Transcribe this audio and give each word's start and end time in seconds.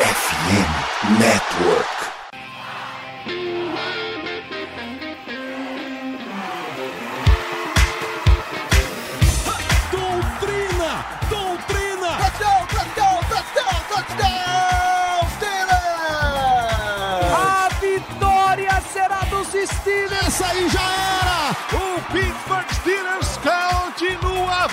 FM 0.00 1.20
Network. 1.20 1.86
Doutrina! 9.92 11.04
Doutrina! 11.28 12.10
Touchdown, 12.16 12.66
touchdown, 12.68 13.18
touchdown, 13.28 13.78
touchdown, 13.90 15.28
Steelers! 15.36 16.70
A 17.36 17.68
vitória 17.80 18.82
será 18.92 19.20
dos 19.28 19.48
Steelers! 19.48 20.26
Essa 20.26 20.46
aí 20.46 20.68
já 20.70 20.80
era! 20.80 21.50
O 21.76 22.00
Pittsburgh! 22.12 22.79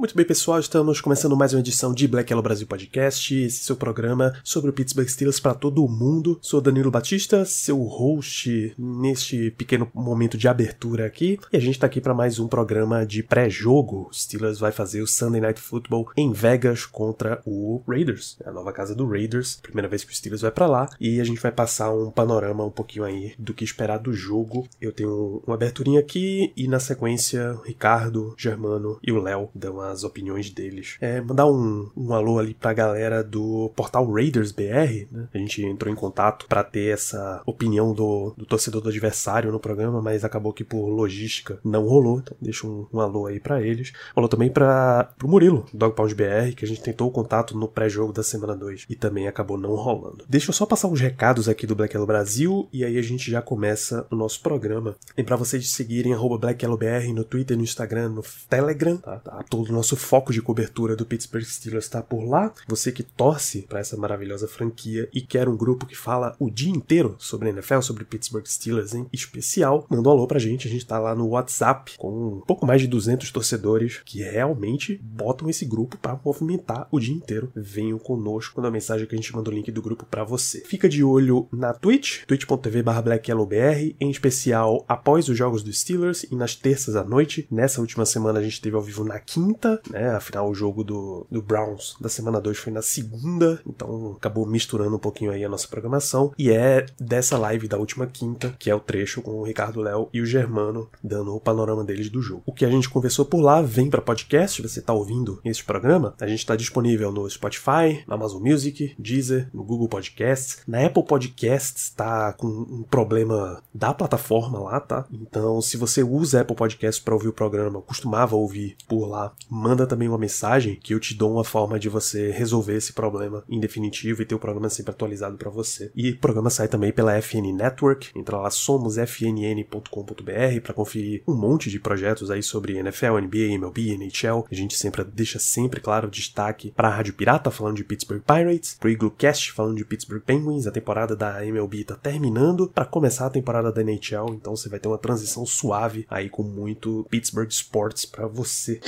Muito 0.00 0.16
bem, 0.16 0.24
pessoal, 0.24 0.58
estamos 0.58 0.98
começando 0.98 1.36
mais 1.36 1.52
uma 1.52 1.60
edição 1.60 1.92
de 1.92 2.08
Black 2.08 2.32
Yellow 2.32 2.42
Brasil 2.42 2.66
Podcast, 2.66 3.34
esse 3.34 3.62
seu 3.62 3.76
programa 3.76 4.32
sobre 4.42 4.70
o 4.70 4.72
Pittsburgh 4.72 5.06
Steelers 5.06 5.38
para 5.38 5.52
todo 5.52 5.84
o 5.84 5.88
mundo. 5.90 6.38
Sou 6.40 6.58
Danilo 6.58 6.90
Batista, 6.90 7.44
seu 7.44 7.82
host 7.82 8.74
neste 8.78 9.50
pequeno 9.50 9.90
momento 9.92 10.38
de 10.38 10.48
abertura 10.48 11.04
aqui, 11.04 11.38
e 11.52 11.56
a 11.58 11.60
gente 11.60 11.78
tá 11.78 11.84
aqui 11.84 12.00
para 12.00 12.14
mais 12.14 12.38
um 12.38 12.48
programa 12.48 13.04
de 13.04 13.22
pré-jogo. 13.22 14.08
Steelers 14.10 14.58
vai 14.58 14.72
fazer 14.72 15.02
o 15.02 15.06
Sunday 15.06 15.42
Night 15.42 15.60
Football 15.60 16.10
em 16.16 16.32
Vegas 16.32 16.86
contra 16.86 17.42
o 17.44 17.82
Raiders, 17.86 18.38
a 18.42 18.50
nova 18.50 18.72
casa 18.72 18.94
do 18.94 19.06
Raiders, 19.06 19.58
primeira 19.62 19.86
vez 19.86 20.02
que 20.02 20.12
o 20.12 20.16
Steelers 20.16 20.40
vai 20.40 20.50
para 20.50 20.66
lá, 20.66 20.88
e 20.98 21.20
a 21.20 21.24
gente 21.24 21.42
vai 21.42 21.52
passar 21.52 21.92
um 21.92 22.10
panorama 22.10 22.64
um 22.64 22.70
pouquinho 22.70 23.04
aí 23.04 23.34
do 23.38 23.52
que 23.52 23.64
esperar 23.64 23.98
do 23.98 24.14
jogo. 24.14 24.66
Eu 24.80 24.92
tenho 24.92 25.42
uma 25.46 25.56
aberturinha 25.56 26.00
aqui 26.00 26.54
e 26.56 26.66
na 26.66 26.80
sequência 26.80 27.54
Ricardo, 27.66 28.34
Germano 28.38 28.98
e 29.02 29.12
o 29.12 29.20
Léo 29.20 29.50
dão 29.54 29.89
as 29.90 30.04
opiniões 30.04 30.50
deles. 30.50 30.96
É, 31.00 31.20
mandar 31.20 31.46
um, 31.46 31.90
um 31.96 32.12
alô 32.12 32.38
ali 32.38 32.54
pra 32.54 32.72
galera 32.72 33.22
do 33.22 33.70
portal 33.74 34.10
Raiders 34.10 34.52
BR, 34.52 35.06
né? 35.10 35.28
A 35.32 35.38
gente 35.38 35.64
entrou 35.64 35.92
em 35.92 35.96
contato 35.96 36.46
para 36.46 36.64
ter 36.64 36.92
essa 36.92 37.42
opinião 37.46 37.92
do, 37.92 38.34
do 38.36 38.46
torcedor 38.46 38.80
do 38.80 38.88
adversário 38.88 39.52
no 39.52 39.60
programa, 39.60 40.00
mas 40.00 40.24
acabou 40.24 40.52
que 40.52 40.64
por 40.64 40.88
logística 40.88 41.58
não 41.64 41.86
rolou, 41.86 42.18
então 42.18 42.36
deixa 42.40 42.66
um, 42.66 42.86
um 42.92 43.00
alô 43.00 43.26
aí 43.26 43.40
para 43.40 43.62
eles. 43.62 43.92
Alô 44.14 44.28
também 44.28 44.50
para 44.50 45.12
pro 45.18 45.28
Murilo, 45.28 45.66
Dog 45.72 45.94
Pound 45.94 46.14
BR, 46.14 46.54
que 46.56 46.64
a 46.64 46.68
gente 46.68 46.82
tentou 46.82 47.08
o 47.08 47.12
contato 47.12 47.56
no 47.56 47.68
pré-jogo 47.68 48.12
da 48.12 48.22
semana 48.22 48.56
2 48.56 48.86
e 48.88 48.94
também 48.94 49.28
acabou 49.28 49.58
não 49.58 49.74
rolando. 49.74 50.24
Deixa 50.28 50.50
eu 50.50 50.54
só 50.54 50.66
passar 50.66 50.88
uns 50.88 51.00
recados 51.00 51.48
aqui 51.48 51.66
do 51.66 51.74
Black 51.74 51.94
Yellow 51.94 52.06
Brasil 52.06 52.68
e 52.72 52.84
aí 52.84 52.98
a 52.98 53.02
gente 53.02 53.30
já 53.30 53.42
começa 53.42 54.06
o 54.10 54.16
nosso 54.16 54.40
programa. 54.40 54.96
Lembrar 55.16 55.36
vocês 55.36 55.62
de 55.62 55.68
seguirem 55.68 56.12
arroba 56.12 56.38
Black 56.38 56.64
Yellow 56.64 56.78
BR 56.78 57.12
no 57.14 57.24
Twitter, 57.24 57.56
no 57.56 57.62
Instagram, 57.62 58.10
no 58.10 58.22
Telegram, 58.48 58.96
tá? 58.96 59.18
tá 59.18 59.44
todo 59.48 59.72
nosso 59.80 59.96
foco 59.96 60.30
de 60.30 60.42
cobertura 60.42 60.94
do 60.94 61.06
Pittsburgh 61.06 61.42
Steelers 61.42 61.86
está 61.86 62.02
por 62.02 62.22
lá. 62.22 62.52
Você 62.68 62.92
que 62.92 63.02
torce 63.02 63.62
para 63.62 63.80
essa 63.80 63.96
maravilhosa 63.96 64.46
franquia 64.46 65.08
e 65.10 65.22
quer 65.22 65.48
um 65.48 65.56
grupo 65.56 65.86
que 65.86 65.96
fala 65.96 66.36
o 66.38 66.50
dia 66.50 66.70
inteiro 66.70 67.16
sobre 67.18 67.48
NFL, 67.48 67.80
sobre 67.80 68.04
Pittsburgh 68.04 68.44
Steelers 68.46 68.92
em 68.92 69.06
especial, 69.10 69.86
manda 69.88 70.06
um 70.06 70.12
alô 70.12 70.26
pra 70.26 70.38
gente. 70.38 70.68
A 70.68 70.70
gente 70.70 70.84
tá 70.84 70.98
lá 70.98 71.14
no 71.14 71.28
WhatsApp 71.28 71.94
com 71.96 72.10
um 72.10 72.40
pouco 72.40 72.66
mais 72.66 72.82
de 72.82 72.88
200 72.88 73.30
torcedores 73.30 74.02
que 74.04 74.22
realmente 74.22 75.00
botam 75.02 75.48
esse 75.48 75.64
grupo 75.64 75.96
para 75.96 76.20
movimentar 76.22 76.86
o 76.90 77.00
dia 77.00 77.14
inteiro. 77.14 77.50
Venham 77.56 77.98
conosco 77.98 78.56
quando 78.56 78.66
a 78.66 78.70
mensagem 78.70 79.06
que 79.06 79.14
a 79.14 79.18
gente 79.18 79.34
manda 79.34 79.48
o 79.48 79.54
link 79.54 79.72
do 79.72 79.80
grupo 79.80 80.04
para 80.04 80.24
você. 80.24 80.60
Fica 80.60 80.90
de 80.90 81.02
olho 81.02 81.48
na 81.50 81.72
Twitch, 81.72 82.26
twitch.tv 82.26 82.82
blackyellowbr, 82.82 83.94
em 83.98 84.10
especial 84.10 84.84
após 84.86 85.26
os 85.30 85.38
jogos 85.38 85.62
dos 85.62 85.80
Steelers 85.80 86.24
e 86.24 86.36
nas 86.36 86.54
terças 86.54 86.96
à 86.96 87.02
noite. 87.02 87.48
Nessa 87.50 87.80
última 87.80 88.04
semana 88.04 88.40
a 88.40 88.42
gente 88.42 88.60
teve 88.60 88.76
ao 88.76 88.82
vivo 88.82 89.04
na 89.04 89.18
quinta, 89.18 89.69
né? 89.90 90.10
Afinal, 90.10 90.48
o 90.48 90.54
jogo 90.54 90.82
do, 90.82 91.26
do 91.30 91.42
Browns 91.42 91.96
da 92.00 92.08
semana 92.08 92.40
2 92.40 92.58
foi 92.58 92.72
na 92.72 92.82
segunda, 92.82 93.60
então 93.66 94.14
acabou 94.16 94.46
misturando 94.46 94.96
um 94.96 94.98
pouquinho 94.98 95.30
aí 95.30 95.44
a 95.44 95.48
nossa 95.48 95.68
programação. 95.68 96.32
E 96.38 96.50
é 96.50 96.86
dessa 96.98 97.36
live 97.38 97.68
da 97.68 97.78
última 97.78 98.06
quinta, 98.06 98.54
que 98.58 98.70
é 98.70 98.74
o 98.74 98.80
trecho 98.80 99.22
com 99.22 99.32
o 99.32 99.44
Ricardo 99.44 99.80
Léo 99.80 100.08
e 100.12 100.20
o 100.20 100.26
Germano, 100.26 100.88
dando 101.02 101.34
o 101.34 101.40
panorama 101.40 101.84
deles 101.84 102.08
do 102.08 102.22
jogo. 102.22 102.42
O 102.46 102.52
que 102.52 102.64
a 102.64 102.70
gente 102.70 102.88
conversou 102.88 103.24
por 103.24 103.40
lá 103.40 103.60
vem 103.62 103.88
para 103.88 104.00
podcast, 104.00 104.60
você 104.62 104.80
tá 104.80 104.92
ouvindo 104.92 105.40
esse 105.44 105.62
programa. 105.62 106.14
A 106.20 106.26
gente 106.26 106.44
tá 106.44 106.56
disponível 106.56 107.12
no 107.12 107.28
Spotify, 107.28 108.04
na 108.06 108.14
Amazon 108.14 108.42
Music, 108.42 108.94
Deezer, 108.98 109.48
no 109.52 109.64
Google 109.64 109.88
Podcasts. 109.88 110.58
Na 110.66 110.84
Apple 110.84 111.04
Podcasts 111.04 111.90
tá 111.90 112.32
com 112.32 112.46
um 112.46 112.82
problema 112.82 113.62
da 113.74 113.94
plataforma 113.94 114.58
lá, 114.58 114.80
tá? 114.80 115.04
Então, 115.12 115.60
se 115.60 115.76
você 115.76 116.02
usa 116.02 116.40
Apple 116.40 116.56
Podcasts 116.56 117.02
para 117.02 117.14
ouvir 117.14 117.28
o 117.28 117.32
programa, 117.32 117.80
costumava 117.82 118.36
ouvir 118.36 118.76
por 118.88 119.06
lá, 119.06 119.32
manda 119.60 119.86
também 119.86 120.08
uma 120.08 120.18
mensagem 120.18 120.78
que 120.82 120.94
eu 120.94 121.00
te 121.00 121.14
dou 121.14 121.34
uma 121.34 121.44
forma 121.44 121.78
de 121.78 121.88
você 121.88 122.30
resolver 122.30 122.74
esse 122.74 122.94
problema 122.94 123.44
em 123.48 123.60
definitivo 123.60 124.22
e 124.22 124.24
ter 124.24 124.34
o 124.34 124.38
programa 124.38 124.70
sempre 124.70 124.92
atualizado 124.92 125.36
para 125.36 125.50
você. 125.50 125.92
E 125.94 126.10
o 126.10 126.18
programa 126.18 126.48
sai 126.48 126.66
também 126.66 126.92
pela 126.92 127.20
FN 127.20 127.52
Network. 127.54 128.18
Entra 128.18 128.38
lá 128.38 128.50
somosfnn.com.br 128.50 130.60
para 130.62 130.74
conferir 130.74 131.22
um 131.28 131.34
monte 131.34 131.68
de 131.68 131.78
projetos 131.78 132.30
aí 132.30 132.42
sobre 132.42 132.78
NFL, 132.78 133.18
NBA, 133.18 133.54
MLB, 133.54 133.96
NHL. 133.96 134.46
A 134.50 134.54
gente 134.54 134.76
sempre 134.76 135.04
deixa 135.04 135.38
sempre 135.38 135.80
claro 135.80 136.10
destaque 136.10 136.72
para 136.74 136.88
a 136.88 136.90
Rádio 136.90 137.14
Pirata 137.14 137.50
falando 137.50 137.76
de 137.76 137.84
Pittsburgh 137.84 138.22
Pirates, 138.22 138.76
pro 138.80 138.88
Igloo 138.88 139.10
Cast 139.10 139.52
falando 139.52 139.76
de 139.76 139.84
Pittsburgh 139.84 140.22
Penguins. 140.22 140.66
A 140.66 140.72
temporada 140.72 141.14
da 141.14 141.44
MLB 141.44 141.84
tá 141.84 141.96
terminando 141.96 142.68
para 142.68 142.84
começar 142.84 143.26
a 143.26 143.30
temporada 143.30 143.70
da 143.70 143.82
NHL, 143.82 144.30
então 144.30 144.56
você 144.56 144.68
vai 144.68 144.78
ter 144.78 144.88
uma 144.88 144.98
transição 144.98 145.44
suave 145.44 146.06
aí 146.08 146.30
com 146.30 146.42
muito 146.42 147.06
Pittsburgh 147.10 147.50
Sports 147.50 148.06
para 148.06 148.26
você. 148.26 148.80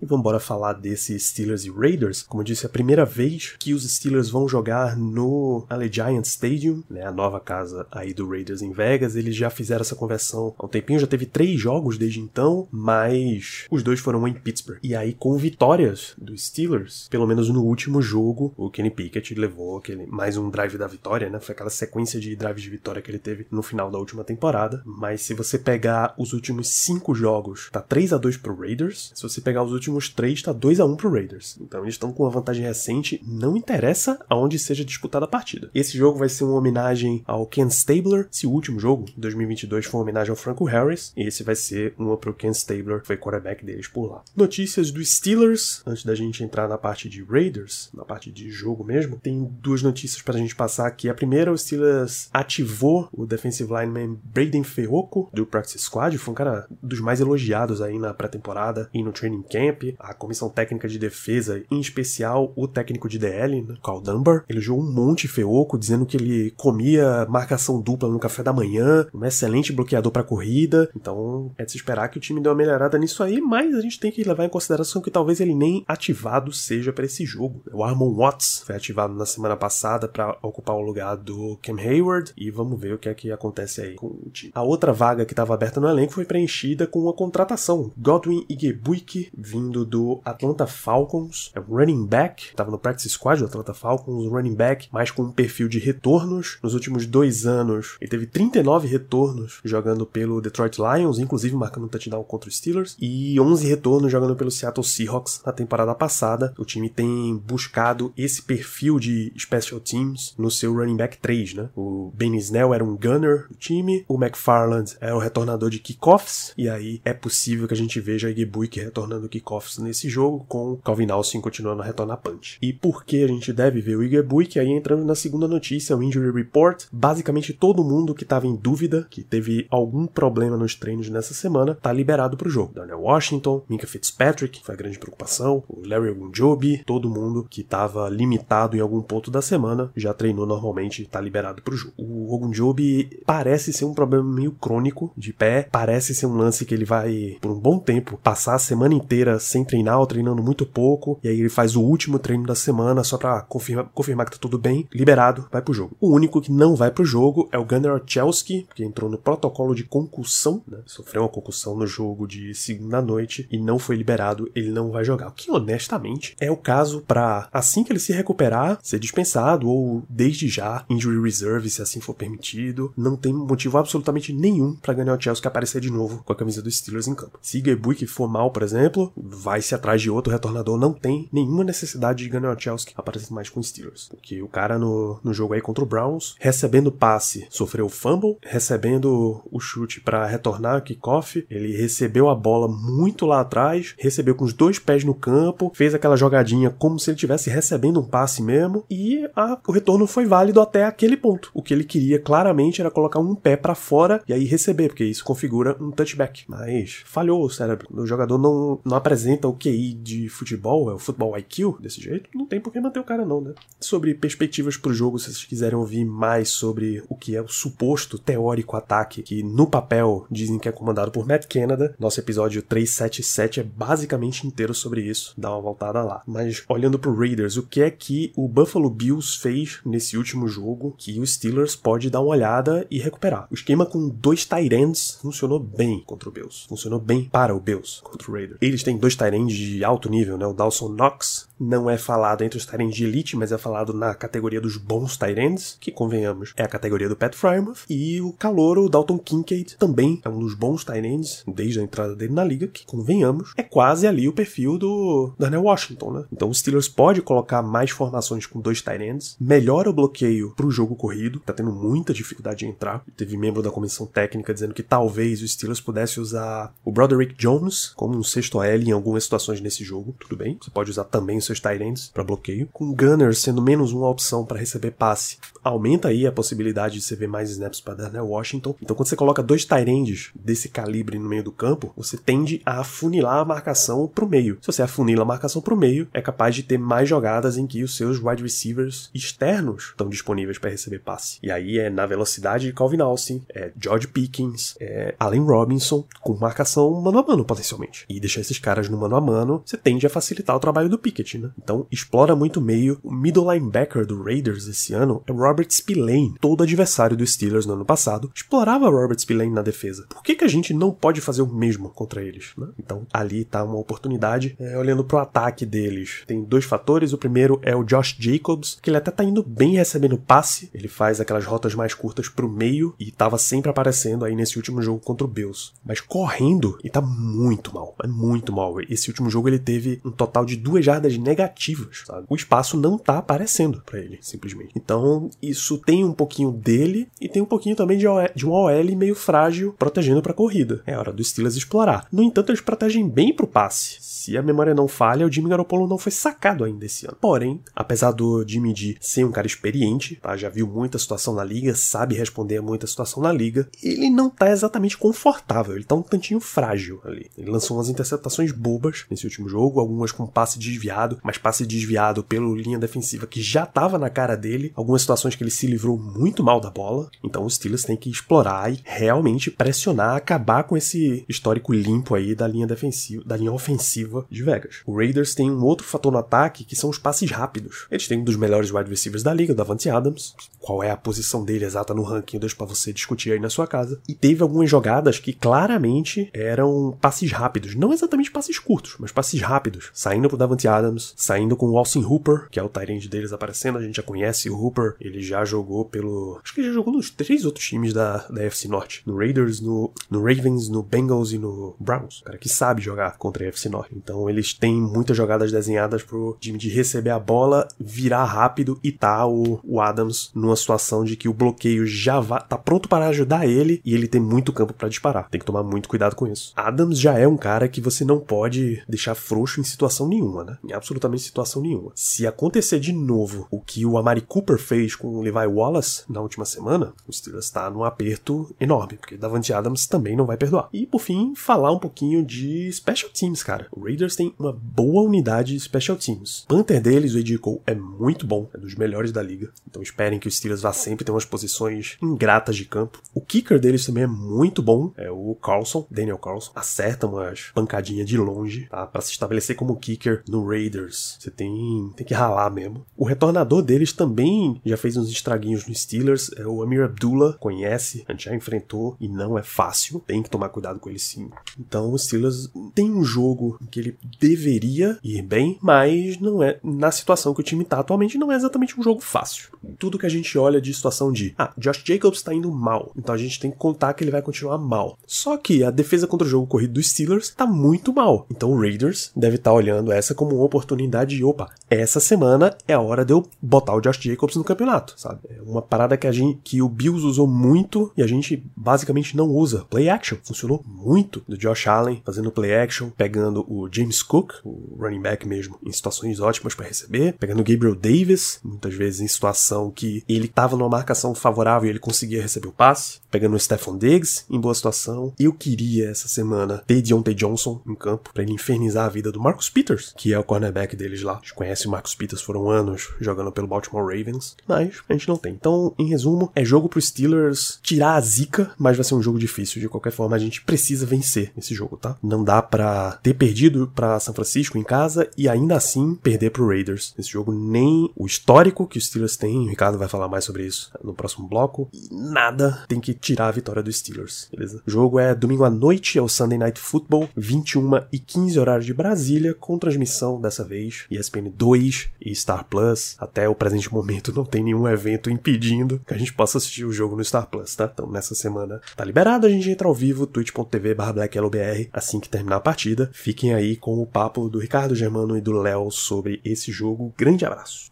E 0.00 0.06
vamos 0.06 0.20
embora 0.22 0.40
falar 0.40 0.72
desses 0.72 1.26
Steelers 1.28 1.64
e 1.66 1.70
Raiders. 1.70 2.22
Como 2.22 2.40
eu 2.40 2.44
disse, 2.44 2.64
é 2.64 2.68
a 2.68 2.72
primeira 2.72 3.04
vez 3.04 3.54
que 3.58 3.74
os 3.74 3.88
Steelers 3.88 4.30
vão 4.30 4.48
jogar 4.48 4.96
no 4.96 5.66
Allegiant 5.68 6.24
Stadium, 6.24 6.82
né, 6.88 7.04
a 7.04 7.12
nova 7.12 7.38
casa 7.38 7.86
aí 7.92 8.14
do 8.14 8.26
Raiders 8.26 8.62
em 8.62 8.72
Vegas. 8.72 9.14
Eles 9.14 9.36
já 9.36 9.50
fizeram 9.50 9.82
essa 9.82 9.94
conversão 9.94 10.54
há 10.58 10.64
um 10.64 10.68
tempinho, 10.68 11.00
já 11.00 11.06
teve 11.06 11.26
três 11.26 11.60
jogos 11.60 11.98
desde 11.98 12.18
então, 12.18 12.66
mas 12.70 13.66
os 13.70 13.82
dois 13.82 14.00
foram 14.00 14.26
em 14.26 14.32
Pittsburgh. 14.32 14.78
E 14.82 14.94
aí, 14.94 15.12
com 15.12 15.36
vitórias 15.36 16.14
dos 16.16 16.46
Steelers, 16.46 17.06
pelo 17.10 17.26
menos 17.26 17.50
no 17.50 17.62
último 17.62 18.00
jogo, 18.00 18.54
o 18.56 18.70
Kenny 18.70 18.90
Pickett 18.90 19.34
levou 19.34 19.76
aquele 19.76 20.06
mais 20.06 20.36
um 20.38 20.48
drive 20.48 20.78
da 20.78 20.86
vitória, 20.86 21.28
né? 21.28 21.38
Foi 21.40 21.54
aquela 21.54 21.70
sequência 21.70 22.18
de 22.18 22.34
drives 22.34 22.62
de 22.62 22.70
vitória 22.70 23.02
que 23.02 23.10
ele 23.10 23.18
teve 23.18 23.46
no 23.50 23.62
final 23.62 23.90
da 23.90 23.98
última 23.98 24.24
temporada. 24.24 24.82
Mas 24.86 25.20
se 25.20 25.34
você 25.34 25.58
pegar 25.58 26.14
os 26.16 26.32
últimos 26.32 26.68
cinco 26.68 27.14
jogos, 27.14 27.68
tá 27.70 27.80
3 27.80 28.14
a 28.14 28.18
2 28.18 28.38
pro 28.38 28.58
Raiders. 28.58 29.12
Se 29.14 29.22
você 29.22 29.39
pegar 29.40 29.62
os 29.62 29.72
últimos 29.72 30.08
três, 30.08 30.42
tá 30.42 30.52
2 30.52 30.80
a 30.80 30.84
1 30.84 30.96
pro 30.96 31.12
Raiders. 31.12 31.58
Então 31.60 31.82
eles 31.82 31.94
estão 31.94 32.12
com 32.12 32.24
uma 32.24 32.30
vantagem 32.30 32.64
recente, 32.64 33.22
não 33.26 33.56
interessa 33.56 34.18
aonde 34.28 34.58
seja 34.58 34.84
disputada 34.84 35.24
a 35.24 35.28
partida. 35.28 35.70
Esse 35.74 35.96
jogo 35.96 36.18
vai 36.18 36.28
ser 36.28 36.44
uma 36.44 36.56
homenagem 36.56 37.22
ao 37.26 37.46
Ken 37.46 37.68
Stabler. 37.68 38.28
Se 38.30 38.46
o 38.46 38.50
último 38.50 38.78
jogo, 38.78 39.06
2022, 39.16 39.86
foi 39.86 39.98
uma 39.98 40.02
homenagem 40.02 40.30
ao 40.30 40.36
Franco 40.36 40.64
Harris, 40.64 41.12
esse 41.16 41.42
vai 41.42 41.54
ser 41.54 41.94
uma 41.98 42.16
pro 42.16 42.34
Ken 42.34 42.50
Stabler, 42.50 43.00
que 43.00 43.06
foi 43.06 43.16
quarterback 43.16 43.64
deles 43.64 43.88
por 43.88 44.10
lá. 44.10 44.22
Notícias 44.36 44.90
dos 44.90 45.16
Steelers, 45.16 45.82
antes 45.86 46.04
da 46.04 46.14
gente 46.14 46.42
entrar 46.42 46.68
na 46.68 46.78
parte 46.78 47.08
de 47.08 47.22
Raiders, 47.22 47.90
na 47.94 48.04
parte 48.04 48.30
de 48.30 48.50
jogo 48.50 48.84
mesmo, 48.84 49.16
tem 49.16 49.44
duas 49.60 49.82
notícias 49.82 50.22
pra 50.22 50.38
gente 50.38 50.54
passar 50.54 50.86
aqui. 50.86 51.08
A 51.08 51.14
primeira, 51.14 51.52
o 51.52 51.58
Steelers 51.58 52.28
ativou 52.32 53.08
o 53.12 53.26
defensive 53.26 53.70
lineman 53.72 54.18
Braden 54.24 54.64
Feoco 54.64 55.28
do 55.32 55.46
Practice 55.46 55.78
Squad, 55.78 56.16
foi 56.18 56.32
um 56.32 56.34
cara 56.34 56.66
dos 56.82 57.00
mais 57.00 57.20
elogiados 57.20 57.80
aí 57.82 57.98
na 57.98 58.14
pré-temporada 58.14 58.88
e 58.92 59.02
no 59.02 59.12
training 59.20 59.42
camp. 59.42 59.94
A 59.98 60.14
comissão 60.14 60.48
técnica 60.48 60.88
de 60.88 60.98
defesa, 60.98 61.62
em 61.70 61.80
especial 61.80 62.52
o 62.56 62.66
técnico 62.66 63.08
de 63.08 63.18
DL, 63.18 63.62
né, 63.62 63.76
Carl 63.82 64.00
Dunbar, 64.00 64.44
elogiou 64.48 64.80
um 64.80 64.92
monte 64.92 65.28
Feoco, 65.28 65.78
dizendo 65.78 66.06
que 66.06 66.16
ele 66.16 66.52
comia 66.56 67.26
marcação 67.28 67.80
dupla 67.80 68.08
no 68.08 68.18
café 68.18 68.42
da 68.42 68.52
manhã, 68.52 69.06
um 69.12 69.24
excelente 69.24 69.72
bloqueador 69.72 70.10
para 70.10 70.22
corrida. 70.22 70.90
Então 70.96 71.52
é 71.58 71.64
de 71.64 71.72
se 71.72 71.76
esperar 71.76 72.08
que 72.08 72.18
o 72.18 72.20
time 72.20 72.40
dê 72.40 72.48
uma 72.48 72.54
melhorada 72.54 72.98
nisso 72.98 73.22
aí, 73.22 73.40
mas 73.40 73.74
a 73.74 73.80
gente 73.80 74.00
tem 74.00 74.10
que 74.10 74.24
levar 74.24 74.44
em 74.44 74.48
consideração 74.48 75.02
que 75.02 75.10
talvez 75.10 75.40
ele 75.40 75.54
nem 75.54 75.84
ativado 75.86 76.52
seja 76.52 76.92
para 76.92 77.04
esse 77.04 77.24
jogo. 77.24 77.62
O 77.72 77.84
Armon 77.84 78.14
Watts 78.14 78.62
foi 78.64 78.76
ativado 78.76 79.14
na 79.14 79.26
semana 79.26 79.56
passada 79.56 80.08
para 80.08 80.36
ocupar 80.42 80.76
o 80.76 80.80
lugar 80.80 81.16
do 81.16 81.58
Cam 81.62 81.76
Hayward 81.76 82.32
e 82.36 82.50
vamos 82.50 82.80
ver 82.80 82.94
o 82.94 82.98
que 82.98 83.08
é 83.08 83.14
que 83.14 83.30
acontece 83.30 83.80
aí 83.80 83.94
com 83.94 84.06
o 84.06 84.30
time. 84.32 84.52
A 84.54 84.62
outra 84.62 84.92
vaga 84.92 85.24
que 85.24 85.32
estava 85.32 85.54
aberta 85.54 85.80
no 85.80 85.88
elenco 85.88 86.12
foi 86.12 86.24
preenchida 86.24 86.86
com 86.86 87.00
uma 87.00 87.12
contratação. 87.12 87.92
Godwin 87.96 88.44
Igebuike, 88.48 89.09
vindo 89.36 89.84
do 89.84 90.20
Atlanta 90.24 90.66
Falcons, 90.66 91.50
é 91.54 91.60
um 91.60 91.76
running 91.76 92.06
back, 92.06 92.50
estava 92.50 92.70
no 92.70 92.78
practice 92.78 93.10
squad 93.10 93.40
do 93.40 93.46
Atlanta 93.46 93.74
Falcons, 93.74 94.30
running 94.30 94.54
back, 94.54 94.88
mais 94.92 95.10
com 95.10 95.22
um 95.22 95.32
perfil 95.32 95.68
de 95.68 95.78
retornos. 95.78 96.58
Nos 96.62 96.74
últimos 96.74 97.06
dois 97.06 97.46
anos, 97.46 97.96
ele 98.00 98.10
teve 98.10 98.26
39 98.26 98.86
retornos 98.88 99.60
jogando 99.64 100.06
pelo 100.06 100.40
Detroit 100.40 100.78
Lions, 100.78 101.18
inclusive 101.18 101.54
marcando 101.56 101.84
um 101.84 101.88
touchdown 101.88 102.24
contra 102.24 102.48
os 102.48 102.56
Steelers, 102.56 102.96
e 103.00 103.38
11 103.40 103.66
retornos 103.66 104.12
jogando 104.12 104.36
pelo 104.36 104.50
Seattle 104.50 104.84
Seahawks 104.84 105.42
na 105.44 105.52
temporada 105.52 105.94
passada. 105.94 106.54
O 106.58 106.64
time 106.64 106.88
tem 106.88 107.36
buscado 107.36 108.12
esse 108.16 108.42
perfil 108.42 108.98
de 108.98 109.32
special 109.38 109.80
teams 109.80 110.34
no 110.38 110.50
seu 110.50 110.74
running 110.74 110.96
back 110.96 111.18
3, 111.18 111.54
né? 111.54 111.68
O 111.76 112.12
Ben 112.14 112.36
Snell 112.36 112.74
era 112.74 112.84
um 112.84 112.96
gunner 112.96 113.46
do 113.48 113.54
time, 113.54 114.04
o 114.08 114.22
McFarland 114.22 114.96
era 115.00 115.16
o 115.16 115.18
retornador 115.18 115.70
de 115.70 115.78
kickoffs, 115.78 116.52
e 116.56 116.68
aí 116.68 117.00
é 117.04 117.12
possível 117.12 117.66
que 117.66 117.74
a 117.74 117.76
gente 117.76 118.00
veja 118.00 118.30
Igebuik 118.30 118.80
retornando 119.00 119.28
kickoffs 119.28 119.78
nesse 119.78 120.08
jogo, 120.08 120.44
com 120.48 120.76
Calvin 120.76 121.10
Austin 121.10 121.40
continuando 121.40 121.82
a 121.82 121.84
retornar 121.84 122.18
punch. 122.18 122.58
E 122.60 122.72
por 122.72 123.04
que 123.04 123.24
a 123.24 123.26
gente 123.26 123.52
deve 123.52 123.80
ver 123.80 123.96
o 123.96 124.02
Igebuik? 124.02 124.58
Aí 124.58 124.68
entrando 124.68 125.04
na 125.04 125.14
segunda 125.14 125.48
notícia, 125.48 125.96
o 125.96 126.02
Injury 126.02 126.30
Report, 126.30 126.84
basicamente 126.92 127.52
todo 127.52 127.84
mundo 127.84 128.14
que 128.14 128.24
estava 128.24 128.46
em 128.46 128.54
dúvida, 128.54 129.06
que 129.10 129.22
teve 129.22 129.66
algum 129.70 130.06
problema 130.06 130.56
nos 130.56 130.74
treinos 130.74 131.08
nessa 131.08 131.34
semana, 131.34 131.74
tá 131.74 131.92
liberado 131.92 132.36
pro 132.36 132.50
jogo. 132.50 132.74
Darnell 132.74 133.00
Washington, 133.00 133.62
Minka 133.68 133.86
Fitzpatrick, 133.86 134.58
que 134.58 134.64
foi 134.64 134.74
a 134.74 134.78
grande 134.78 134.98
preocupação, 134.98 135.62
o 135.68 135.86
Larry 135.86 136.10
Ogunjobi, 136.10 136.82
todo 136.84 137.08
mundo 137.08 137.46
que 137.48 137.62
estava 137.62 138.08
limitado 138.08 138.76
em 138.76 138.80
algum 138.80 139.00
ponto 139.00 139.30
da 139.30 139.40
semana, 139.40 139.90
já 139.96 140.12
treinou 140.12 140.46
normalmente, 140.46 141.06
tá 141.06 141.20
liberado 141.20 141.62
pro 141.62 141.76
jogo. 141.76 141.94
O 141.96 142.34
Ogunjobi 142.34 143.22
parece 143.24 143.72
ser 143.72 143.84
um 143.84 143.94
problema 143.94 144.24
meio 144.24 144.52
crônico 144.52 145.12
de 145.16 145.32
pé, 145.32 145.68
parece 145.70 146.14
ser 146.14 146.26
um 146.26 146.36
lance 146.36 146.64
que 146.64 146.74
ele 146.74 146.84
vai, 146.84 147.36
por 147.40 147.50
um 147.50 147.58
bom 147.58 147.78
tempo, 147.78 148.18
passar 148.22 148.54
a 148.54 148.58
semana 148.58 148.89
inteira 148.94 149.38
sem 149.38 149.64
treinar 149.64 149.98
ou 149.98 150.06
treinando 150.06 150.42
muito 150.42 150.66
pouco, 150.66 151.18
e 151.22 151.28
aí 151.28 151.38
ele 151.38 151.48
faz 151.48 151.76
o 151.76 151.82
último 151.82 152.18
treino 152.18 152.46
da 152.46 152.54
semana 152.54 153.04
só 153.04 153.16
pra 153.16 153.42
confirmar, 153.42 153.86
confirmar 153.94 154.26
que 154.26 154.32
tá 154.32 154.38
tudo 154.38 154.58
bem, 154.58 154.88
liberado, 154.92 155.48
vai 155.50 155.62
pro 155.62 155.74
jogo. 155.74 155.96
O 156.00 156.12
único 156.14 156.40
que 156.40 156.52
não 156.52 156.74
vai 156.74 156.90
pro 156.90 157.04
jogo 157.04 157.48
é 157.52 157.58
o 157.58 157.64
Gunnar 157.64 158.02
Chelsky, 158.06 158.66
que 158.74 158.84
entrou 158.84 159.10
no 159.10 159.18
protocolo 159.18 159.74
de 159.74 159.84
concussão, 159.84 160.62
né? 160.66 160.78
Sofreu 160.86 161.22
uma 161.22 161.28
concussão 161.28 161.76
no 161.76 161.86
jogo 161.86 162.26
de 162.26 162.54
segunda 162.54 163.00
noite 163.00 163.46
e 163.50 163.58
não 163.58 163.78
foi 163.78 163.96
liberado, 163.96 164.50
ele 164.54 164.70
não 164.70 164.90
vai 164.90 165.04
jogar. 165.04 165.28
O 165.28 165.32
que, 165.32 165.50
honestamente, 165.50 166.36
é 166.40 166.50
o 166.50 166.56
caso 166.56 167.02
para 167.06 167.48
assim 167.52 167.84
que 167.84 167.92
ele 167.92 167.98
se 167.98 168.12
recuperar, 168.12 168.78
ser 168.82 168.98
dispensado 168.98 169.68
ou 169.68 170.02
desde 170.08 170.48
já 170.48 170.84
injury 170.88 171.20
reserve, 171.22 171.70
se 171.70 171.82
assim 171.82 172.00
for 172.00 172.14
permitido. 172.14 172.92
Não 172.96 173.16
tem 173.16 173.32
motivo 173.32 173.78
absolutamente 173.78 174.32
nenhum 174.32 174.74
para 174.74 174.94
ganhar 174.94 175.16
o 175.16 175.20
Chelsea 175.20 175.46
aparecer 175.46 175.80
de 175.80 175.90
novo 175.90 176.22
com 176.24 176.32
a 176.32 176.36
camisa 176.36 176.62
dos 176.62 176.76
Steelers 176.76 177.08
em 177.08 177.14
campo. 177.14 177.38
Se 177.42 177.60
Gebuik 177.60 178.06
for 178.06 178.28
mal, 178.28 178.50
por 178.50 178.62
exemplo, 178.62 178.79
vai-se 179.16 179.74
atrás 179.74 180.00
de 180.00 180.10
outro 180.10 180.32
retornador. 180.32 180.78
Não 180.78 180.92
tem 180.92 181.28
nenhuma 181.32 181.64
necessidade 181.64 182.28
de 182.28 182.40
o 182.40 182.58
Chelsea 182.58 182.92
aparecer 182.96 183.32
mais 183.32 183.48
com 183.48 183.60
os 183.60 183.68
Steelers. 183.68 184.08
Porque 184.08 184.40
o 184.42 184.48
cara 184.48 184.78
no, 184.78 185.20
no 185.22 185.32
jogo 185.32 185.54
aí 185.54 185.60
contra 185.60 185.84
o 185.84 185.86
Browns, 185.86 186.34
recebendo 186.38 186.90
passe, 186.90 187.46
sofreu 187.50 187.88
fumble, 187.88 188.38
recebendo 188.42 189.42
o 189.50 189.60
chute 189.60 190.00
para 190.00 190.26
retornar 190.26 190.78
o 190.78 190.82
kickoff, 190.82 191.44
ele 191.50 191.76
recebeu 191.76 192.28
a 192.28 192.34
bola 192.34 192.68
muito 192.68 193.26
lá 193.26 193.40
atrás, 193.40 193.94
recebeu 193.98 194.34
com 194.34 194.44
os 194.44 194.52
dois 194.52 194.78
pés 194.78 195.04
no 195.04 195.14
campo, 195.14 195.70
fez 195.74 195.94
aquela 195.94 196.16
jogadinha 196.16 196.70
como 196.70 196.98
se 196.98 197.10
ele 197.10 197.16
estivesse 197.16 197.50
recebendo 197.50 198.00
um 198.00 198.04
passe 198.04 198.42
mesmo, 198.42 198.84
e 198.90 199.28
a, 199.36 199.58
o 199.66 199.72
retorno 199.72 200.06
foi 200.06 200.26
válido 200.26 200.60
até 200.60 200.84
aquele 200.84 201.16
ponto. 201.16 201.50
O 201.52 201.62
que 201.62 201.74
ele 201.74 201.84
queria 201.84 202.18
claramente 202.18 202.80
era 202.80 202.90
colocar 202.90 203.18
um 203.18 203.34
pé 203.34 203.56
para 203.56 203.74
fora 203.74 204.22
e 204.28 204.32
aí 204.32 204.44
receber, 204.44 204.88
porque 204.88 205.04
isso 205.04 205.24
configura 205.24 205.76
um 205.80 205.90
touchback. 205.90 206.44
Mas 206.48 207.02
falhou 207.04 207.44
o 207.44 207.50
cérebro. 207.50 207.88
O 207.90 208.06
jogador 208.06 208.38
não, 208.38 208.69
não 208.84 208.96
apresenta 208.96 209.48
o 209.48 209.56
QI 209.56 209.94
de 209.94 210.28
futebol, 210.28 210.90
é 210.90 210.94
o 210.94 210.98
futebol 210.98 211.36
IQ 211.36 211.76
desse 211.80 212.00
jeito, 212.00 212.30
não 212.34 212.46
tem 212.46 212.60
por 212.60 212.72
que 212.72 212.80
manter 212.80 213.00
o 213.00 213.04
cara 213.04 213.24
não, 213.24 213.40
né? 213.40 213.54
Sobre 213.80 214.14
perspectivas 214.14 214.76
pro 214.76 214.92
jogo, 214.92 215.18
se 215.18 215.26
vocês 215.26 215.44
quiserem 215.44 215.78
ouvir 215.78 216.04
mais 216.04 216.50
sobre 216.50 217.02
o 217.08 217.16
que 217.16 217.36
é 217.36 217.42
o 217.42 217.48
suposto 217.48 218.18
teórico 218.18 218.76
ataque, 218.76 219.22
que 219.22 219.42
no 219.42 219.66
papel 219.66 220.26
dizem 220.30 220.58
que 220.58 220.68
é 220.68 220.72
comandado 220.72 221.10
por 221.10 221.26
Matt 221.26 221.46
Canada, 221.46 221.94
nosso 221.98 222.20
episódio 222.20 222.62
377 222.62 223.60
é 223.60 223.62
basicamente 223.62 224.46
inteiro 224.46 224.74
sobre 224.74 225.02
isso, 225.02 225.34
dá 225.36 225.50
uma 225.50 225.60
voltada 225.60 226.02
lá. 226.02 226.22
Mas 226.26 226.62
olhando 226.68 226.98
pro 226.98 227.14
Raiders, 227.14 227.56
o 227.56 227.62
que 227.62 227.82
é 227.82 227.90
que 227.90 228.32
o 228.36 228.48
Buffalo 228.48 228.90
Bills 228.90 229.38
fez 229.38 229.80
nesse 229.84 230.16
último 230.16 230.48
jogo 230.48 230.94
que 230.96 231.18
o 231.18 231.26
Steelers 231.26 231.76
pode 231.76 232.10
dar 232.10 232.20
uma 232.20 232.30
olhada 232.30 232.86
e 232.90 232.98
recuperar? 232.98 233.46
O 233.50 233.54
esquema 233.54 233.86
com 233.86 234.08
dois 234.08 234.44
tight 234.44 234.74
ends 234.74 235.18
funcionou 235.20 235.58
bem 235.58 236.02
contra 236.06 236.28
o 236.28 236.32
Bills, 236.32 236.66
funcionou 236.68 237.00
bem 237.00 237.24
para 237.24 237.54
o 237.54 237.60
Bills 237.60 238.00
contra 238.02 238.30
o 238.30 238.34
Raiders. 238.34 238.58
Eles 238.60 238.82
têm 238.82 238.98
dois 238.98 239.16
ends 239.34 239.54
de 239.54 239.84
alto 239.84 240.10
nível, 240.10 240.36
né? 240.36 240.46
O 240.46 240.52
Dawson 240.52 240.88
Knox 240.88 241.49
não 241.60 241.90
é 241.90 241.98
falado 241.98 242.42
entre 242.42 242.58
os 242.58 242.66
ends 242.72 242.96
de 242.96 243.04
elite, 243.04 243.36
mas 243.36 243.52
é 243.52 243.58
falado 243.58 243.92
na 243.92 244.14
categoria 244.14 244.60
dos 244.60 244.76
bons 244.76 245.18
ends, 245.36 245.76
que 245.78 245.92
convenhamos 245.92 246.54
é 246.56 246.62
a 246.62 246.68
categoria 246.68 247.08
do 247.08 247.16
Pat 247.16 247.34
Frymouth, 247.34 247.84
e 247.88 248.20
o 248.20 248.32
calouro 248.32 248.88
Dalton 248.88 249.18
Kincaid 249.18 249.76
também 249.76 250.20
é 250.24 250.28
um 250.28 250.38
dos 250.38 250.54
bons 250.54 250.86
ends 250.88 251.44
desde 251.46 251.80
a 251.80 251.82
entrada 251.82 252.16
dele 252.16 252.32
na 252.32 252.42
liga, 252.42 252.66
que 252.66 252.86
convenhamos 252.86 253.52
é 253.56 253.62
quase 253.62 254.06
ali 254.06 254.26
o 254.26 254.32
perfil 254.32 254.78
do 254.78 255.32
Daniel 255.38 255.64
Washington, 255.64 256.12
né? 256.12 256.24
Então 256.32 256.48
o 256.48 256.54
Steelers 256.54 256.88
pode 256.88 257.20
colocar 257.20 257.62
mais 257.62 257.90
formações 257.90 258.46
com 258.46 258.60
dois 258.60 258.82
ends, 259.00 259.36
melhora 259.40 259.90
o 259.90 259.92
bloqueio 259.92 260.52
pro 260.56 260.70
jogo 260.70 260.96
corrido, 260.96 261.40
tá 261.40 261.52
tendo 261.52 261.72
muita 261.72 262.14
dificuldade 262.14 262.60
de 262.60 262.66
entrar. 262.66 263.04
Teve 263.16 263.36
membro 263.36 263.62
da 263.62 263.70
comissão 263.70 264.06
técnica 264.06 264.54
dizendo 264.54 264.74
que 264.74 264.82
talvez 264.82 265.42
o 265.42 265.48
Steelers 265.48 265.80
pudesse 265.80 266.20
usar 266.20 266.72
o 266.84 266.92
Broderick 266.92 267.34
Jones 267.34 267.92
como 267.96 268.16
um 268.16 268.22
sexto 268.22 268.58
OL 268.58 268.64
em 268.64 268.92
algumas 268.92 269.24
situações 269.24 269.60
nesse 269.60 269.84
jogo, 269.84 270.14
tudo 270.18 270.36
bem. 270.36 270.58
Você 270.60 270.70
pode 270.70 270.90
usar 270.90 271.04
também 271.04 271.38
os 271.38 271.49
seus 271.58 271.80
ends 271.80 272.08
para 272.08 272.24
bloqueio. 272.24 272.68
Com 272.72 272.92
Gunner 272.92 273.34
sendo 273.34 273.62
menos 273.62 273.92
uma 273.92 274.08
opção 274.08 274.44
para 274.44 274.58
receber 274.58 274.92
passe, 274.92 275.38
aumenta 275.62 276.08
aí 276.08 276.26
a 276.26 276.32
possibilidade 276.32 276.94
de 276.94 277.02
você 277.02 277.16
ver 277.16 277.28
mais 277.28 277.50
snaps 277.50 277.80
para 277.80 277.94
Daniel 277.94 278.26
Washington. 278.26 278.74
Então 278.80 278.96
quando 278.96 279.08
você 279.08 279.16
coloca 279.16 279.42
dois 279.42 279.66
ends 279.86 280.30
desse 280.34 280.68
calibre 280.68 281.18
no 281.18 281.28
meio 281.28 281.44
do 281.44 281.52
campo, 281.52 281.92
você 281.96 282.16
tende 282.16 282.60
a 282.64 282.80
afunilar 282.80 283.38
a 283.38 283.44
marcação 283.44 284.06
pro 284.06 284.28
meio. 284.28 284.58
Se 284.60 284.66
você 284.66 284.82
afunila 284.82 285.22
a 285.22 285.26
marcação 285.26 285.62
pro 285.62 285.76
meio, 285.76 286.08
é 286.12 286.20
capaz 286.20 286.54
de 286.54 286.62
ter 286.62 286.78
mais 286.78 287.08
jogadas 287.08 287.56
em 287.56 287.66
que 287.66 287.82
os 287.82 287.96
seus 287.96 288.22
wide 288.22 288.42
receivers 288.42 289.10
externos 289.14 289.90
estão 289.90 290.08
disponíveis 290.08 290.58
para 290.58 290.70
receber 290.70 291.00
passe. 291.00 291.38
E 291.42 291.50
aí 291.50 291.78
é 291.78 291.90
na 291.90 292.06
velocidade 292.06 292.66
de 292.66 292.72
Calvin 292.72 293.00
Austin, 293.00 293.42
é 293.54 293.72
George 293.80 294.08
Pickens, 294.08 294.74
é 294.80 295.14
Allen 295.18 295.42
Robinson, 295.42 296.04
com 296.20 296.34
marcação 296.34 297.00
mano 297.00 297.18
a 297.18 297.22
mano 297.22 297.44
potencialmente. 297.44 298.04
E 298.08 298.20
deixar 298.20 298.40
esses 298.40 298.58
caras 298.58 298.88
no 298.88 298.98
mano 298.98 299.16
a 299.16 299.20
mano, 299.20 299.62
você 299.64 299.76
tende 299.76 300.06
a 300.06 300.10
facilitar 300.10 300.56
o 300.56 300.60
trabalho 300.60 300.88
do 300.88 300.98
Pickett, 300.98 301.38
né? 301.40 301.50
Então 301.62 301.86
explora 301.90 302.36
muito 302.36 302.60
meio. 302.60 302.98
O 303.02 303.12
middle 303.12 303.52
linebacker 303.52 304.06
do 304.06 304.22
Raiders 304.22 304.66
esse 304.66 304.92
ano 304.94 305.22
é 305.26 305.32
Robert 305.32 305.68
Spillane, 305.70 306.34
todo 306.40 306.62
adversário 306.62 307.16
dos 307.16 307.32
Steelers 307.32 307.66
no 307.66 307.74
ano 307.74 307.84
passado, 307.84 308.30
explorava 308.34 308.88
Robert 308.88 309.18
Spillane 309.18 309.50
na 309.50 309.62
defesa. 309.62 310.06
Por 310.08 310.22
que, 310.22 310.34
que 310.34 310.44
a 310.44 310.48
gente 310.48 310.72
não 310.72 310.92
pode 310.92 311.20
fazer 311.20 311.42
o 311.42 311.46
mesmo 311.46 311.88
contra 311.90 312.22
eles? 312.22 312.52
Né? 312.56 312.68
Então 312.78 313.06
ali 313.12 313.44
tá 313.44 313.64
uma 313.64 313.78
oportunidade. 313.78 314.56
É, 314.58 314.76
olhando 314.76 315.04
pro 315.04 315.18
ataque 315.18 315.64
deles, 315.64 316.22
tem 316.26 316.42
dois 316.42 316.64
fatores. 316.64 317.12
O 317.12 317.18
primeiro 317.18 317.58
é 317.62 317.74
o 317.74 317.84
Josh 317.84 318.16
Jacobs, 318.18 318.78
que 318.82 318.90
ele 318.90 318.96
até 318.96 319.10
tá 319.10 319.24
indo 319.24 319.42
bem 319.42 319.76
recebendo 319.76 320.18
passe. 320.18 320.70
Ele 320.74 320.88
faz 320.88 321.20
aquelas 321.20 321.44
rotas 321.44 321.74
mais 321.74 321.94
curtas 321.94 322.28
pro 322.28 322.48
meio 322.48 322.94
e 322.98 323.10
tava 323.10 323.38
sempre 323.38 323.70
aparecendo 323.70 324.24
aí 324.24 324.34
nesse 324.34 324.56
último 324.56 324.82
jogo 324.82 325.00
contra 325.00 325.24
o 325.24 325.28
Bills. 325.28 325.72
Mas 325.84 326.00
correndo, 326.00 326.78
e 326.84 326.90
tá 326.90 327.00
muito 327.00 327.74
mal. 327.74 327.94
É 328.02 328.06
muito 328.06 328.52
mal. 328.52 328.80
Esse 328.82 329.08
último 329.08 329.30
jogo 329.30 329.48
ele 329.48 329.58
teve 329.58 330.00
um 330.04 330.10
total 330.10 330.44
de 330.44 330.56
duas 330.56 330.84
jardas 330.84 331.16
negativas, 331.30 332.02
sabe? 332.04 332.26
O 332.28 332.34
espaço 332.34 332.76
não 332.76 332.98
tá 332.98 333.18
aparecendo 333.18 333.82
para 333.86 334.00
ele, 334.00 334.18
simplesmente. 334.20 334.72
Então, 334.76 335.30
isso 335.40 335.78
tem 335.78 336.04
um 336.04 336.12
pouquinho 336.12 336.50
dele 336.50 337.08
e 337.20 337.28
tem 337.28 337.40
um 337.40 337.46
pouquinho 337.46 337.76
também 337.76 337.96
de, 337.96 338.06
OL, 338.06 338.28
de 338.34 338.46
um 338.46 338.50
OL 338.50 338.96
meio 338.96 339.14
frágil 339.14 339.74
protegendo 339.78 340.20
pra 340.20 340.34
corrida. 340.34 340.82
É 340.86 340.98
hora 340.98 341.12
do 341.12 341.22
Steelers 341.22 341.56
explorar. 341.56 342.06
No 342.12 342.22
entanto, 342.22 342.50
eles 342.50 342.60
protegem 342.60 343.08
bem 343.08 343.34
pro 343.34 343.46
passe. 343.46 343.98
Se 344.00 344.36
a 344.36 344.42
memória 344.42 344.74
não 344.74 344.88
falha, 344.88 345.26
o 345.26 345.32
Jimmy 345.32 345.48
Garoppolo 345.48 345.88
não 345.88 345.96
foi 345.96 346.12
sacado 346.12 346.64
ainda 346.64 346.84
esse 346.84 347.06
ano. 347.06 347.16
Porém, 347.20 347.60
apesar 347.74 348.10
do 348.10 348.44
Jimmy 348.46 348.74
G 348.74 348.96
ser 349.00 349.24
um 349.24 349.32
cara 349.32 349.46
experiente, 349.46 350.16
tá? 350.16 350.36
já 350.36 350.48
viu 350.48 350.66
muita 350.66 350.98
situação 350.98 351.34
na 351.34 351.44
liga, 351.44 351.74
sabe 351.74 352.14
responder 352.14 352.58
a 352.58 352.62
muita 352.62 352.86
situação 352.86 353.22
na 353.22 353.32
liga, 353.32 353.68
ele 353.82 354.10
não 354.10 354.28
tá 354.28 354.50
exatamente 354.50 354.98
confortável, 354.98 355.74
ele 355.74 355.84
tá 355.84 355.94
um 355.94 356.02
tantinho 356.02 356.40
frágil 356.40 357.00
ali. 357.04 357.30
Ele 357.36 357.50
lançou 357.50 357.76
umas 357.76 357.88
interceptações 357.88 358.52
bobas 358.52 359.06
nesse 359.10 359.24
último 359.24 359.48
jogo, 359.48 359.80
algumas 359.80 360.12
com 360.12 360.26
passe 360.26 360.58
desviado, 360.58 361.18
mas 361.22 361.38
passe 361.38 361.66
desviado 361.66 362.22
pelo 362.22 362.54
linha 362.54 362.78
defensiva 362.78 363.26
que 363.26 363.40
já 363.42 363.64
estava 363.64 363.98
na 363.98 364.10
cara 364.10 364.36
dele, 364.36 364.72
algumas 364.74 365.02
situações 365.02 365.34
que 365.34 365.42
ele 365.42 365.50
se 365.50 365.66
livrou 365.66 365.98
muito 365.98 366.42
mal 366.42 366.60
da 366.60 366.70
bola. 366.70 367.10
Então 367.22 367.44
os 367.44 367.54
Steelers 367.54 367.84
têm 367.84 367.96
que 367.96 368.10
explorar 368.10 368.72
e 368.72 368.80
realmente 368.84 369.50
pressionar, 369.50 370.16
acabar 370.16 370.64
com 370.64 370.76
esse 370.76 371.24
histórico 371.28 371.72
limpo 371.72 372.14
aí 372.14 372.34
da 372.34 372.46
linha 372.46 372.66
defensiva, 372.66 373.22
da 373.24 373.36
linha 373.36 373.52
ofensiva 373.52 374.26
de 374.30 374.42
Vegas. 374.42 374.82
O 374.86 374.96
Raiders 374.96 375.34
tem 375.34 375.50
um 375.50 375.62
outro 375.64 375.86
fator 375.86 376.12
no 376.12 376.18
ataque 376.18 376.64
que 376.64 376.76
são 376.76 376.90
os 376.90 376.98
passes 376.98 377.30
rápidos. 377.30 377.86
Eles 377.90 378.08
têm 378.08 378.18
um 378.18 378.24
dos 378.24 378.36
melhores 378.36 378.72
wide 378.72 378.90
receivers 378.90 379.22
da 379.22 379.32
liga, 379.32 379.52
o 379.52 379.56
Davante 379.56 379.88
Adams. 379.88 380.34
Qual 380.58 380.82
é 380.82 380.90
a 380.90 380.96
posição 380.96 381.44
dele 381.44 381.64
exata 381.64 381.94
no 381.94 382.02
ranking? 382.02 382.36
Eu 382.36 382.40
deixo 382.40 382.56
para 382.56 382.66
você 382.66 382.92
discutir 382.92 383.32
aí 383.32 383.40
na 383.40 383.50
sua 383.50 383.66
casa. 383.66 384.00
E 384.08 384.14
teve 384.14 384.42
algumas 384.42 384.68
jogadas 384.68 385.18
que 385.18 385.32
claramente 385.32 386.30
eram 386.32 386.96
passes 387.00 387.32
rápidos, 387.32 387.74
não 387.74 387.92
exatamente 387.92 388.30
passes 388.30 388.58
curtos, 388.58 388.96
mas 388.98 389.12
passes 389.12 389.40
rápidos, 389.40 389.90
saindo 389.92 390.28
pro 390.28 390.36
Davante 390.36 390.68
Adams, 390.68 390.99
saindo 391.16 391.56
com 391.56 391.68
o 391.70 391.78
Austin 391.78 392.04
Hooper, 392.04 392.48
que 392.50 392.58
é 392.58 392.62
o 392.62 392.68
Tyrande 392.68 393.08
deles 393.08 393.32
aparecendo, 393.32 393.78
a 393.78 393.82
gente 393.82 393.96
já 393.96 394.02
conhece 394.02 394.50
o 394.50 394.56
Hooper, 394.56 394.96
ele 395.00 395.22
já 395.22 395.44
jogou 395.44 395.84
pelo, 395.84 396.40
acho 396.42 396.54
que 396.54 396.60
ele 396.60 396.68
já 396.68 396.74
jogou 396.74 396.92
nos 396.92 397.10
três 397.10 397.44
outros 397.44 397.66
times 397.66 397.92
da, 397.92 398.18
da 398.28 398.42
FC 398.44 398.68
Norte, 398.68 399.02
no 399.06 399.16
Raiders, 399.16 399.60
no, 399.60 399.92
no 400.10 400.22
Ravens, 400.22 400.68
no 400.68 400.82
Bengals 400.82 401.32
e 401.32 401.38
no 401.38 401.74
Browns. 401.78 402.22
cara 402.24 402.38
que 402.38 402.48
sabe 402.48 402.82
jogar 402.82 403.16
contra 403.16 403.44
a 403.44 403.48
FC 403.48 403.68
Norte. 403.68 403.94
Então 403.96 404.28
eles 404.28 404.54
têm 404.54 404.74
muitas 404.74 405.16
jogadas 405.16 405.52
desenhadas 405.52 406.02
pro 406.02 406.36
time 406.40 406.58
de 406.58 406.68
receber 406.68 407.10
a 407.10 407.18
bola, 407.18 407.66
virar 407.78 408.24
rápido 408.24 408.78
e 408.82 408.92
tá 408.92 409.26
o, 409.26 409.60
o 409.64 409.80
Adams 409.80 410.30
numa 410.34 410.56
situação 410.56 411.04
de 411.04 411.16
que 411.16 411.28
o 411.28 411.34
bloqueio 411.34 411.86
já 411.86 412.20
vai, 412.20 412.42
tá 412.46 412.56
pronto 412.56 412.88
para 412.88 413.08
ajudar 413.08 413.46
ele 413.46 413.80
e 413.84 413.94
ele 413.94 414.08
tem 414.08 414.20
muito 414.20 414.52
campo 414.52 414.72
para 414.72 414.88
disparar. 414.88 415.28
Tem 415.28 415.40
que 415.40 415.46
tomar 415.46 415.62
muito 415.62 415.88
cuidado 415.88 416.14
com 416.14 416.26
isso. 416.26 416.52
Adams 416.56 416.98
já 416.98 417.18
é 417.18 417.26
um 417.26 417.36
cara 417.36 417.68
que 417.68 417.80
você 417.80 418.04
não 418.04 418.18
pode 418.18 418.82
deixar 418.88 419.14
frouxo 419.14 419.60
em 419.60 419.64
situação 419.64 420.08
nenhuma, 420.08 420.44
né? 420.44 420.58
Em 420.64 420.72
absolutamente 420.90 421.22
situação 421.22 421.62
nenhuma. 421.62 421.92
Se 421.94 422.26
acontecer 422.26 422.80
de 422.80 422.92
novo 422.92 423.46
o 423.50 423.60
que 423.60 423.86
o 423.86 423.96
Amari 423.96 424.20
Cooper 424.20 424.58
fez 424.58 424.94
com 424.94 425.08
o 425.08 425.22
Levi 425.22 425.46
Wallace 425.46 426.02
na 426.08 426.20
última 426.20 426.44
semana, 426.44 426.92
o 427.06 427.12
Steelers 427.12 427.46
está 427.46 427.70
num 427.70 427.84
aperto 427.84 428.54
enorme, 428.60 428.96
porque 428.96 429.16
Davante 429.16 429.52
Adams 429.52 429.86
também 429.86 430.16
não 430.16 430.26
vai 430.26 430.36
perdoar. 430.36 430.68
E 430.72 430.86
por 430.86 431.00
fim, 431.00 431.34
falar 431.34 431.70
um 431.70 431.78
pouquinho 431.78 432.24
de 432.24 432.70
special 432.72 433.10
teams, 433.10 433.42
cara. 433.42 433.68
O 433.70 433.84
Raiders 433.84 434.16
tem 434.16 434.34
uma 434.38 434.52
boa 434.52 435.02
unidade 435.02 435.54
de 435.54 435.60
special 435.60 435.96
teams. 435.96 436.44
Panther 436.48 436.80
deles, 436.80 437.14
o 437.14 437.18
Ed 437.18 437.38
Cole, 437.38 437.60
é 437.66 437.74
muito 437.74 438.26
bom, 438.26 438.48
é 438.52 438.58
dos 438.58 438.74
melhores 438.74 439.12
da 439.12 439.22
liga. 439.22 439.52
Então 439.68 439.82
esperem 439.82 440.18
que 440.18 440.28
o 440.28 440.30
Steelers 440.30 440.62
vá 440.62 440.72
sempre 440.72 441.04
ter 441.04 441.12
umas 441.12 441.24
posições 441.24 441.96
ingratas 442.02 442.56
de 442.56 442.64
campo. 442.64 443.00
O 443.14 443.20
kicker 443.20 443.60
deles 443.60 443.86
também 443.86 444.04
é 444.04 444.08
muito 444.08 444.62
bom, 444.62 444.92
é 444.96 445.10
o 445.10 445.36
Carlson, 445.40 445.86
Daniel 445.90 446.18
Carlson. 446.18 446.50
Acerta 446.54 447.06
umas 447.06 447.50
pancadinhas 447.54 448.08
de 448.08 448.18
longe, 448.18 448.66
tá? 448.68 448.86
Pra 448.86 449.00
se 449.00 449.12
estabelecer 449.12 449.54
como 449.54 449.76
kicker 449.76 450.22
no 450.28 450.46
Raiders. 450.46 450.79
Você 450.88 451.30
tem, 451.30 451.92
tem 451.96 452.06
que 452.06 452.14
ralar 452.14 452.50
mesmo. 452.50 452.84
O 452.96 453.04
retornador 453.04 453.62
deles 453.62 453.92
também 453.92 454.60
já 454.64 454.76
fez 454.76 454.96
uns 454.96 455.10
estraguinhos 455.10 455.66
no 455.66 455.74
Steelers, 455.74 456.30
é 456.36 456.46
o 456.46 456.62
Amir 456.62 456.82
Abdullah, 456.82 457.34
conhece, 457.34 458.04
a 458.08 458.12
gente 458.12 458.24
já 458.24 458.34
enfrentou 458.34 458.96
e 459.00 459.08
não 459.08 459.38
é 459.38 459.42
fácil, 459.42 460.02
tem 460.06 460.22
que 460.22 460.30
tomar 460.30 460.48
cuidado 460.48 460.78
com 460.78 460.88
ele 460.88 460.98
sim. 460.98 461.30
Então 461.58 461.92
o 461.92 461.98
Steelers 461.98 462.50
tem 462.74 462.90
um 462.90 463.04
jogo 463.04 463.58
em 463.60 463.66
que 463.66 463.80
ele 463.80 463.98
deveria 464.18 464.98
ir 465.02 465.22
bem, 465.22 465.58
mas 465.60 466.18
não 466.18 466.42
é 466.42 466.58
na 466.62 466.90
situação 466.90 467.34
que 467.34 467.40
o 467.40 467.44
time 467.44 467.64
tá 467.64 467.78
atualmente 467.78 468.18
não 468.18 468.32
é 468.32 468.36
exatamente 468.36 468.78
um 468.78 468.82
jogo 468.82 469.00
fácil. 469.00 469.50
Tudo 469.78 469.98
que 469.98 470.06
a 470.06 470.10
gente 470.10 470.36
olha 470.38 470.60
de 470.60 470.72
situação 470.72 471.12
de, 471.12 471.34
ah, 471.38 471.52
Josh 471.56 471.82
Jacobs 471.84 472.22
tá 472.22 472.34
indo 472.34 472.50
mal, 472.50 472.92
então 472.96 473.14
a 473.14 473.18
gente 473.18 473.38
tem 473.38 473.50
que 473.50 473.56
contar 473.56 473.94
que 473.94 474.04
ele 474.04 474.10
vai 474.10 474.22
continuar 474.22 474.58
mal. 474.58 474.98
Só 475.06 475.36
que 475.36 475.62
a 475.64 475.70
defesa 475.70 476.06
contra 476.06 476.26
o 476.26 476.30
jogo 476.30 476.46
corrido 476.46 476.74
dos 476.74 476.90
Steelers 476.90 477.30
tá 477.30 477.46
muito 477.46 477.92
mal. 477.92 478.26
Então 478.30 478.50
o 478.50 478.60
Raiders 478.60 479.10
deve 479.14 479.36
estar 479.36 479.50
tá 479.50 479.56
olhando 479.56 479.92
essa 479.92 480.14
como 480.14 480.36
uma 480.36 480.44
oportunidade 480.44 480.69
de, 480.76 481.24
opa, 481.24 481.48
essa 481.68 482.00
semana 482.00 482.56
é 482.66 482.74
a 482.74 482.80
hora 482.80 483.04
de 483.04 483.12
eu 483.12 483.26
botar 483.40 483.74
o 483.74 483.80
Josh 483.80 483.98
Jacobs 484.00 484.36
no 484.36 484.44
campeonato, 484.44 484.94
sabe? 484.96 485.20
É 485.28 485.40
uma 485.42 485.62
parada 485.62 485.96
que 485.96 486.06
a 486.06 486.12
gente 486.12 486.40
que 486.42 486.62
o 486.62 486.68
Bills 486.68 487.06
usou 487.06 487.26
muito 487.26 487.92
e 487.96 488.02
a 488.02 488.06
gente 488.06 488.42
basicamente 488.56 489.16
não 489.16 489.28
usa. 489.28 489.64
Play 489.70 489.88
action 489.88 490.18
funcionou 490.22 490.62
muito 490.66 491.22
do 491.28 491.36
Josh 491.36 491.66
Allen 491.66 492.02
fazendo 492.04 492.30
play 492.30 492.54
action, 492.54 492.90
pegando 492.90 493.44
o 493.48 493.68
James 493.70 494.02
Cook, 494.02 494.34
o 494.44 494.76
running 494.78 495.00
back 495.00 495.26
mesmo, 495.26 495.58
em 495.64 495.72
situações 495.72 496.20
ótimas 496.20 496.54
para 496.54 496.66
receber, 496.66 497.14
pegando 497.18 497.40
o 497.40 497.44
Gabriel 497.44 497.74
Davis, 497.74 498.40
muitas 498.44 498.74
vezes 498.74 499.00
em 499.00 499.08
situação 499.08 499.70
que 499.70 500.02
ele 500.08 500.26
estava 500.26 500.56
numa 500.56 500.68
marcação 500.68 501.14
favorável 501.14 501.66
e 501.66 501.70
ele 501.70 501.78
conseguia 501.78 502.22
receber 502.22 502.48
o 502.48 502.52
passe, 502.52 503.00
pegando 503.10 503.36
o 503.36 503.40
Stephon 503.40 503.76
Diggs 503.78 504.24
em 504.30 504.40
boa 504.40 504.54
situação. 504.54 505.12
Eu 505.18 505.32
queria 505.32 505.90
essa 505.90 506.08
semana 506.08 506.62
ter 506.66 506.82
Deontay 506.82 507.14
Johnson 507.14 507.60
em 507.66 507.74
campo 507.74 508.10
para 508.12 508.22
ele 508.22 508.32
infernizar 508.32 508.86
a 508.86 508.88
vida 508.88 509.12
do 509.12 509.20
Marcus 509.20 509.48
Peters, 509.48 509.94
que 509.96 510.12
é 510.12 510.18
o 510.18 510.24
cornerback 510.24 510.59
deles 510.66 511.02
lá. 511.02 511.14
A 511.14 511.16
gente 511.16 511.34
conhece 511.34 511.66
o 511.66 511.70
Marcus 511.70 511.94
Peters, 511.94 512.22
foram 512.22 512.50
anos 512.50 512.90
jogando 513.00 513.32
pelo 513.32 513.46
Baltimore 513.46 513.84
Ravens, 513.84 514.36
mas 514.46 514.80
a 514.88 514.92
gente 514.92 515.08
não 515.08 515.16
tem. 515.16 515.32
Então, 515.32 515.74
em 515.78 515.88
resumo, 515.88 516.30
é 516.34 516.44
jogo 516.44 516.68
pro 516.68 516.80
Steelers 516.80 517.58
tirar 517.62 517.94
a 517.94 518.00
zica, 518.00 518.52
mas 518.58 518.76
vai 518.76 518.84
ser 518.84 518.94
um 518.94 519.02
jogo 519.02 519.18
difícil. 519.18 519.60
De 519.60 519.68
qualquer 519.68 519.92
forma, 519.92 520.16
a 520.16 520.18
gente 520.18 520.42
precisa 520.42 520.86
vencer 520.86 521.32
esse 521.36 521.54
jogo, 521.54 521.76
tá? 521.76 521.96
Não 522.02 522.24
dá 522.24 522.42
para 522.42 522.98
ter 523.02 523.14
perdido 523.14 523.70
para 523.74 524.00
São 524.00 524.14
Francisco 524.14 524.58
em 524.58 524.62
casa 524.62 525.08
e 525.16 525.28
ainda 525.28 525.56
assim 525.56 525.94
perder 525.94 526.30
pro 526.30 526.46
Raiders. 526.46 526.94
Esse 526.98 527.10
jogo 527.10 527.32
nem 527.32 527.90
o 527.96 528.06
histórico 528.06 528.66
que 528.66 528.78
os 528.78 528.86
Steelers 528.86 529.16
têm, 529.16 529.38
o 529.38 529.48
Ricardo 529.48 529.78
vai 529.78 529.88
falar 529.88 530.08
mais 530.08 530.24
sobre 530.24 530.46
isso 530.46 530.70
no 530.82 530.94
próximo 530.94 531.28
bloco, 531.28 531.68
e 531.72 531.88
nada 531.92 532.64
tem 532.68 532.80
que 532.80 532.94
tirar 532.94 533.28
a 533.28 533.32
vitória 533.32 533.62
dos 533.62 533.76
Steelers, 533.76 534.28
beleza? 534.30 534.62
O 534.66 534.70
jogo 534.70 534.98
é 534.98 535.14
domingo 535.14 535.44
à 535.44 535.50
noite, 535.50 535.98
é 535.98 536.02
o 536.02 536.08
Sunday 536.08 536.38
Night 536.38 536.60
Football, 536.60 537.08
21 537.16 537.70
e 537.92 537.98
15 537.98 538.38
horário 538.38 538.64
de 538.64 538.74
Brasília, 538.74 539.34
com 539.34 539.58
transmissão 539.58 540.20
dessa 540.20 540.44
vez 540.50 540.84
ESPN 540.90 541.30
2 541.34 541.88
e 542.00 542.14
Star 542.14 542.44
Plus. 542.44 542.96
Até 542.98 543.28
o 543.28 543.34
presente 543.34 543.72
momento 543.72 544.12
não 544.12 544.24
tem 544.24 544.42
nenhum 544.42 544.68
evento 544.68 545.08
impedindo 545.08 545.80
que 545.86 545.94
a 545.94 545.98
gente 545.98 546.12
possa 546.12 546.38
assistir 546.38 546.64
o 546.64 546.72
jogo 546.72 546.96
no 546.96 547.04
Star 547.04 547.26
Plus, 547.26 547.54
tá? 547.54 547.70
Então 547.72 547.90
nessa 547.90 548.14
semana 548.14 548.60
tá 548.76 548.84
liberado, 548.84 549.26
a 549.26 549.30
gente 549.30 549.48
entra 549.48 549.68
ao 549.68 549.74
vivo, 549.74 550.06
twitch.tv 550.06 550.74
blacklbr, 550.74 551.68
assim 551.72 552.00
que 552.00 552.08
terminar 552.08 552.36
a 552.36 552.40
partida. 552.40 552.90
Fiquem 552.92 553.32
aí 553.32 553.56
com 553.56 553.80
o 553.80 553.86
papo 553.86 554.28
do 554.28 554.38
Ricardo 554.38 554.74
Germano 554.74 555.16
e 555.16 555.20
do 555.20 555.32
Léo 555.32 555.70
sobre 555.70 556.20
esse 556.24 556.50
jogo. 556.50 556.92
Grande 556.98 557.24
abraço. 557.24 557.70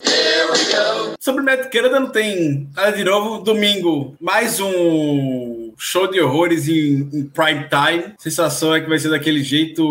Sobre 1.20 1.44
Canada 1.68 2.00
não 2.00 2.10
tem 2.10 2.68
nada 2.74 2.96
de 2.96 3.04
novo. 3.04 3.42
Domingo, 3.42 4.16
mais 4.20 4.60
um 4.60 5.72
show 5.76 6.10
de 6.10 6.20
horrores 6.20 6.68
em, 6.68 7.08
em 7.12 7.24
prime 7.24 7.66
time. 7.68 8.14
A 8.18 8.22
sensação 8.22 8.74
é 8.74 8.80
que 8.80 8.88
vai 8.88 8.98
ser 8.98 9.10
daquele 9.10 9.42
jeito 9.42 9.82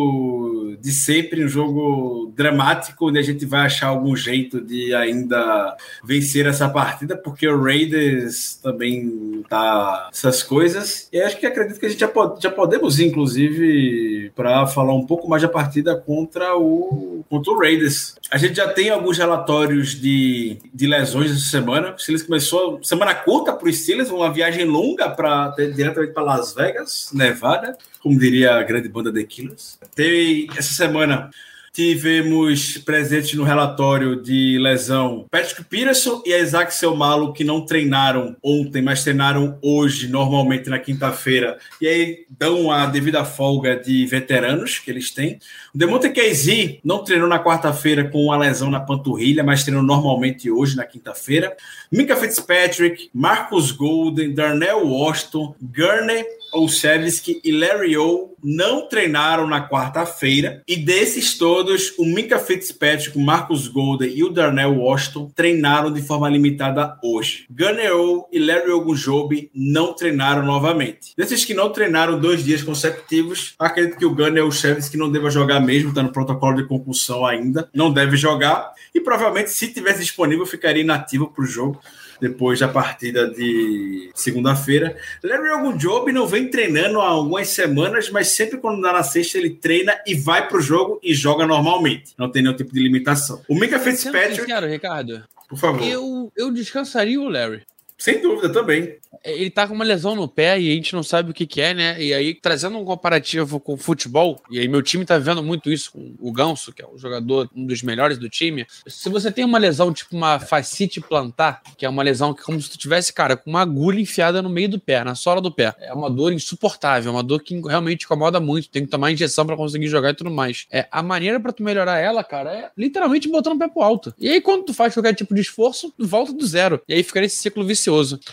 de 0.75 0.91
sempre, 0.91 1.45
um 1.45 1.47
jogo 1.47 2.33
dramático, 2.35 3.07
onde 3.07 3.19
a 3.19 3.21
gente 3.21 3.45
vai 3.45 3.65
achar 3.65 3.87
algum 3.87 4.15
jeito 4.15 4.59
de 4.59 4.93
ainda 4.93 5.75
vencer 6.03 6.45
essa 6.45 6.67
partida, 6.67 7.15
porque 7.15 7.47
o 7.47 7.61
Raiders 7.61 8.55
também 8.61 9.43
tá 9.49 10.09
essas 10.11 10.43
coisas. 10.43 11.07
E 11.11 11.21
acho 11.21 11.37
que 11.37 11.45
acredito 11.45 11.79
que 11.79 11.85
a 11.85 11.89
gente 11.89 11.99
já, 11.99 12.07
pode, 12.07 12.41
já 12.41 12.51
podemos 12.51 12.99
ir, 12.99 13.05
inclusive, 13.05 14.31
para 14.35 14.67
falar 14.67 14.93
um 14.93 15.05
pouco 15.05 15.29
mais 15.29 15.41
da 15.41 15.49
partida 15.49 15.95
contra 15.95 16.57
o, 16.57 17.23
contra 17.29 17.51
o 17.51 17.59
Raiders. 17.59 18.15
A 18.31 18.37
gente 18.37 18.55
já 18.55 18.67
tem 18.67 18.89
alguns 18.89 19.17
relatórios 19.17 19.99
de, 19.99 20.57
de 20.73 20.87
lesões 20.87 21.31
essa 21.31 21.49
semana. 21.49 21.93
O 21.93 21.99
Steelers 21.99 22.23
começou 22.23 22.83
semana 22.83 23.13
curta 23.15 23.53
para 23.53 23.67
o 23.67 23.73
Steelers, 23.73 24.09
uma 24.09 24.31
viagem 24.31 24.65
longa 24.65 25.09
para 25.09 25.49
diretamente 25.49 26.13
para 26.13 26.23
Las 26.23 26.53
Vegas, 26.53 27.09
Nevada, 27.13 27.77
como 28.01 28.17
diria 28.17 28.55
a 28.55 28.63
grande 28.63 28.89
banda 28.89 29.13
The 29.13 29.23
Killers. 29.23 29.79
Teve 29.95 30.47
essa 30.55 30.73
semana 30.73 31.29
tivemos 31.77 32.79
presentes 32.79 33.35
no 33.35 33.43
relatório 33.43 34.19
de 34.19 34.57
lesão 34.57 35.27
Patrick 35.29 35.63
Peterson 35.65 36.23
e 36.25 36.35
Isaac 36.35 36.73
Selmalo, 36.73 37.33
que 37.33 37.43
não 37.43 37.67
treinaram 37.67 38.35
ontem, 38.41 38.81
mas 38.81 39.03
treinaram 39.03 39.59
hoje, 39.61 40.07
normalmente 40.07 40.71
na 40.71 40.79
quinta-feira, 40.79 41.59
e 41.79 41.87
aí 41.87 42.25
dão 42.31 42.71
a 42.71 42.87
devida 42.87 43.23
folga 43.23 43.75
de 43.75 44.07
veteranos 44.07 44.79
que 44.79 44.89
eles 44.89 45.11
têm. 45.11 45.37
O 45.71 45.77
Demonte 45.77 46.09
Casey 46.09 46.79
não 46.83 47.03
treinou 47.03 47.27
na 47.27 47.37
quarta-feira 47.37 48.09
com 48.09 48.25
uma 48.25 48.37
lesão 48.39 48.71
na 48.71 48.79
panturrilha, 48.79 49.43
mas 49.43 49.63
treinou 49.63 49.83
normalmente 49.83 50.49
hoje, 50.49 50.75
na 50.75 50.83
quinta-feira. 50.83 51.55
Mika 51.91 52.15
Fitzpatrick, 52.15 53.11
Marcus 53.13 53.69
Golden, 53.69 54.33
Darnell 54.33 54.83
Washington, 54.83 55.53
Gurney 55.61 56.25
Olszewski 56.57 57.39
e 57.43 57.51
Larry 57.51 57.97
O 57.97 58.35
não 58.43 58.87
treinaram 58.87 59.47
na 59.47 59.67
quarta-feira. 59.67 60.63
E 60.67 60.75
desses 60.75 61.37
todos, 61.37 61.93
o 61.97 62.05
Mika 62.05 62.39
Fitzpatrick, 62.39 63.17
o 63.17 63.21
Marcus 63.21 63.67
Golden 63.67 64.11
e 64.13 64.23
o 64.23 64.29
Darnell 64.29 64.75
Washington 64.79 65.31
treinaram 65.35 65.91
de 65.91 66.01
forma 66.01 66.29
limitada 66.29 66.97
hoje. 67.03 67.45
Gunner 67.49 67.95
O 67.95 68.27
e 68.31 68.39
Larry 68.39 68.71
Ogunjobi 68.71 69.51
não 69.53 69.93
treinaram 69.93 70.43
novamente. 70.43 71.13
Desses 71.15 71.45
que 71.45 71.53
não 71.53 71.69
treinaram 71.69 72.19
dois 72.19 72.43
dias 72.43 72.63
consecutivos, 72.63 73.53
acredito 73.59 73.97
que 73.97 74.05
o 74.05 74.15
Gunner 74.15 74.43
Olszewski 74.43 74.97
não 74.97 75.11
deva 75.11 75.29
jogar 75.29 75.59
mesmo, 75.59 75.89
está 75.89 76.01
no 76.01 76.11
protocolo 76.11 76.57
de 76.57 76.67
concussão 76.67 77.25
ainda, 77.25 77.69
não 77.73 77.91
deve 77.91 78.17
jogar. 78.17 78.71
E 78.93 78.99
provavelmente, 78.99 79.51
se 79.51 79.67
tivesse 79.67 79.99
disponível, 79.99 80.45
ficaria 80.45 80.81
inativo 80.81 81.27
para 81.27 81.43
o 81.43 81.47
jogo 81.47 81.79
depois 82.19 82.59
da 82.59 82.67
partida 82.67 83.29
de 83.29 84.09
segunda-feira. 84.13 84.95
Larry 85.23 85.49
Ogunjobi 85.51 86.11
não 86.11 86.27
vem 86.27 86.49
treinando 86.49 86.99
há 86.99 87.07
algumas 87.07 87.49
semanas, 87.49 88.09
mas 88.09 88.29
sempre 88.29 88.57
quando 88.57 88.81
dá 88.81 88.93
na 88.93 89.03
sexta 89.03 89.37
ele 89.37 89.51
treina 89.51 89.97
e 90.05 90.15
vai 90.15 90.47
pro 90.47 90.61
jogo 90.61 90.99
e 91.03 91.13
joga 91.13 91.45
normalmente. 91.45 92.13
Não 92.17 92.31
tem 92.31 92.41
nenhum 92.41 92.55
tipo 92.55 92.73
de 92.73 92.81
limitação. 92.81 93.41
O 93.47 93.55
Mika 93.55 93.79
Fitzpatrick. 93.79 94.41
Sincero, 94.41 94.67
Ricardo. 94.67 95.23
Por 95.47 95.57
favor. 95.57 95.81
Eu, 95.81 96.31
eu 96.35 96.51
descansaria 96.51 97.19
o 97.19 97.29
Larry. 97.29 97.63
Sem 97.97 98.21
dúvida 98.21 98.49
também. 98.49 98.95
Ele 99.25 99.49
tá 99.49 99.67
com 99.67 99.73
uma 99.73 99.83
lesão 99.83 100.15
no 100.15 100.27
pé 100.27 100.59
e 100.59 100.71
a 100.71 100.75
gente 100.75 100.93
não 100.93 101.01
sabe 101.01 101.31
o 101.31 101.33
que, 101.33 101.47
que 101.47 101.59
é, 101.59 101.73
né? 101.73 102.01
E 102.01 102.13
aí, 102.13 102.35
trazendo 102.35 102.77
um 102.77 102.85
comparativo 102.85 103.59
com 103.59 103.73
o 103.73 103.77
futebol, 103.77 104.39
e 104.51 104.59
aí 104.59 104.67
meu 104.67 104.83
time 104.83 105.03
tá 105.03 105.17
vendo 105.17 105.41
muito 105.41 105.71
isso 105.71 105.91
com 105.91 106.13
o 106.19 106.31
Ganso, 106.31 106.71
que 106.71 106.81
é 106.81 106.85
o 106.85 106.97
jogador, 106.97 107.49
um 107.55 107.65
dos 107.65 107.81
melhores 107.81 108.19
do 108.19 108.29
time. 108.29 108.67
Se 108.85 109.09
você 109.09 109.31
tem 109.31 109.43
uma 109.43 109.57
lesão 109.57 109.91
tipo 109.91 110.15
uma 110.15 110.39
fascite 110.39 111.01
plantar, 111.01 111.61
que 111.75 111.85
é 111.85 111.89
uma 111.89 112.03
lesão 112.03 112.33
que, 112.33 112.43
como 112.43 112.61
se 112.61 112.69
tu 112.69 112.77
tivesse, 112.77 113.11
cara, 113.11 113.35
com 113.35 113.49
uma 113.49 113.61
agulha 113.61 113.99
enfiada 113.99 114.41
no 114.41 114.49
meio 114.49 114.69
do 114.69 114.79
pé, 114.79 115.03
na 115.03 115.15
sola 115.15 115.41
do 115.41 115.51
pé. 115.51 115.73
É 115.79 115.91
uma 115.91 116.09
dor 116.09 116.31
insuportável, 116.31 117.11
uma 117.11 117.23
dor 117.23 117.41
que 117.41 117.59
realmente 117.61 118.05
incomoda 118.05 118.39
muito. 118.39 118.69
Tem 118.69 118.85
que 118.85 118.91
tomar 118.91 119.11
injeção 119.11 119.45
para 119.45 119.57
conseguir 119.57 119.87
jogar 119.87 120.11
e 120.11 120.15
tudo 120.15 120.29
mais. 120.29 120.67
É, 120.71 120.87
a 120.91 121.01
maneira 121.01 121.39
para 121.39 121.51
tu 121.51 121.63
melhorar 121.63 121.97
ela, 121.97 122.23
cara, 122.23 122.53
é 122.53 122.69
literalmente 122.77 123.27
botando 123.27 123.55
o 123.55 123.59
pé 123.59 123.67
pro 123.67 123.81
alto. 123.81 124.13
E 124.19 124.29
aí, 124.29 124.39
quando 124.39 124.65
tu 124.65 124.73
faz 124.73 124.93
qualquer 124.93 125.15
tipo 125.15 125.33
de 125.33 125.41
esforço, 125.41 125.91
volta 125.97 126.31
do 126.31 126.45
zero. 126.45 126.81
E 126.87 126.93
aí 126.93 127.03
fica 127.03 127.21
nesse 127.21 127.37
ciclo 127.37 127.65
vicioso. 127.65 127.86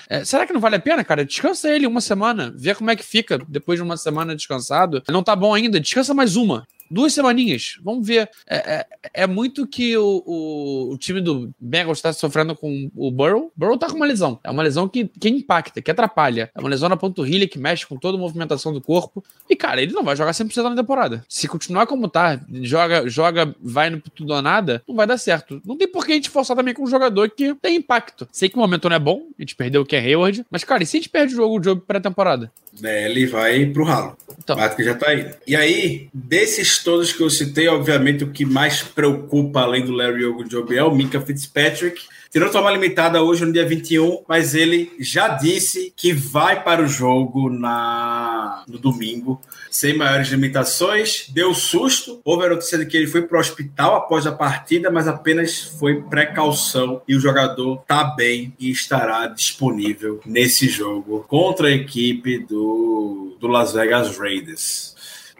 É, 0.09 0.25
será 0.25 0.47
que 0.47 0.53
não 0.53 0.61
vale 0.61 0.77
a 0.77 0.81
pena, 0.81 1.05
cara? 1.05 1.25
Descansa 1.25 1.69
ele 1.69 1.87
uma 1.87 2.01
semana, 2.01 2.53
vê 2.57 2.75
como 2.75 2.91
é 2.91 2.97
que 2.97 3.05
fica 3.05 3.39
depois 3.49 3.79
de 3.79 3.83
uma 3.83 3.97
semana 3.97 4.35
descansado. 4.35 5.03
Não 5.09 5.23
tá 5.23 5.35
bom 5.35 5.55
ainda, 5.55 5.81
descansa 5.81 6.15
mais 6.15 6.37
uma 6.37 6.67
duas 6.91 7.13
semaninhas. 7.13 7.79
Vamos 7.83 8.07
ver. 8.07 8.29
É, 8.47 8.57
é, 8.57 8.87
é 9.15 9.27
muito 9.27 9.67
que 9.67 9.97
o, 9.97 10.23
o, 10.27 10.93
o, 10.93 10.99
time 10.99 11.21
do 11.21 11.53
Bengals 11.61 11.99
está 11.99 12.13
sofrendo 12.13 12.55
com 12.55 12.91
o 12.95 13.11
Burrow. 13.11 13.53
Burrow 13.57 13.77
tá 13.77 13.89
com 13.89 13.97
uma 13.97 14.07
lesão. 14.07 14.39
É 14.45 14.51
uma 14.51 14.63
lesão 14.63 14.89
que, 14.89 15.07
que 15.07 15.29
impacta, 15.29 15.83
que 15.83 15.91
atrapalha. 15.91 16.51
É 16.55 16.61
uma 16.61 16.69
lesão 16.69 16.89
na 16.89 16.97
panturrilha 16.97 17.49
que 17.49 17.59
mexe 17.59 17.87
com 17.87 17.97
toda 17.97 18.17
a 18.17 18.21
movimentação 18.21 18.73
do 18.73 18.81
corpo. 18.81 19.25
E, 19.49 19.57
cara, 19.57 19.83
ele 19.83 19.93
não 19.93 20.05
vai 20.05 20.17
jogar 20.17 20.33
100% 20.33 20.63
na 20.63 20.77
temporada. 20.77 21.25
Se 21.29 21.49
continuar 21.49 21.87
como 21.87 22.09
tá, 22.09 22.41
joga, 22.63 23.09
joga, 23.09 23.55
vai 23.61 23.91
no 23.91 24.01
tudo 24.01 24.33
ou 24.33 24.43
nada, 24.43 24.83
não 24.87 24.95
vai 24.95 25.07
dar 25.07 25.19
certo. 25.19 25.61
Não 25.65 25.77
tem 25.77 25.89
por 25.89 26.05
que 26.05 26.13
a 26.13 26.15
gente 26.15 26.31
forçar 26.31 26.57
também 26.57 26.75
com 26.75 26.83
um 26.83 26.89
jogador 26.89 27.31
que 27.31 27.55
tem 27.57 27.77
impacto. 27.77 28.29
Sei 28.33 28.49
que 28.49 28.57
o 28.57 28.61
momento 28.61 28.89
não 28.89 28.97
é 28.97 28.99
bom, 28.99 29.23
a 29.39 29.43
gente 29.43 29.57
perdeu 29.57 29.83
o 29.83 29.87
Ken 29.87 29.99
Hayward, 29.99 30.45
mas, 30.51 30.65
cara, 30.65 30.83
e 30.83 30.87
se 30.87 30.97
a 30.97 31.01
gente 31.01 31.09
perde 31.09 31.35
o 31.35 31.37
jogo, 31.37 31.59
o 31.59 31.63
jogo 31.63 31.83
pré-temporada? 31.87 32.51
É, 32.83 33.11
ele 33.11 33.27
vai 33.27 33.67
pro 33.67 33.85
ralo. 33.85 34.17
Então. 34.39 34.57
Que 34.75 34.85
já 34.85 34.95
tá 34.95 35.09
aí. 35.09 35.31
E 35.47 35.57
aí, 35.57 36.09
desses 36.13 36.83
todos 36.83 37.13
que 37.13 37.23
eu 37.23 37.31
citei, 37.31 37.69
obviamente 37.69 38.25
o 38.25 38.31
que 38.31 38.45
mais 38.45 38.83
preocupa, 38.83 39.61
além 39.61 39.85
do 39.85 39.93
Larry 39.93 40.25
Ogunjobi, 40.25 40.77
é 40.77 40.83
o 40.85 40.95
Mika 40.95 41.21
Fitzpatrick. 41.21 42.03
Tirou 42.35 42.51
toma 42.51 42.73
limitada 42.73 43.23
hoje 43.23 43.45
no 43.45 43.53
dia 43.53 43.65
21, 43.65 44.25
mas 44.29 44.57
ele 44.57 44.91
já 44.99 45.29
disse 45.29 45.93
que 45.97 46.13
vai 46.13 46.65
para 46.65 46.83
o 46.83 46.89
jogo 46.89 47.49
na 47.49 48.65
no 48.67 48.77
domingo, 48.77 49.41
sem 49.71 49.97
maiores 49.97 50.31
limitações. 50.31 51.29
Deu 51.29 51.55
susto. 51.55 52.21
Houve 52.25 52.47
a 52.47 52.49
notícia 52.49 52.77
de 52.77 52.87
que 52.87 52.97
ele 52.97 53.07
foi 53.07 53.23
para 53.23 53.37
o 53.37 53.41
hospital 53.41 53.95
após 53.95 54.27
a 54.27 54.33
partida, 54.33 54.91
mas 54.91 55.07
apenas 55.07 55.63
foi 55.79 56.03
precaução. 56.03 57.01
E 57.07 57.15
o 57.15 57.21
jogador 57.21 57.81
está 57.83 58.03
bem 58.03 58.53
e 58.59 58.69
estará 58.69 59.29
disponível 59.29 60.21
nesse 60.27 60.69
jogo 60.69 61.25
contra 61.29 61.69
a 61.69 61.71
equipe 61.71 62.41
do, 62.41 63.37
do 63.39 63.47
Las 63.47 63.75
Vegas 63.75 64.17
Raiders. 64.25 64.95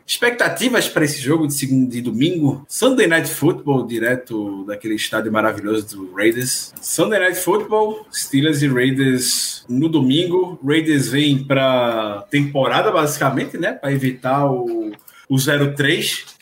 Expectativas 0.07 0.87
para 0.87 1.07
esse 1.07 1.19
jogo 1.19 1.47
de 1.47 1.55
segundo 1.55 1.91
de 1.91 2.03
domingo? 2.03 2.65
Sunday 2.69 3.07
Night 3.07 3.31
Football, 3.31 3.87
direto 3.87 4.65
daquele 4.67 4.97
estádio 4.97 5.33
maravilhoso 5.33 5.97
do 5.97 6.15
Raiders. 6.15 6.75
Sunday 6.81 7.19
Night 7.19 7.39
Football, 7.39 8.07
Steelers 8.13 8.61
e 8.61 8.69
Raiders 8.69 9.65
no 9.67 9.89
domingo. 9.89 10.61
Raiders 10.63 11.09
vem 11.09 11.43
para 11.43 12.27
temporada, 12.31 12.93
basicamente, 12.93 13.57
né? 13.57 13.73
Para 13.73 13.93
evitar 13.93 14.45
o, 14.45 14.93
o 15.27 15.37
0-3. 15.37 16.34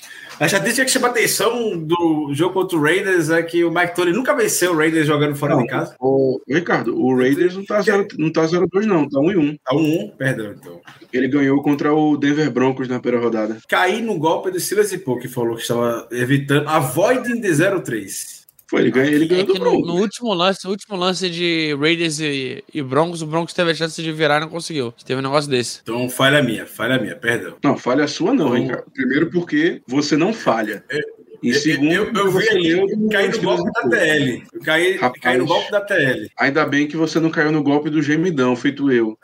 A 0.42 0.46
estatística 0.46 0.84
que 0.84 0.90
chama 0.90 1.06
a 1.06 1.10
atenção 1.12 1.78
do 1.78 2.30
jogo 2.34 2.54
contra 2.54 2.76
o 2.76 2.82
Raiders 2.82 3.30
é 3.30 3.40
que 3.44 3.62
o 3.62 3.70
Mike 3.70 3.94
Tony 3.94 4.12
nunca 4.12 4.34
venceu 4.34 4.72
o 4.72 4.76
Raiders 4.76 5.06
jogando 5.06 5.36
fora 5.36 5.54
não, 5.54 5.62
de 5.62 5.68
casa. 5.68 5.94
O, 6.00 6.40
Ricardo, 6.48 7.00
o 7.00 7.16
Raiders 7.16 7.54
não 7.54 7.64
tá 7.64 7.78
0-2, 7.78 8.18
não, 8.18 8.32
tá 8.32 8.44
0, 8.44 8.68
não, 8.84 9.08
tá 9.08 9.20
1-1. 9.20 9.60
Tá 9.64 9.72
1-1, 9.72 10.16
perdão, 10.16 10.52
então. 10.58 10.80
Ele 11.12 11.28
ganhou 11.28 11.62
contra 11.62 11.94
o 11.94 12.16
Denver 12.16 12.50
Broncos 12.50 12.88
na 12.88 12.98
primeira 12.98 13.24
rodada. 13.24 13.58
Caí 13.68 14.02
no 14.02 14.18
golpe 14.18 14.50
do 14.50 14.58
Silas 14.58 14.92
e 14.92 14.98
Pô, 14.98 15.16
que 15.16 15.28
falou 15.28 15.54
que 15.54 15.62
estava 15.62 16.08
evitando. 16.10 16.68
Avoiding 16.68 17.40
de 17.40 17.48
0-3. 17.48 18.41
Foi, 18.72 18.80
ele 18.80 18.90
ganhou, 18.90 19.12
ele 19.12 19.26
ganhou 19.26 19.44
é 19.44 19.46
do 19.46 19.52
Broncos. 19.52 19.86
No, 19.86 19.94
no, 19.94 20.00
último 20.00 20.32
lance, 20.32 20.64
no 20.64 20.70
último 20.70 20.96
lance 20.96 21.28
de 21.28 21.76
Raiders 21.78 22.20
e, 22.20 22.64
e, 22.72 22.80
Broncos, 22.80 23.20
o 23.20 23.26
Broncos 23.26 23.52
teve 23.52 23.70
a 23.70 23.74
chance 23.74 24.02
de 24.02 24.10
virar 24.10 24.38
e 24.38 24.40
não 24.40 24.48
conseguiu. 24.48 24.94
Teve 25.04 25.20
um 25.20 25.22
negócio 25.22 25.50
desse. 25.50 25.80
Então, 25.82 26.08
falha 26.08 26.42
minha, 26.42 26.64
falha 26.64 26.98
minha, 26.98 27.14
perdão. 27.14 27.54
Não, 27.62 27.76
falha 27.76 28.08
sua 28.08 28.32
não, 28.32 28.56
então, 28.56 28.62
Ricardo. 28.62 28.90
Primeiro 28.90 29.30
porque 29.30 29.82
você 29.86 30.16
não 30.16 30.32
falha. 30.32 30.82
É, 30.88 31.00
e 31.42 31.52
segundo, 31.52 31.92
eu, 31.92 32.04
eu, 32.06 32.14
eu 32.14 32.30
vi 32.30 32.48
ali, 32.48 33.08
caí 33.10 33.28
no 33.28 33.40
golpe 33.42 33.70
da 33.74 33.90
TL. 33.90 34.42
Eu 34.54 34.60
caí, 34.62 34.96
Rapaz, 34.96 35.20
caí 35.20 35.36
no 35.36 35.44
golpe 35.44 35.70
da 35.70 35.80
TL. 35.82 36.30
Ainda 36.38 36.64
bem 36.64 36.88
que 36.88 36.96
você 36.96 37.20
não 37.20 37.28
caiu 37.28 37.52
no 37.52 37.62
golpe 37.62 37.90
do 37.90 38.00
gemidão, 38.00 38.56
feito 38.56 38.90
eu. 38.90 39.18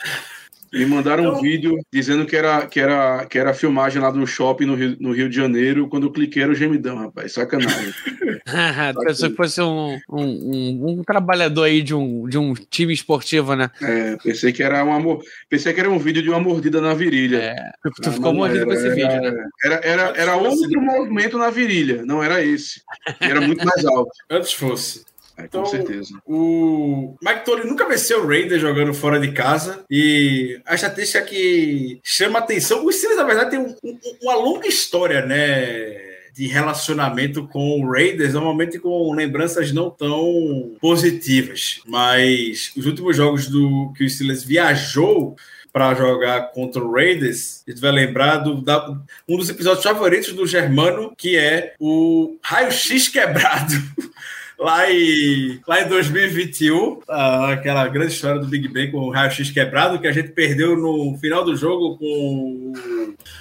Me 0.73 0.87
mandaram 0.87 1.25
então... 1.25 1.39
um 1.39 1.43
vídeo 1.43 1.79
dizendo 1.93 2.27
que 2.27 2.37
era, 2.37 2.67
que, 2.67 2.81
era, 2.81 3.27
que 3.27 3.39
era 3.39 3.55
filmagem 3.55 4.01
lá 4.01 4.11
do 4.11 4.27
shopping 4.27 4.67
no 4.67 4.75
Rio, 4.75 4.97
no 5.01 5.13
Rio 5.13 5.29
de 5.29 5.37
Janeiro. 5.37 5.89
Quando 5.89 6.07
eu 6.07 6.13
cliquei 6.13 6.43
era 6.43 6.53
o 6.53 6.55
gemidão, 6.55 6.97
rapaz. 6.97 7.33
Sacanagem. 7.33 7.93
Pensou 9.05 9.31
que 9.31 9.37
fosse 9.37 9.61
um, 9.61 9.99
um, 10.09 10.23
um, 10.23 10.89
um, 10.89 11.03
trabalhador 11.03 11.65
aí 11.65 11.83
de 11.83 11.95
um, 11.95 12.29
de 12.29 12.39
um 12.39 12.55
time 12.55 12.93
esportivo, 12.93 13.55
né? 13.55 13.71
É, 13.83 14.17
pensei 14.17 14.53
que 14.53 14.63
era 14.63 14.85
um 14.85 14.93
amor. 14.93 15.23
Pensei 15.49 15.73
que 15.73 15.81
era 15.81 15.90
um 15.90 15.99
vídeo 15.99 16.23
de 16.23 16.31
uma 16.31 16.40
mordida 16.40 16.81
na 16.81 16.95
virilha. 16.95 17.38
É, 17.38 17.57
tu 18.03 18.12
ficou 18.12 18.33
mordido 18.33 18.64
com 18.64 18.73
esse 18.73 18.87
era, 18.87 18.95
vídeo, 18.95 19.21
né? 19.21 19.49
Era, 19.64 19.75
era, 19.85 20.03
era 20.16 20.37
outro 20.37 20.81
movimento 20.81 21.38
na 21.38 21.51
virilha, 21.51 22.05
não 22.05 22.23
era 22.23 22.42
esse. 22.42 22.83
Era 23.21 23.40
muito 23.40 23.64
mais 23.64 23.85
alto. 23.85 24.11
Antes 24.31 24.53
fosse. 24.53 25.05
É, 25.38 25.44
então, 25.44 25.62
com 25.62 25.70
certeza. 25.70 26.18
O 26.27 27.16
Mike 27.22 27.44
Tolley 27.44 27.64
nunca 27.64 27.88
venceu 27.88 28.24
o 28.24 28.27
Raiders 28.27 28.61
jogando 28.61 28.92
fora 28.92 29.20
de 29.20 29.33
casa. 29.33 29.85
E 29.88 30.61
a 30.66 30.74
estatística 30.74 31.22
que 31.22 32.01
chama 32.03 32.40
atenção. 32.40 32.85
O 32.85 32.92
Steelers, 32.92 33.20
na 33.20 33.27
verdade, 33.27 33.51
tem 33.51 33.61
um, 33.61 33.74
um, 33.85 33.98
uma 34.22 34.35
longa 34.35 34.66
história, 34.66 35.24
né? 35.24 36.09
de 36.35 36.46
relacionamento 36.46 37.48
com 37.48 37.81
o 37.81 37.90
Raiders, 37.90 38.35
normalmente 38.35 38.79
com 38.79 39.12
lembranças 39.12 39.72
não 39.72 39.90
tão 39.90 40.77
positivas. 40.81 41.81
Mas 41.85 42.70
os 42.77 42.87
últimos 42.87 43.16
jogos 43.16 43.48
do 43.48 43.92
que 43.96 44.05
o 44.05 44.09
Steelers 44.09 44.44
viajou 44.44 45.35
para 45.72 45.94
jogar 45.94 46.53
contra 46.53 46.83
o 46.83 46.92
Raiders, 46.92 47.62
a 47.66 47.70
gente 47.70 47.81
vai 47.81 47.90
lembrar 47.90 48.38
do, 48.38 48.62
da, 48.62 48.88
um 49.29 49.37
dos 49.37 49.48
episódios 49.51 49.83
favoritos 49.83 50.33
do 50.33 50.46
Germano, 50.46 51.12
que 51.16 51.37
é 51.37 51.74
o 51.79 52.37
raio-x 52.42 53.09
quebrado 53.09 53.74
lá 54.59 54.90
em, 54.90 55.61
lá 55.66 55.83
em 55.83 55.88
2021, 55.88 57.01
aquela 57.09 57.87
grande 57.87 58.12
história 58.12 58.40
do 58.40 58.47
Big 58.47 58.66
Ben 58.68 58.90
com 58.90 58.99
o 58.99 59.11
raio-x 59.11 59.51
quebrado, 59.51 60.01
que 60.01 60.07
a 60.07 60.12
gente 60.12 60.31
perdeu 60.31 60.77
no 60.77 61.16
final 61.18 61.44
do 61.44 61.57
jogo 61.57 61.97
com 61.97 62.73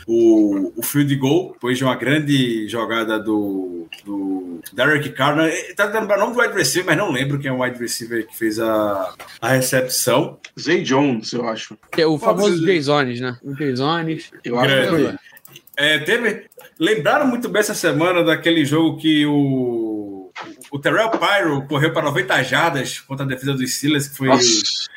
o, 0.06 0.74
o 0.76 0.84
field 0.84 1.16
goal, 1.16 1.54
depois 1.54 1.78
de 1.78 1.84
uma 1.84 1.96
grande 1.96 2.68
jogada 2.68 3.20
do, 3.20 3.88
do 4.06 4.62
Derek 4.74 5.10
Carr. 5.10 5.38
Tá 5.76 5.88
dando 5.88 6.12
o 6.12 6.18
nome 6.18 6.34
do 6.34 6.40
wide 6.40 6.54
receiver, 6.54 6.86
mas 6.86 6.98
não 6.98 7.12
lembro 7.12 7.40
quem 7.40 7.50
é 7.50 7.54
o 7.54 7.62
wide 7.62 7.80
receiver 7.80 8.28
que 8.28 8.38
fez 8.38 8.60
a, 8.60 9.14
a 9.42 9.50
recepção. 9.50 10.38
Zay 10.60 10.84
Jones, 10.84 11.34
eu 11.34 11.48
acho. 11.48 11.78
É 11.98 12.06
o 12.06 12.18
famoso 12.18 12.66
Jasones, 12.66 13.20
né? 13.20 13.38
O 13.44 13.56
Jasones. 13.56 14.32
Eu 14.44 14.60
acho 14.60 14.76
que 14.76 14.88
foi. 14.88 15.16
É, 15.76 16.00
teve. 16.00 16.46
Lembraram 16.80 17.28
muito 17.28 17.50
bem 17.50 17.60
essa 17.60 17.74
semana 17.74 18.24
daquele 18.24 18.64
jogo 18.64 18.98
que 18.98 19.26
o 19.26 20.17
o 20.72 20.80
Terrell 20.80 21.10
Pyro 21.12 21.66
correu 21.68 21.94
para 21.94 22.04
90 22.04 22.44
jardas 22.44 23.00
contra 23.00 23.26
a 23.26 23.30
defesa 23.30 23.54
dos 23.54 23.74
Steelers, 23.76 24.08
que 24.08 24.18
foi. 24.18 24.28
Nossa. 24.28 24.88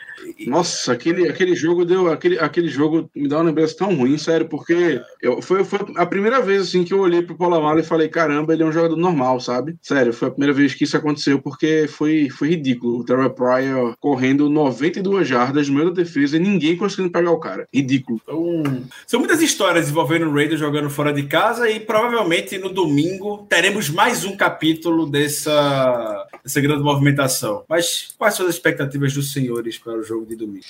Nossa, 0.46 0.92
aquele, 0.92 1.28
aquele 1.28 1.54
jogo 1.54 1.84
deu. 1.84 2.10
Aquele, 2.10 2.38
aquele 2.38 2.68
jogo 2.68 3.10
me 3.14 3.28
dá 3.28 3.36
uma 3.36 3.44
lembrança 3.44 3.76
tão 3.76 3.94
ruim, 3.94 4.16
sério, 4.16 4.48
porque 4.48 5.00
eu, 5.20 5.42
foi, 5.42 5.64
foi 5.64 5.80
a 5.96 6.06
primeira 6.06 6.40
vez 6.40 6.62
assim 6.62 6.84
que 6.84 6.94
eu 6.94 7.00
olhei 7.00 7.22
pro 7.22 7.36
Paulo 7.36 7.56
Amaro 7.56 7.80
e 7.80 7.84
falei: 7.84 8.08
caramba, 8.08 8.52
ele 8.52 8.62
é 8.62 8.66
um 8.66 8.72
jogador 8.72 8.96
normal, 8.96 9.40
sabe? 9.40 9.76
Sério, 9.82 10.12
foi 10.12 10.28
a 10.28 10.30
primeira 10.30 10.52
vez 10.54 10.74
que 10.74 10.84
isso 10.84 10.96
aconteceu, 10.96 11.40
porque 11.40 11.86
foi, 11.88 12.28
foi 12.30 12.50
ridículo. 12.50 12.98
O 12.98 13.04
Terrell 13.04 13.30
Pryor 13.30 13.94
correndo 13.98 14.48
92 14.48 15.28
jardas 15.28 15.68
no 15.68 15.74
meio 15.74 15.90
da 15.90 16.02
defesa 16.02 16.36
e 16.36 16.40
ninguém 16.40 16.76
conseguindo 16.76 17.12
pegar 17.12 17.30
o 17.30 17.40
cara. 17.40 17.68
Ridículo. 17.72 18.20
Então, 18.22 18.62
são 19.06 19.20
muitas 19.20 19.42
histórias 19.42 19.88
envolvendo 19.88 20.26
o 20.26 20.32
Raiders 20.32 20.60
jogando 20.60 20.88
fora 20.88 21.12
de 21.12 21.24
casa 21.24 21.68
e 21.68 21.80
provavelmente 21.80 22.58
no 22.58 22.70
domingo 22.70 23.46
teremos 23.48 23.90
mais 23.90 24.24
um 24.24 24.36
capítulo 24.36 25.06
dessa, 25.06 26.26
dessa 26.42 26.60
grande 26.60 26.82
movimentação. 26.82 27.64
Mas 27.68 28.14
quais 28.16 28.34
são 28.34 28.46
as 28.46 28.54
expectativas 28.54 29.12
dos 29.12 29.32
senhores 29.32 29.78
para 29.78 29.98
o 29.98 30.02
jogo 30.02 30.29
de 30.30 30.36
domingo? 30.36 30.64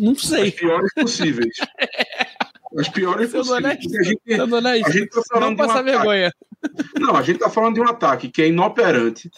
Não 0.00 0.14
sei. 0.14 0.48
As 0.48 0.54
piores 0.54 0.94
possíveis. 0.94 1.56
As 2.78 2.88
piores 2.88 3.30
possíveis. 3.30 3.64
A 3.64 3.70
gente, 3.70 3.98
a 4.86 4.90
gente 4.90 5.06
tá 5.08 5.22
falando 5.28 5.50
Não 5.50 5.56
passar 5.56 5.82
um 5.82 5.84
vergonha. 5.84 6.32
Não, 6.98 7.16
a 7.16 7.22
gente 7.22 7.38
tá 7.38 7.50
falando 7.50 7.74
de 7.74 7.80
um 7.80 7.88
ataque 7.88 8.28
que 8.28 8.42
é 8.42 8.48
inoperante, 8.48 9.30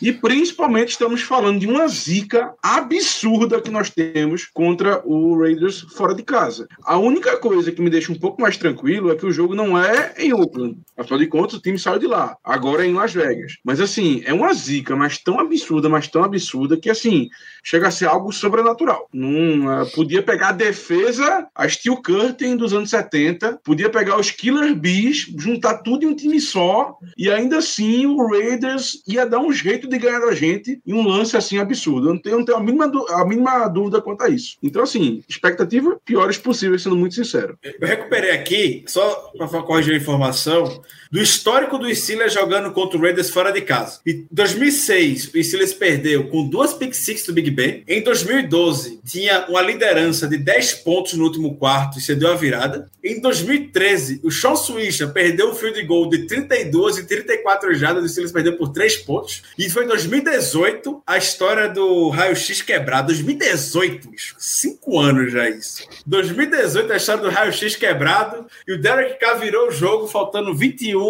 E 0.00 0.12
principalmente 0.12 0.90
estamos 0.90 1.22
falando 1.22 1.60
de 1.60 1.66
uma 1.66 1.86
zica 1.88 2.52
absurda 2.62 3.60
que 3.60 3.70
nós 3.70 3.90
temos 3.90 4.46
contra 4.52 5.02
o 5.04 5.38
Raiders 5.38 5.80
fora 5.96 6.14
de 6.14 6.22
casa. 6.22 6.68
A 6.84 6.98
única 6.98 7.36
coisa 7.36 7.72
que 7.72 7.80
me 7.80 7.90
deixa 7.90 8.12
um 8.12 8.18
pouco 8.18 8.40
mais 8.40 8.56
tranquilo 8.56 9.10
é 9.10 9.16
que 9.16 9.26
o 9.26 9.32
jogo 9.32 9.54
não 9.54 9.78
é 9.78 10.14
em 10.18 10.32
Oakland. 10.32 10.78
Afinal 10.96 11.18
de 11.18 11.26
contas, 11.26 11.54
o 11.54 11.60
time 11.60 11.78
saiu 11.78 11.98
de 11.98 12.06
lá. 12.06 12.36
Agora 12.44 12.84
é 12.84 12.88
em 12.88 12.94
Las 12.94 13.12
Vegas. 13.12 13.56
Mas 13.64 13.80
assim, 13.80 14.22
é 14.24 14.32
uma 14.32 14.52
zica, 14.52 14.94
mas 14.96 15.18
tão 15.18 15.38
absurda, 15.38 15.88
mas 15.88 16.08
tão 16.08 16.24
absurda 16.24 16.76
que 16.76 16.90
assim, 16.90 17.28
chega 17.62 17.88
a 17.88 17.90
ser 17.90 18.06
algo 18.06 18.32
sobrenatural. 18.32 19.08
Não, 19.12 19.82
uh, 19.82 19.90
podia 19.92 20.22
pegar 20.22 20.48
a 20.48 20.52
defesa, 20.52 21.46
a 21.54 21.68
Steel 21.68 21.96
Curtain 21.96 22.56
dos 22.56 22.72
anos 22.72 22.90
70, 22.90 23.60
podia 23.64 23.88
pegar 23.88 24.18
os 24.18 24.30
Killer 24.30 24.74
Bees, 24.74 25.26
juntar 25.38 25.78
tudo 25.78 26.04
em 26.04 26.08
um 26.08 26.14
time 26.14 26.40
só, 26.40 26.96
e 27.16 27.30
ainda 27.30 27.58
assim 27.58 28.06
o 28.06 28.26
Raiders 28.26 29.02
ia 29.06 29.26
dar 29.26 29.40
um 29.40 29.52
jeito 29.52 29.83
de 29.88 29.98
ganhar 29.98 30.20
da 30.20 30.34
gente 30.34 30.80
em 30.86 30.92
um 30.94 31.06
lance 31.06 31.36
assim 31.36 31.58
absurdo. 31.58 32.08
Eu 32.08 32.14
não 32.14 32.20
tenho, 32.20 32.34
eu 32.34 32.38
não 32.38 32.44
tenho 32.44 32.58
a, 32.58 32.62
mínima, 32.62 32.92
a 33.10 33.24
mínima 33.24 33.68
dúvida 33.68 34.00
quanto 34.00 34.22
a 34.22 34.28
isso. 34.28 34.56
Então, 34.62 34.82
assim, 34.82 35.22
expectativa 35.28 35.98
piores 36.04 36.38
possíveis, 36.38 36.82
sendo 36.82 36.96
muito 36.96 37.14
sincero. 37.14 37.58
Eu 37.62 37.86
recuperei 37.86 38.30
aqui, 38.32 38.84
só 38.86 39.32
para 39.36 39.62
corrigir 39.62 39.94
a 39.94 39.98
informação, 39.98 40.82
do 41.14 41.22
histórico 41.22 41.78
do 41.78 41.94
Steelers 41.94 42.32
jogando 42.32 42.72
contra 42.72 42.98
o 42.98 43.00
Raiders 43.00 43.30
fora 43.30 43.52
de 43.52 43.60
casa. 43.60 44.00
Em 44.04 44.26
2006, 44.32 45.30
o 45.32 45.44
Steelers 45.44 45.72
perdeu 45.72 46.26
com 46.26 46.48
duas 46.48 46.74
pick 46.74 46.92
six 46.92 47.24
do 47.24 47.32
Big 47.32 47.52
Ben. 47.52 47.84
Em 47.86 48.02
2012, 48.02 48.98
tinha 49.06 49.46
uma 49.48 49.62
liderança 49.62 50.26
de 50.26 50.36
10 50.36 50.74
pontos 50.82 51.12
no 51.12 51.22
último 51.22 51.54
quarto 51.54 52.00
e 52.00 52.02
cedeu 52.02 52.32
a 52.32 52.34
virada. 52.34 52.90
Em 53.00 53.20
2013, 53.20 54.22
o 54.24 54.30
Sean 54.32 54.56
Swisher 54.56 55.12
perdeu 55.12 55.50
um 55.50 55.54
field 55.54 55.80
goal 55.84 56.08
de 56.08 56.26
32 56.26 56.98
e 56.98 57.06
34 57.06 57.72
jardas, 57.74 58.02
o 58.02 58.08
Steelers 58.08 58.32
perdeu 58.32 58.56
por 58.56 58.72
3 58.72 58.96
pontos. 58.96 59.42
E 59.56 59.70
foi 59.70 59.84
em 59.84 59.86
2018 59.86 61.00
a 61.06 61.16
história 61.16 61.68
do 61.68 62.08
raio-x 62.08 62.60
quebrado. 62.60 63.06
2018, 63.06 64.10
bicho. 64.10 64.34
5 64.36 64.98
anos 64.98 65.30
já 65.30 65.48
isso. 65.48 65.86
2018 66.04 66.92
a 66.92 66.96
história 66.96 67.22
do 67.22 67.30
raio-x 67.30 67.76
quebrado 67.76 68.48
e 68.66 68.72
o 68.72 68.80
Derek 68.80 69.20
Carr 69.20 69.38
virou 69.38 69.68
o 69.68 69.70
jogo 69.70 70.08
faltando 70.08 70.52
21 70.52 71.03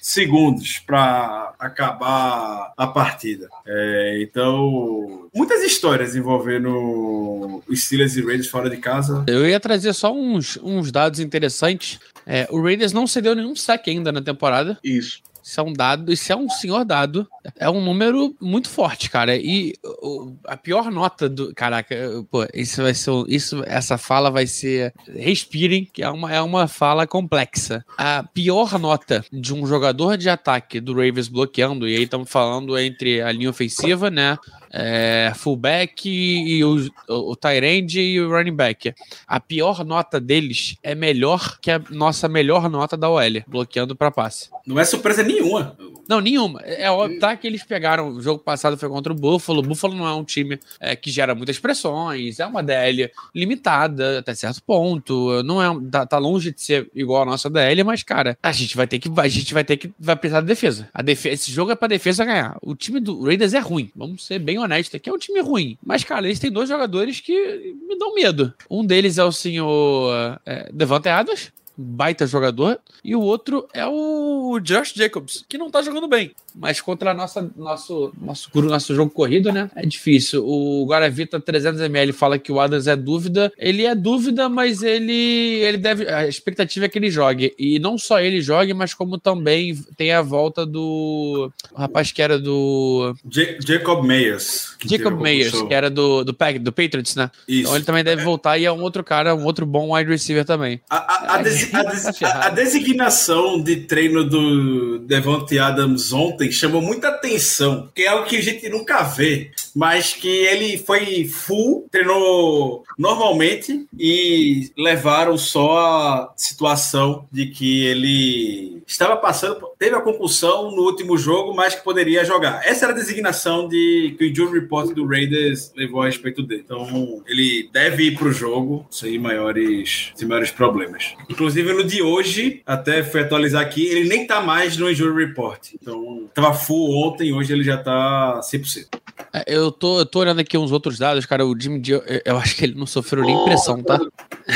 segundos 0.00 0.78
para 0.78 1.54
acabar 1.58 2.72
a 2.76 2.86
partida. 2.86 3.48
É, 3.66 4.22
então, 4.22 5.28
muitas 5.34 5.62
histórias 5.62 6.14
envolvendo 6.16 7.62
os 7.68 7.84
Steelers 7.84 8.16
e 8.16 8.22
Raiders 8.22 8.48
fora 8.48 8.68
de 8.68 8.76
casa. 8.76 9.24
Eu 9.26 9.46
ia 9.46 9.60
trazer 9.60 9.92
só 9.92 10.12
uns, 10.12 10.58
uns 10.62 10.90
dados 10.90 11.20
interessantes. 11.20 11.98
É, 12.26 12.46
o 12.50 12.62
Raiders 12.62 12.92
não 12.92 13.06
cedeu 13.06 13.34
nenhum 13.34 13.54
saque 13.56 13.90
ainda 13.90 14.12
na 14.12 14.22
temporada. 14.22 14.78
Isso. 14.82 15.20
Isso 15.42 15.60
é 15.60 15.62
um 15.62 15.72
dado, 15.72 16.12
isso 16.12 16.32
é 16.32 16.36
um 16.36 16.48
senhor 16.48 16.84
dado. 16.84 17.26
É 17.56 17.68
um 17.68 17.84
número 17.84 18.34
muito 18.40 18.68
forte, 18.68 19.10
cara. 19.10 19.36
E 19.36 19.74
o, 19.84 20.34
a 20.44 20.56
pior 20.56 20.90
nota 20.90 21.28
do. 21.28 21.52
Caraca, 21.54 21.94
pô, 22.30 22.46
isso 22.54 22.82
vai 22.82 22.94
ser. 22.94 23.10
Isso, 23.26 23.62
essa 23.66 23.98
fala 23.98 24.30
vai 24.30 24.46
ser. 24.46 24.94
Respirem, 25.14 25.84
que 25.84 26.02
é 26.02 26.08
uma, 26.08 26.32
é 26.32 26.40
uma 26.40 26.68
fala 26.68 27.06
complexa. 27.06 27.84
A 27.98 28.22
pior 28.22 28.78
nota 28.78 29.24
de 29.32 29.52
um 29.52 29.66
jogador 29.66 30.16
de 30.16 30.28
ataque 30.28 30.80
do 30.80 30.92
Ravens 30.92 31.28
bloqueando, 31.28 31.88
e 31.88 31.96
aí 31.96 32.04
estamos 32.04 32.30
falando 32.30 32.78
entre 32.78 33.20
a 33.20 33.32
linha 33.32 33.50
ofensiva, 33.50 34.10
né? 34.10 34.38
É, 34.72 35.32
fullback 35.36 36.08
e 36.08 36.64
o, 36.64 36.90
o, 37.08 37.36
Tyrande 37.36 38.00
e 38.00 38.20
o 38.20 38.30
running 38.30 38.56
back. 38.56 38.94
A 39.26 39.38
pior 39.38 39.84
nota 39.84 40.18
deles 40.18 40.76
é 40.82 40.94
melhor 40.94 41.58
que 41.60 41.70
a 41.70 41.80
nossa 41.90 42.28
melhor 42.28 42.70
nota 42.70 42.96
da 42.96 43.10
OL, 43.10 43.42
bloqueando 43.46 43.94
para 43.94 44.10
passe. 44.10 44.48
Não 44.66 44.78
é 44.78 44.84
surpresa 44.84 45.22
nenhuma. 45.22 45.76
Não, 46.08 46.20
nenhuma. 46.20 46.60
É 46.60 46.90
óbvio 46.90 47.18
tá, 47.18 47.36
que 47.36 47.46
eles 47.46 47.64
pegaram. 47.64 48.08
O 48.08 48.20
jogo 48.20 48.42
passado 48.42 48.76
foi 48.76 48.88
contra 48.88 49.12
o 49.12 49.16
Buffalo. 49.16 49.60
O 49.60 49.62
Buffalo 49.62 49.94
não 49.94 50.06
é 50.06 50.14
um 50.14 50.24
time 50.24 50.58
é, 50.80 50.94
que 50.96 51.10
gera 51.10 51.34
muitas 51.34 51.58
pressões, 51.58 52.40
é 52.40 52.46
uma 52.46 52.62
DL 52.62 53.10
limitada 53.34 54.18
até 54.18 54.34
certo 54.34 54.62
ponto. 54.62 55.42
Não 55.42 55.62
é, 55.62 55.90
tá, 55.90 56.06
tá, 56.06 56.18
longe 56.18 56.52
de 56.52 56.60
ser 56.60 56.90
igual 56.94 57.22
a 57.22 57.26
nossa 57.26 57.48
DL, 57.48 57.84
mas, 57.84 58.02
cara, 58.02 58.36
a 58.42 58.52
gente 58.52 58.76
vai 58.76 58.86
ter 58.86 58.98
que. 58.98 59.10
A 59.16 59.28
gente 59.28 59.54
vai 59.54 59.64
ter 59.64 59.76
que. 59.76 59.92
Vai 59.98 60.16
precisar 60.16 60.40
de 60.40 60.46
defesa. 60.46 60.88
A 60.92 61.02
defesa 61.02 61.34
esse 61.34 61.50
jogo 61.50 61.70
é 61.70 61.74
pra 61.74 61.88
defesa 61.88 62.24
ganhar. 62.24 62.56
O 62.62 62.74
time 62.74 63.00
do 63.00 63.24
Raiders 63.24 63.54
é 63.54 63.58
ruim. 63.58 63.90
Vamos 63.96 64.26
ser 64.26 64.38
bem 64.38 64.58
honestos 64.58 64.94
aqui. 64.94 65.08
É 65.08 65.12
um 65.12 65.18
time 65.18 65.40
ruim. 65.40 65.78
Mas, 65.84 66.04
cara, 66.04 66.26
eles 66.26 66.38
têm 66.38 66.50
dois 66.50 66.68
jogadores 66.68 67.20
que 67.20 67.74
me 67.88 67.98
dão 67.98 68.14
medo. 68.14 68.52
Um 68.70 68.84
deles 68.84 69.18
é 69.18 69.24
o 69.24 69.32
senhor 69.32 70.38
é, 70.44 70.70
Devante 70.72 71.08
Adams, 71.08 71.52
baita 71.82 72.26
jogador, 72.26 72.80
e 73.04 73.14
o 73.14 73.20
outro 73.20 73.68
é 73.74 73.84
o 73.86 74.58
Josh 74.60 74.92
Jacobs, 74.94 75.44
que 75.48 75.58
não 75.58 75.70
tá 75.70 75.82
jogando 75.82 76.08
bem. 76.08 76.34
Mas 76.54 76.80
contra 76.80 77.10
a 77.10 77.14
nossa, 77.14 77.50
nosso, 77.56 78.12
nosso, 78.20 78.50
nosso 78.62 78.94
jogo 78.94 79.10
corrido, 79.10 79.52
né? 79.52 79.70
É 79.74 79.86
difícil. 79.86 80.44
O 80.46 80.84
Guaravita 80.86 81.40
300ml 81.40 82.12
fala 82.12 82.38
que 82.38 82.52
o 82.52 82.60
Adams 82.60 82.86
é 82.86 82.96
dúvida. 82.96 83.52
Ele 83.58 83.84
é 83.84 83.94
dúvida, 83.94 84.48
mas 84.48 84.82
ele, 84.82 85.12
ele 85.12 85.78
deve. 85.78 86.08
A 86.08 86.26
expectativa 86.26 86.86
é 86.86 86.88
que 86.88 86.98
ele 86.98 87.10
jogue. 87.10 87.54
E 87.58 87.78
não 87.78 87.96
só 87.96 88.20
ele 88.20 88.40
jogue, 88.40 88.74
mas 88.74 88.94
como 88.94 89.18
também 89.18 89.74
tem 89.96 90.12
a 90.12 90.22
volta 90.22 90.66
do. 90.66 91.50
Rapaz 91.74 92.12
que 92.12 92.22
era 92.22 92.38
do. 92.38 93.14
J 93.24 93.58
Jacob 93.66 94.04
Meyers. 94.04 94.76
Jacob 94.84 95.20
Meyers, 95.20 95.62
que 95.62 95.74
era 95.74 95.88
do, 95.88 96.24
do, 96.24 96.32
do 96.32 96.72
Patriots, 96.72 97.14
né? 97.14 97.30
Isso. 97.46 97.62
Então 97.62 97.76
ele 97.76 97.84
também 97.84 98.04
deve 98.04 98.22
voltar 98.22 98.58
e 98.58 98.64
é 98.64 98.72
um 98.72 98.82
outro 98.82 99.02
cara, 99.04 99.34
um 99.34 99.44
outro 99.44 99.64
bom 99.64 99.94
wide 99.94 100.10
receiver 100.10 100.44
também. 100.44 100.80
A, 100.90 100.96
a, 100.96 101.36
a, 101.36 101.40
é, 101.40 101.42
des, 101.42 101.70
des, 101.72 102.22
a 102.22 102.48
designação 102.50 103.62
de 103.62 103.76
treino 103.76 104.24
do 104.24 104.98
Devontae 105.00 105.58
Adams 105.58 106.12
ontem 106.12 106.41
chamou 106.50 106.80
muita 106.80 107.08
atenção, 107.08 107.90
que 107.94 108.02
é 108.02 108.08
algo 108.08 108.26
que 108.26 108.36
a 108.36 108.42
gente 108.42 108.68
nunca 108.68 109.02
vê, 109.02 109.50
mas 109.74 110.12
que 110.14 110.28
ele 110.28 110.78
foi 110.78 111.24
full, 111.24 111.86
treinou 111.90 112.84
normalmente 112.98 113.86
e 113.98 114.70
levaram 114.76 115.36
só 115.36 115.78
a 115.78 116.32
situação 116.36 117.26
de 117.30 117.46
que 117.46 117.84
ele 117.86 118.82
estava 118.86 119.16
passando, 119.16 119.68
teve 119.78 119.94
a 119.94 120.00
concussão 120.00 120.70
no 120.70 120.82
último 120.82 121.16
jogo, 121.16 121.54
mas 121.54 121.74
que 121.74 121.82
poderia 121.82 122.24
jogar. 122.24 122.66
Essa 122.66 122.86
era 122.86 122.94
a 122.94 122.96
designação 122.96 123.68
de 123.68 124.14
que 124.18 124.24
o 124.24 124.28
Injury 124.28 124.60
Report 124.60 124.92
do 124.94 125.06
Raiders 125.06 125.72
levou 125.76 126.02
a 126.02 126.06
respeito 126.06 126.42
dele. 126.42 126.62
Então, 126.64 127.22
ele 127.26 127.68
deve 127.72 128.04
ir 128.04 128.18
para 128.18 128.28
o 128.28 128.32
jogo 128.32 128.86
sem 128.90 129.18
maiores, 129.18 130.12
sem 130.14 130.28
maiores 130.28 130.50
problemas. 130.50 131.14
Inclusive, 131.28 131.72
no 131.72 131.84
de 131.84 132.02
hoje, 132.02 132.62
até 132.66 133.02
fui 133.02 133.20
atualizar 133.20 133.62
aqui, 133.62 133.86
ele 133.86 134.08
nem 134.08 134.26
tá 134.26 134.40
mais 134.40 134.76
no 134.76 134.90
Injury 134.90 135.26
Report. 135.26 135.60
Então, 135.74 136.28
tava 136.34 136.52
full 136.54 137.06
ontem, 137.06 137.32
hoje 137.32 137.52
ele 137.52 137.64
já 137.64 137.76
tá 137.76 138.40
100%. 138.40 138.86
É, 139.32 139.44
eu 139.62 139.72
tô, 139.72 139.98
eu 140.00 140.06
tô 140.06 140.20
olhando 140.20 140.40
aqui 140.40 140.56
uns 140.58 140.72
outros 140.72 140.98
dados, 140.98 141.26
cara. 141.26 141.46
O 141.46 141.58
Jimmy 141.58 141.82
G, 141.84 142.02
eu 142.24 142.36
acho 142.36 142.56
que 142.56 142.64
ele 142.64 142.74
não 142.74 142.86
sofreu 142.86 143.24
nem 143.24 143.44
pressão, 143.44 143.82
tá? 143.82 143.98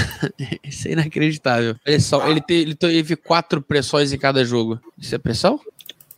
Isso 0.63 0.89
é 0.89 0.93
inacreditável. 0.93 1.77
Pressão. 1.83 2.29
Ele, 2.29 2.41
te, 2.41 2.55
ele 2.55 2.75
teve 2.75 3.17
quatro 3.17 3.63
pressões 3.63 4.13
em 4.13 4.19
cada 4.19 4.45
jogo. 4.45 4.81
Isso 4.99 5.15
é 5.15 5.19
pressão? 5.19 5.61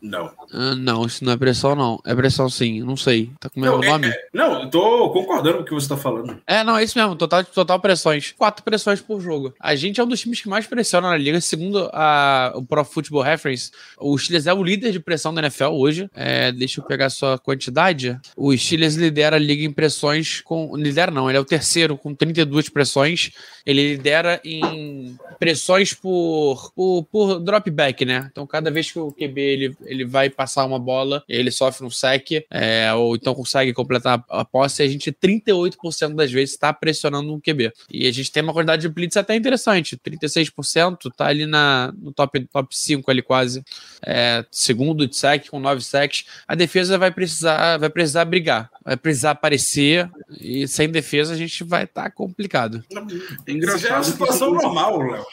Não. 0.00 0.30
Ah, 0.52 0.74
não, 0.76 1.04
isso 1.04 1.24
não 1.24 1.32
é 1.32 1.36
pressão, 1.36 1.74
não. 1.74 2.00
É 2.06 2.14
pressão 2.14 2.48
sim, 2.48 2.80
não 2.82 2.96
sei. 2.96 3.30
Tá 3.40 3.50
com 3.50 3.58
o 3.58 3.62
mesmo 3.62 3.78
não, 3.78 3.84
é, 3.84 3.88
nome? 3.88 4.08
É, 4.08 4.28
não, 4.32 4.62
eu 4.62 4.70
tô 4.70 5.10
concordando 5.10 5.58
com 5.58 5.62
o 5.62 5.66
que 5.66 5.74
você 5.74 5.88
tá 5.88 5.96
falando. 5.96 6.40
É, 6.46 6.62
não, 6.62 6.76
é 6.76 6.84
isso 6.84 6.96
mesmo. 6.96 7.16
Total, 7.16 7.44
total 7.44 7.80
pressões. 7.80 8.32
Quatro 8.36 8.64
pressões 8.64 9.00
por 9.00 9.20
jogo. 9.20 9.52
A 9.60 9.74
gente 9.74 10.00
é 10.00 10.04
um 10.04 10.06
dos 10.06 10.20
times 10.20 10.40
que 10.40 10.48
mais 10.48 10.66
pressiona 10.66 11.08
na 11.08 11.16
liga. 11.16 11.40
Segundo 11.40 11.90
a, 11.92 12.52
o 12.54 12.64
Pro 12.64 12.84
Football 12.84 13.22
Reference, 13.22 13.72
o 13.98 14.16
Steelers 14.16 14.46
é 14.46 14.54
o 14.54 14.62
líder 14.62 14.92
de 14.92 15.00
pressão 15.00 15.34
da 15.34 15.42
NFL 15.42 15.72
hoje. 15.72 16.08
É, 16.14 16.52
deixa 16.52 16.80
eu 16.80 16.84
pegar 16.84 17.10
só 17.10 17.34
a 17.34 17.38
quantidade. 17.38 18.18
O 18.36 18.56
Steelers 18.56 18.94
lidera 18.94 19.36
a 19.36 19.40
liga 19.40 19.64
em 19.64 19.72
pressões 19.72 20.40
com. 20.42 20.76
Lidera 20.76 21.10
não, 21.10 21.28
ele 21.28 21.38
é 21.38 21.40
o 21.40 21.44
terceiro 21.44 21.98
com 21.98 22.14
32 22.14 22.68
pressões. 22.68 23.32
Ele 23.66 23.96
lidera 23.96 24.40
em 24.44 25.16
pressões 25.38 25.92
por, 25.92 26.72
por, 26.74 27.04
por 27.04 27.40
dropback, 27.40 28.04
né? 28.04 28.28
Então, 28.30 28.46
cada 28.46 28.70
vez 28.70 28.90
que 28.90 28.98
o 28.98 29.12
QB 29.12 29.40
ele, 29.40 29.76
ele 29.88 30.04
vai 30.04 30.30
passar 30.30 30.64
uma 30.64 30.78
bola, 30.78 31.22
ele 31.28 31.50
sofre 31.50 31.86
um 31.86 31.90
sec, 31.90 32.44
é, 32.50 32.92
ou 32.94 33.16
então 33.16 33.34
consegue 33.34 33.72
completar 33.72 34.24
a 34.28 34.44
posse, 34.44 34.82
e 34.82 34.86
a 34.86 34.88
gente 34.88 35.10
38% 35.10 36.14
das 36.14 36.30
vezes 36.30 36.54
está 36.54 36.72
pressionando 36.72 37.32
um 37.32 37.40
QB. 37.40 37.72
E 37.90 38.06
a 38.06 38.12
gente 38.12 38.30
tem 38.30 38.42
uma 38.42 38.52
quantidade 38.52 38.82
de 38.82 38.88
blitz 38.88 39.16
até 39.16 39.34
interessante, 39.34 39.96
36%, 39.96 41.10
tá 41.16 41.26
ali 41.26 41.46
na, 41.46 41.92
no 41.98 42.12
top, 42.12 42.40
top 42.52 42.76
5 42.76 43.10
ali 43.10 43.22
quase, 43.22 43.62
é, 44.04 44.44
segundo 44.50 45.06
de 45.06 45.16
sec, 45.16 45.48
com 45.48 45.58
9 45.58 45.82
secs. 45.82 46.24
A 46.46 46.54
defesa 46.54 46.98
vai 46.98 47.10
precisar, 47.10 47.78
vai 47.78 47.90
precisar 47.90 48.24
brigar, 48.24 48.70
vai 48.84 48.96
precisar 48.96 49.32
aparecer, 49.32 50.08
e 50.40 50.68
sem 50.68 50.88
defesa 50.88 51.34
a 51.34 51.36
gente 51.36 51.64
vai 51.64 51.84
estar 51.84 52.04
tá 52.04 52.10
complicado. 52.10 52.84
É 53.46 53.52
engraçado. 53.52 53.78
Isso 53.78 53.86
é 53.86 53.92
uma 53.92 54.04
situação 54.04 54.52
normal, 54.52 55.02
Léo. 55.02 55.24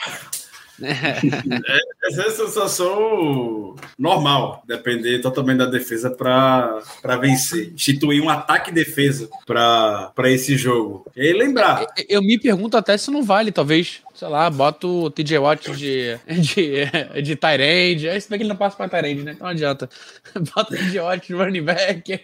É, 0.82 2.08
essa 2.08 2.22
é 2.24 2.28
a 2.28 2.32
sensação 2.32 3.76
normal, 3.98 4.64
depender 4.68 5.20
totalmente 5.20 5.60
da 5.60 5.66
defesa 5.66 6.10
para 6.10 7.18
vencer. 7.20 7.72
Instituir 7.74 8.22
um 8.22 8.30
ataque 8.30 8.72
e 8.72 8.74
defesa 8.74 9.30
para 9.46 10.32
esse 10.32 10.58
jogo. 10.58 11.06
E 11.16 11.34
lembrar. 11.34 11.82
Eu, 11.98 12.06
eu, 12.10 12.22
me 12.22 12.38
pergunto 12.40 12.78
até 12.78 12.98
se 12.98 13.10
não 13.12 13.24
vale, 13.24 13.52
talvez. 13.52 14.02
Sei 14.15 14.28
lá, 14.30 14.49
bota 14.49 14.88
o 14.88 15.10
TJ 15.10 15.38
Watt 15.38 15.71
de, 15.71 16.17
de, 16.28 17.21
de 17.21 17.36
Tyrande. 17.36 18.10
Aí 18.10 18.19
se 18.19 18.30
bem 18.30 18.39
que 18.39 18.43
ele 18.43 18.49
não 18.49 18.56
passa 18.56 18.78
pra 18.78 18.88
Tyrande, 18.88 19.23
né? 19.23 19.34
Então 19.34 19.45
não 19.45 19.51
adianta. 19.51 19.89
Bota 20.56 20.73
o 20.73 20.78
TJ 20.78 20.99
Watt 20.99 21.28
de 21.28 21.34
running 21.34 21.62
back, 21.62 22.21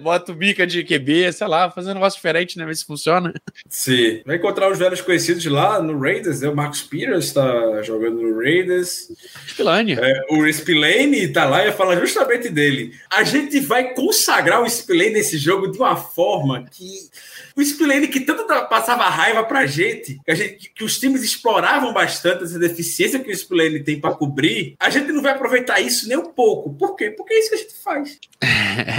bota 0.00 0.32
o 0.32 0.34
Bica 0.34 0.66
de 0.66 0.84
QB, 0.84 1.32
sei 1.32 1.46
lá, 1.46 1.70
fazer 1.70 1.90
um 1.90 1.94
negócio 1.94 2.16
diferente, 2.16 2.58
né? 2.58 2.64
Ver 2.64 2.76
se 2.76 2.84
funciona. 2.84 3.32
Sim. 3.68 4.22
Vai 4.24 4.36
encontrar 4.36 4.70
os 4.70 4.78
velhos 4.78 5.00
conhecidos 5.00 5.44
lá 5.46 5.80
no 5.80 5.98
Raiders, 5.98 6.40
né? 6.40 6.48
O 6.48 6.56
Marcos 6.56 6.82
Peters 6.82 7.32
tá 7.32 7.82
jogando 7.82 8.20
no 8.20 8.38
Raiders. 8.38 9.08
Spillane. 9.48 9.92
É, 9.94 10.22
o 10.30 10.52
Spillane 10.52 11.28
tá 11.28 11.44
lá 11.44 11.64
e 11.64 11.68
eu 11.68 11.72
falo 11.72 11.94
justamente 12.00 12.48
dele. 12.48 12.94
A 13.10 13.22
gente 13.22 13.60
vai 13.60 13.94
consagrar 13.94 14.62
o 14.62 14.68
Spillane 14.68 15.10
nesse 15.10 15.38
jogo 15.38 15.70
de 15.70 15.78
uma 15.78 15.96
forma 15.96 16.64
que 16.70 17.10
o 17.56 17.62
Spillane 17.62 18.08
que 18.08 18.20
tanto 18.20 18.44
passava 18.68 19.04
raiva 19.04 19.44
pra 19.44 19.66
gente, 19.66 20.20
que, 20.24 20.30
a 20.30 20.34
gente, 20.34 20.72
que 20.74 20.84
os 20.84 20.98
times 20.98 21.22
exploravam 21.32 21.92
bastante 21.92 22.44
essa 22.44 22.58
deficiência 22.58 23.18
que 23.18 23.30
o 23.30 23.36
Spillane 23.36 23.82
tem 23.82 24.00
para 24.00 24.14
cobrir, 24.14 24.74
a 24.78 24.90
gente 24.90 25.12
não 25.12 25.22
vai 25.22 25.32
aproveitar 25.32 25.80
isso 25.80 26.08
nem 26.08 26.16
um 26.16 26.26
pouco. 26.26 26.72
Por 26.74 26.96
quê? 26.96 27.10
Porque 27.10 27.34
é 27.34 27.38
isso 27.38 27.48
que 27.50 27.54
a 27.54 27.58
gente 27.58 27.74
faz. 27.82 28.18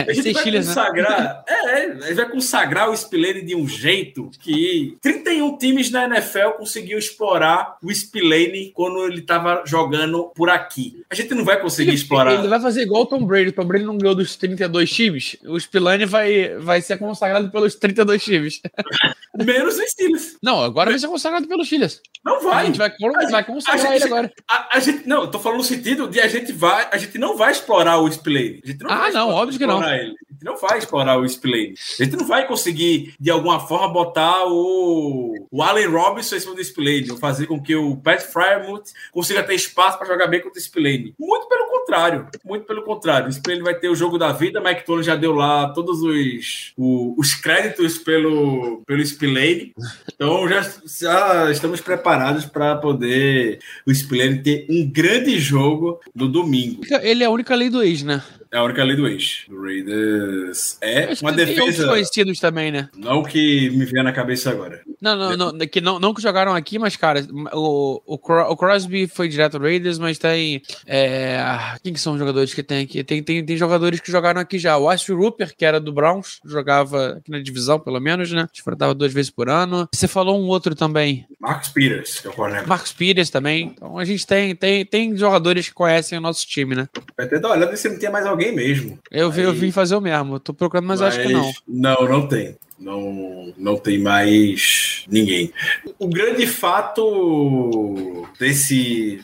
A 0.08 0.14
gente 0.14 0.32
vai 0.34 0.52
consagrar, 0.52 1.44
né? 1.48 1.56
é, 1.66 1.86
a 1.92 2.08
gente 2.08 2.14
vai 2.14 2.30
consagrar 2.30 2.90
o 2.90 2.96
Spillane 2.96 3.42
de 3.42 3.56
um 3.56 3.68
jeito 3.68 4.30
que 4.40 4.98
31 5.02 5.58
times 5.58 5.92
na 5.92 6.06
NFL 6.06 6.52
conseguiam 6.58 7.00
explorar 7.00 7.78
o 7.82 7.92
Spillane 7.94 8.72
quando 8.74 9.06
ele 9.06 9.20
estava 9.20 9.64
jogando 9.66 10.32
por 10.36 10.50
aqui. 10.50 11.04
A 11.10 11.16
gente 11.16 11.34
não 11.34 11.44
vai 11.44 11.60
conseguir 11.60 11.90
ele, 11.90 11.98
explorar. 11.98 12.34
Ele 12.34 12.48
vai 12.48 12.62
fazer 12.62 12.84
igual 12.84 13.04
o 13.04 13.06
Tom 13.06 13.26
Brady. 13.26 13.50
O 13.50 13.54
Tom 13.54 13.66
Brady 13.66 13.86
não 13.86 13.98
ganhou 13.98 14.16
dos 14.16 14.36
32 14.36 14.90
times. 14.90 15.38
O 15.46 15.60
Spillane 15.60 16.06
vai, 16.06 16.56
vai 16.58 16.82
ser 16.82 16.98
consagrado 16.98 17.50
pelos 17.52 17.76
32 17.76 18.24
times. 18.24 18.62
Menos 19.36 19.78
os 19.78 19.90
Steelers. 19.90 20.38
Não, 20.42 20.62
agora 20.62 20.92
vai 20.92 21.00
ser 21.00 21.08
consagrado 21.08 21.48
pelos 21.48 21.68
Steelers. 21.68 22.02
Não 22.24 22.42
vai. 22.42 22.64
A 22.64 22.66
gente 22.66 22.78
vai, 22.78 22.88
a, 22.88 23.30
vai 23.30 23.44
consagrar 23.44 23.80
gente, 23.80 23.96
ele 23.96 24.06
agora. 24.06 24.34
A, 24.50 24.78
a, 24.78 24.80
gente, 24.80 25.08
não, 25.08 25.24
eu 25.24 25.28
tô 25.32 25.40
falando 25.40 25.58
no 25.58 25.64
sentido 25.64 26.08
de 26.08 26.22
a 26.22 26.28
gente 26.28 26.54
vai, 26.54 26.88
a 26.90 26.98
gente 26.98 27.18
não 27.18 27.36
vai 27.36 27.52
explorar 27.52 27.98
o 28.00 28.10
Spillane. 28.10 28.62
A 28.64 28.68
gente 28.68 28.82
não 28.82 28.92
ah, 28.92 29.12
não, 29.12 29.30
óbvio 29.30 29.60
que 29.60 29.66
não. 29.66 29.84
Ele. 29.84 30.16
A 30.30 30.34
gente 30.34 30.44
não 30.46 30.58
vai 30.58 30.78
explorar 30.78 31.18
o 31.18 31.28
Spillane. 31.28 31.74
A 32.00 32.04
gente 32.04 32.16
não 32.16 32.26
vai 32.26 32.48
conseguir, 32.48 33.14
de 33.20 33.30
alguma 33.30 33.60
forma, 33.60 33.90
botar 33.90 34.46
o, 34.46 35.48
o 35.52 35.62
Allen 35.62 35.88
Robinson 35.88 36.38
em 36.38 36.40
cima 36.40 36.56
do 36.56 36.64
Spillane, 36.64 37.12
ou 37.12 37.18
fazer 37.18 37.46
com 37.46 37.62
que 37.62 37.76
o 37.76 37.98
Pat 37.98 38.22
Frymouth 38.22 38.84
consiga 39.12 39.44
ter 39.44 39.56
espaço 39.56 39.98
para 39.98 40.08
jogar 40.08 40.28
bem 40.28 40.42
contra 40.42 40.58
o 40.58 40.62
Spillane. 40.64 41.14
Muito 41.20 41.48
pelo 41.50 41.68
contrário. 41.68 42.28
Muito 42.46 42.66
pelo 42.66 42.84
contrário. 42.84 43.28
O 43.28 43.34
Spillane 43.34 43.64
vai 43.64 43.76
ter 43.76 43.90
o 43.90 43.96
jogo 43.96 44.18
da 44.18 44.32
vida. 44.32 44.62
Mike 44.62 44.86
Tolley 44.86 45.04
já 45.04 45.16
deu 45.16 45.34
lá 45.34 45.74
todos 45.74 46.02
os, 46.02 46.74
os, 46.78 47.18
os 47.18 47.34
créditos 47.36 47.98
pelo, 47.98 48.82
pelo 48.86 49.06
Spillane. 49.06 49.74
Então 50.14 50.48
já, 50.48 50.62
já 50.86 51.52
estamos 51.52 51.82
preparados 51.82 52.13
para 52.46 52.76
poder 52.76 53.60
o 53.86 53.94
Spillane 53.94 54.42
ter 54.42 54.66
um 54.70 54.90
grande 54.90 55.38
jogo 55.40 56.00
no 56.14 56.28
domingo. 56.28 56.82
Ele 57.02 57.24
é 57.24 57.28
a 57.28 57.30
única 57.30 57.56
lei 57.56 57.70
do 57.70 57.82
ex, 57.82 58.04
né? 58.04 58.22
É 58.54 58.58
a 58.58 58.64
única 58.64 58.84
lei 58.84 58.96
do 58.96 59.08
ex. 59.08 59.48
O 59.50 59.64
Raiders 59.64 60.78
é 60.80 61.10
uma 61.20 61.32
defesa. 61.32 61.88
conhecidos 61.88 62.40
também, 62.40 62.72
né? 62.72 62.88
Não 62.96 63.24
que 63.24 63.72
me 63.72 63.84
venha 63.84 64.04
na 64.04 64.14
cabeça 64.14 64.52
agora. 64.52 64.80
Não, 65.02 65.16
não, 65.16 65.52
não, 65.52 65.68
que 65.68 65.82
não, 65.82 66.00
não 66.00 66.14
que 66.14 66.22
jogaram 66.22 66.54
aqui, 66.54 66.78
mas, 66.78 66.96
cara, 66.96 67.26
o, 67.52 68.00
o, 68.06 68.14
o 68.14 68.56
Crosby 68.56 69.08
foi 69.08 69.28
direto 69.28 69.58
ao 69.58 69.64
Raiders, 69.64 69.98
mas 69.98 70.20
tem. 70.20 70.62
É, 70.86 71.44
quem 71.84 71.94
que 71.94 72.00
são 72.00 72.14
os 72.14 72.20
jogadores 72.20 72.54
que 72.54 72.62
tem 72.62 72.84
aqui? 72.84 73.04
Tem, 73.04 73.24
tem, 73.24 73.44
tem 73.44 73.58
jogadores 73.58 74.00
que 74.00 74.12
jogaram 74.12 74.40
aqui 74.40 74.60
já. 74.60 74.78
O 74.78 74.88
Astro 74.88 75.18
Rupert, 75.18 75.56
que 75.58 75.66
era 75.66 75.80
do 75.80 75.92
Browns, 75.92 76.40
jogava 76.46 77.14
aqui 77.18 77.32
na 77.32 77.40
divisão, 77.40 77.80
pelo 77.80 78.00
menos, 78.00 78.32
né? 78.32 78.48
Enfrentava 78.56 78.94
duas 78.94 79.12
vezes 79.12 79.32
por 79.32 79.50
ano. 79.50 79.90
Você 79.92 80.08
falou 80.08 80.40
um 80.40 80.46
outro 80.46 80.76
também. 80.76 81.26
Marcos 81.40 81.70
Peters, 81.70 82.20
que 82.20 82.28
é 82.28 82.30
o 82.30 82.34
corner. 82.34 82.68
Marcos 82.68 82.94
Peters 82.94 83.32
também. 83.32 83.74
Então 83.76 83.98
a 83.98 84.06
gente 84.06 84.28
tem, 84.28 84.56
tem, 84.56 84.86
tem 84.86 85.18
jogadores 85.18 85.68
que 85.68 85.74
conhecem 85.74 86.20
o 86.20 86.22
nosso 86.22 86.46
time, 86.46 86.76
né? 86.76 86.88
Vai 87.18 87.28
ter 87.28 87.40
dar 87.40 87.48
uma 87.48 87.56
olhada 87.56 87.76
se 87.76 87.90
não 87.90 87.98
tem 87.98 88.12
mais 88.12 88.28
alguém 88.28 88.43
mesmo. 88.52 89.00
Eu, 89.12 89.32
vi, 89.32 89.42
eu 89.42 89.54
vim 89.54 89.72
fazer 89.72 89.96
o 89.96 90.02
mesmo. 90.02 90.40
Tô 90.40 90.54
procurando, 90.54 90.86
mas, 90.86 91.02
mas 91.02 91.16
acho 91.16 91.28
que 91.28 91.34
não. 91.34 91.52
Não, 91.68 92.08
não 92.08 92.28
tem. 92.28 92.56
Não, 92.80 93.54
não 93.58 93.78
tem 93.78 93.98
mais 93.98 95.06
ninguém. 95.10 95.54
O 96.00 96.08
grande 96.08 96.46
fato 96.48 98.28
desse 98.40 99.24